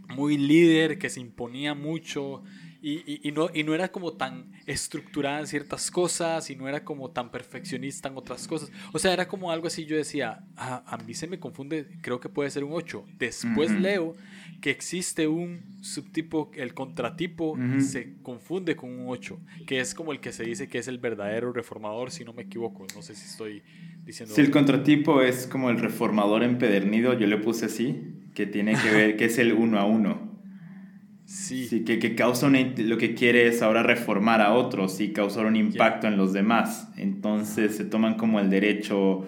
muy 0.10 0.38
líder, 0.38 0.98
que 1.00 1.10
se 1.10 1.22
imponía 1.22 1.74
mucho, 1.74 2.44
y, 2.82 3.28
y, 3.28 3.32
no, 3.32 3.50
y 3.54 3.64
no 3.64 3.74
era 3.74 3.92
como 3.92 4.14
tan 4.14 4.52
estructurada 4.66 5.40
en 5.40 5.48
ciertas 5.48 5.92
cosas 5.92 6.50
y 6.50 6.56
no 6.56 6.68
era 6.68 6.84
como 6.86 7.12
tan 7.12 7.30
perfeccionista 7.30 8.08
en 8.08 8.18
otras 8.18 8.48
cosas. 8.48 8.72
O 8.94 9.00
sea, 9.00 9.12
era 9.12 9.28
como 9.28 9.52
algo 9.52 9.68
así, 9.68 9.86
yo 9.86 9.98
decía, 9.98 10.46
ah, 10.56 10.84
a 10.86 10.98
mí 10.98 11.14
se 11.14 11.28
me 11.28 11.40
confunde, 11.40 11.88
creo 12.02 12.20
que 12.20 12.30
puede 12.30 12.50
ser 12.50 12.64
un 12.64 12.72
8. 12.74 13.06
Después 13.18 13.72
leo 13.72 14.16
que 14.62 14.70
existe 14.72 15.28
un 15.28 15.62
subtipo, 15.82 16.52
el 16.54 16.74
contratipo 16.74 17.58
se 17.80 18.16
confunde 18.22 18.76
con 18.76 18.92
un 18.92 19.10
8, 19.10 19.40
que 19.68 19.80
es 19.80 19.94
como 19.94 20.12
el 20.12 20.20
que 20.20 20.32
se 20.32 20.44
dice 20.44 20.70
que 20.70 20.78
es 20.78 20.88
el 20.88 21.00
verdadero 21.00 21.52
reformador, 21.52 22.12
si 22.12 22.24
no 22.24 22.34
me 22.34 22.44
equivoco. 22.44 22.86
No 22.96 23.02
sé 23.02 23.14
si 23.16 23.26
estoy 23.26 23.62
diciendo... 24.06 24.34
Si 24.34 24.42
el 24.42 24.52
contratipo 24.52 25.22
es 25.22 25.48
como 25.48 25.70
el 25.70 25.80
reformador 25.80 26.44
empedernido, 26.44 27.14
yo 27.14 27.28
le 27.28 27.38
puse 27.38 27.66
así, 27.66 28.14
que 28.34 28.46
tiene 28.46 28.74
que 28.74 28.90
ver, 28.94 29.18
que 29.18 29.26
es 29.26 29.38
el 29.38 29.52
uno 29.52 29.80
a 29.80 29.86
uno. 29.86 30.29
Sí. 31.30 31.84
que, 31.86 32.00
que 32.00 32.16
causa 32.16 32.50
lo 32.50 32.98
que 32.98 33.14
quiere 33.14 33.48
es 33.48 33.62
ahora 33.62 33.84
reformar 33.84 34.42
a 34.42 34.54
otros 34.54 35.00
y 35.00 35.14
causar 35.14 35.46
un 35.46 35.56
impacto 35.56 36.08
en 36.08 36.18
los 36.18 36.34
demás. 36.34 36.90
Entonces 36.98 37.76
se 37.76 37.86
toman 37.86 38.16
como 38.16 38.40
el 38.40 38.50
derecho 38.50 39.28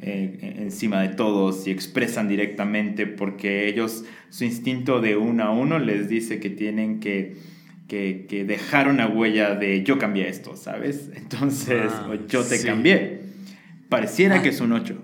eh, 0.00 0.54
encima 0.58 1.02
de 1.02 1.08
todos 1.08 1.66
y 1.66 1.72
expresan 1.72 2.28
directamente 2.28 3.08
porque 3.08 3.66
ellos, 3.66 4.04
su 4.30 4.44
instinto 4.44 5.00
de 5.00 5.16
uno 5.16 5.42
a 5.42 5.50
uno 5.50 5.80
les 5.80 6.08
dice 6.08 6.38
que 6.38 6.48
tienen 6.48 7.00
que, 7.00 7.36
que, 7.88 8.26
que 8.28 8.44
dejar 8.44 8.86
una 8.86 9.08
huella 9.08 9.56
de 9.56 9.82
yo 9.82 9.98
cambié 9.98 10.28
esto, 10.28 10.54
¿sabes? 10.54 11.10
Entonces, 11.16 11.90
ah, 11.92 12.14
yo 12.28 12.44
te 12.44 12.62
cambié. 12.62 13.20
Pareciera 13.88 14.36
ah. 14.36 14.42
que 14.42 14.50
es 14.50 14.60
un 14.60 14.70
8, 14.70 14.96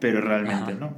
pero 0.00 0.22
realmente 0.22 0.74
no. 0.74 0.96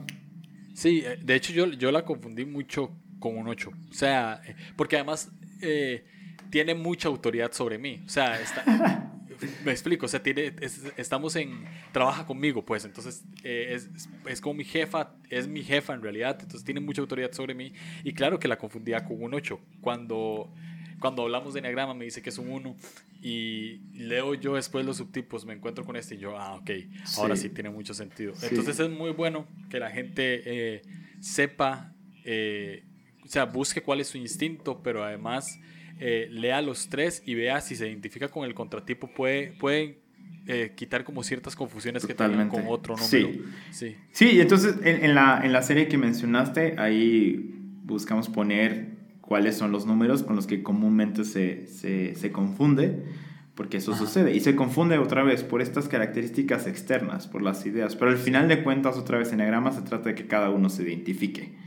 Sí, 0.74 1.02
eh, 1.04 1.18
de 1.20 1.34
hecho 1.34 1.52
yo, 1.52 1.66
yo 1.72 1.90
la 1.90 2.04
confundí 2.04 2.44
mucho 2.44 2.96
con 3.20 3.36
un 3.36 3.46
8. 3.46 3.70
O 3.70 3.94
sea, 3.94 4.42
eh, 4.44 4.56
porque 4.74 4.96
además 4.96 5.30
eh, 5.60 6.04
tiene 6.50 6.74
mucha 6.74 7.06
autoridad 7.06 7.52
sobre 7.52 7.78
mí. 7.78 8.02
O 8.04 8.08
sea, 8.08 8.40
está, 8.40 9.12
me 9.64 9.70
explico, 9.70 10.06
o 10.06 10.08
sea, 10.08 10.20
tiene, 10.20 10.52
estamos 10.96 11.36
en, 11.36 11.64
trabaja 11.92 12.26
conmigo, 12.26 12.64
pues, 12.64 12.84
entonces 12.84 13.22
eh, 13.44 13.74
es, 13.74 13.88
es, 14.26 14.40
como 14.40 14.54
mi 14.54 14.64
jefa, 14.64 15.12
es 15.28 15.46
mi 15.46 15.62
jefa 15.62 15.94
en 15.94 16.02
realidad, 16.02 16.36
entonces 16.40 16.64
tiene 16.64 16.80
mucha 16.80 17.02
autoridad 17.02 17.30
sobre 17.30 17.54
mí. 17.54 17.72
Y 18.02 18.14
claro 18.14 18.40
que 18.40 18.48
la 18.48 18.58
confundía 18.58 19.04
con 19.04 19.22
un 19.22 19.34
8. 19.34 19.60
Cuando, 19.80 20.52
cuando 20.98 21.22
hablamos 21.22 21.52
de 21.52 21.60
enneagrama 21.60 21.94
me 21.94 22.06
dice 22.06 22.22
que 22.22 22.30
es 22.30 22.38
un 22.38 22.48
1 22.48 22.76
y 23.22 23.82
leo 23.92 24.34
yo 24.34 24.54
después 24.54 24.84
los 24.86 24.96
subtipos, 24.96 25.44
me 25.44 25.52
encuentro 25.52 25.84
con 25.84 25.94
este 25.94 26.14
y 26.14 26.18
yo, 26.18 26.38
ah, 26.38 26.54
ok, 26.54 26.70
ahora 27.18 27.36
sí, 27.36 27.50
tiene 27.50 27.68
mucho 27.68 27.92
sentido. 27.92 28.32
Entonces 28.42 28.80
es 28.80 28.88
muy 28.88 29.10
bueno 29.10 29.46
que 29.68 29.78
la 29.78 29.90
gente 29.90 30.82
sepa 31.20 31.92
o 33.30 33.32
sea, 33.32 33.44
busque 33.44 33.80
cuál 33.80 34.00
es 34.00 34.08
su 34.08 34.18
instinto, 34.18 34.80
pero 34.82 35.04
además 35.04 35.60
eh, 36.00 36.26
lea 36.32 36.60
los 36.62 36.88
tres 36.88 37.22
y 37.24 37.36
vea 37.36 37.60
si 37.60 37.76
se 37.76 37.86
identifica 37.86 38.26
con 38.26 38.44
el 38.44 38.54
contratipo. 38.54 39.06
Puede, 39.06 39.52
puede 39.52 40.00
eh, 40.48 40.72
quitar 40.74 41.04
como 41.04 41.22
ciertas 41.22 41.54
confusiones 41.54 42.04
que 42.04 42.12
tienen 42.12 42.48
con 42.48 42.64
otro 42.66 42.96
número. 42.96 43.08
Sí, 43.08 43.44
sí. 43.70 43.96
sí 44.10 44.40
entonces 44.40 44.78
en, 44.82 45.14
la, 45.14 45.42
en 45.44 45.52
la 45.52 45.62
serie 45.62 45.86
que 45.86 45.96
mencionaste, 45.96 46.74
ahí 46.76 47.54
buscamos 47.84 48.28
poner 48.28 48.96
cuáles 49.20 49.56
son 49.56 49.70
los 49.70 49.86
números 49.86 50.24
con 50.24 50.34
los 50.34 50.48
que 50.48 50.64
comúnmente 50.64 51.22
se, 51.22 51.68
se, 51.68 52.16
se 52.16 52.32
confunde, 52.32 53.04
porque 53.54 53.76
eso 53.76 53.94
sucede. 53.94 54.34
Y 54.34 54.40
se 54.40 54.56
confunde 54.56 54.98
otra 54.98 55.22
vez 55.22 55.44
por 55.44 55.62
estas 55.62 55.86
características 55.86 56.66
externas, 56.66 57.28
por 57.28 57.42
las 57.42 57.64
ideas. 57.64 57.94
Pero 57.94 58.10
al 58.10 58.18
final 58.18 58.48
de 58.48 58.64
cuentas, 58.64 58.96
otra 58.96 59.18
vez, 59.18 59.28
en 59.28 59.34
Enneagrama 59.34 59.70
se 59.70 59.82
trata 59.82 60.08
de 60.08 60.16
que 60.16 60.26
cada 60.26 60.50
uno 60.50 60.68
se 60.68 60.82
identifique. 60.82 61.59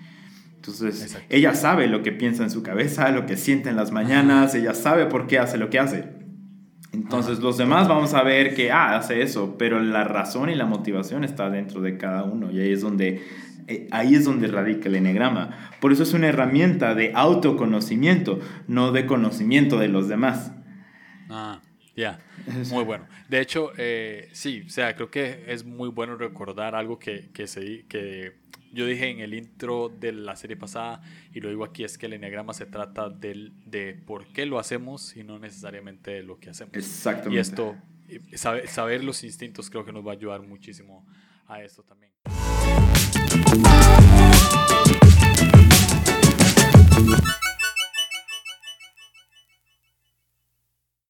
Entonces, 0.65 1.19
ella 1.27 1.55
sabe 1.55 1.87
lo 1.87 2.03
que 2.03 2.13
piensa 2.13 2.41
en 2.41 2.49
su 2.49 2.63
cabeza, 2.63 3.11
lo 3.11 3.25
que 3.25 3.35
siente 3.35 3.69
en 3.69 3.75
las 3.75 3.91
mañanas, 3.91 4.55
ella 4.55 4.73
sabe 4.73 5.07
por 5.07 5.27
qué 5.27 5.37
hace 5.37 5.57
lo 5.57 5.69
que 5.69 5.77
hace. 5.77 6.05
Entonces, 6.93 7.39
los 7.39 7.57
demás 7.57 7.89
vamos 7.89 8.13
a 8.13 8.23
ver 8.23 8.55
que, 8.55 8.71
ah, 8.71 8.95
hace 8.95 9.21
eso, 9.21 9.57
pero 9.57 9.81
la 9.81 10.05
razón 10.05 10.49
y 10.49 10.55
la 10.55 10.65
motivación 10.65 11.25
está 11.25 11.49
dentro 11.49 11.81
de 11.81 11.97
cada 11.97 12.23
uno 12.23 12.49
y 12.49 12.61
ahí 12.61 12.71
es 12.71 12.79
donde, 12.79 13.21
eh, 13.67 13.87
ahí 13.91 14.15
es 14.15 14.23
donde 14.23 14.47
radica 14.47 14.87
el 14.87 14.95
enegrama. 14.95 15.71
Por 15.81 15.91
eso 15.91 16.03
es 16.03 16.13
una 16.13 16.27
herramienta 16.27 16.95
de 16.95 17.11
autoconocimiento, 17.13 18.39
no 18.69 18.93
de 18.93 19.05
conocimiento 19.05 19.77
de 19.79 19.89
los 19.89 20.07
demás. 20.07 20.53
Ah, 21.29 21.59
ya, 21.93 22.21
muy 22.71 22.85
bueno. 22.85 23.05
De 23.27 23.41
hecho, 23.41 23.73
eh, 23.77 24.29
sí, 24.31 24.63
o 24.65 24.69
sea, 24.69 24.95
creo 24.95 25.11
que 25.11 25.43
es 25.45 25.65
muy 25.65 25.89
bueno 25.89 26.15
recordar 26.15 26.73
algo 26.73 26.99
que, 26.99 27.31
que, 27.33 27.47
se, 27.47 27.83
que 27.89 28.42
yo 28.73 28.85
dije 28.85 29.09
en 29.09 29.19
el 29.19 29.33
intro 29.33 29.89
de 29.89 30.11
la 30.11 30.35
serie 30.35 30.57
pasada, 30.57 31.01
y 31.31 31.39
lo 31.39 31.49
digo 31.49 31.63
aquí, 31.63 31.83
es 31.83 31.97
que 31.97 32.07
el 32.07 32.13
enneagrama 32.13 32.53
se 32.53 32.65
trata 32.65 33.09
del, 33.09 33.53
de 33.65 33.93
por 33.93 34.27
qué 34.33 34.45
lo 34.45 34.59
hacemos 34.59 35.15
y 35.15 35.23
no 35.23 35.39
necesariamente 35.39 36.11
de 36.11 36.23
lo 36.23 36.39
que 36.39 36.49
hacemos. 36.49 36.73
Exactamente. 36.75 37.35
Y 37.35 37.39
esto, 37.39 37.75
eh, 38.09 38.19
saber, 38.37 38.67
saber 38.67 39.03
los 39.03 39.23
instintos 39.23 39.69
creo 39.69 39.85
que 39.85 39.93
nos 39.93 40.05
va 40.05 40.11
a 40.11 40.15
ayudar 40.15 40.41
muchísimo 40.41 41.05
a 41.47 41.61
esto 41.61 41.83
también. 41.83 42.11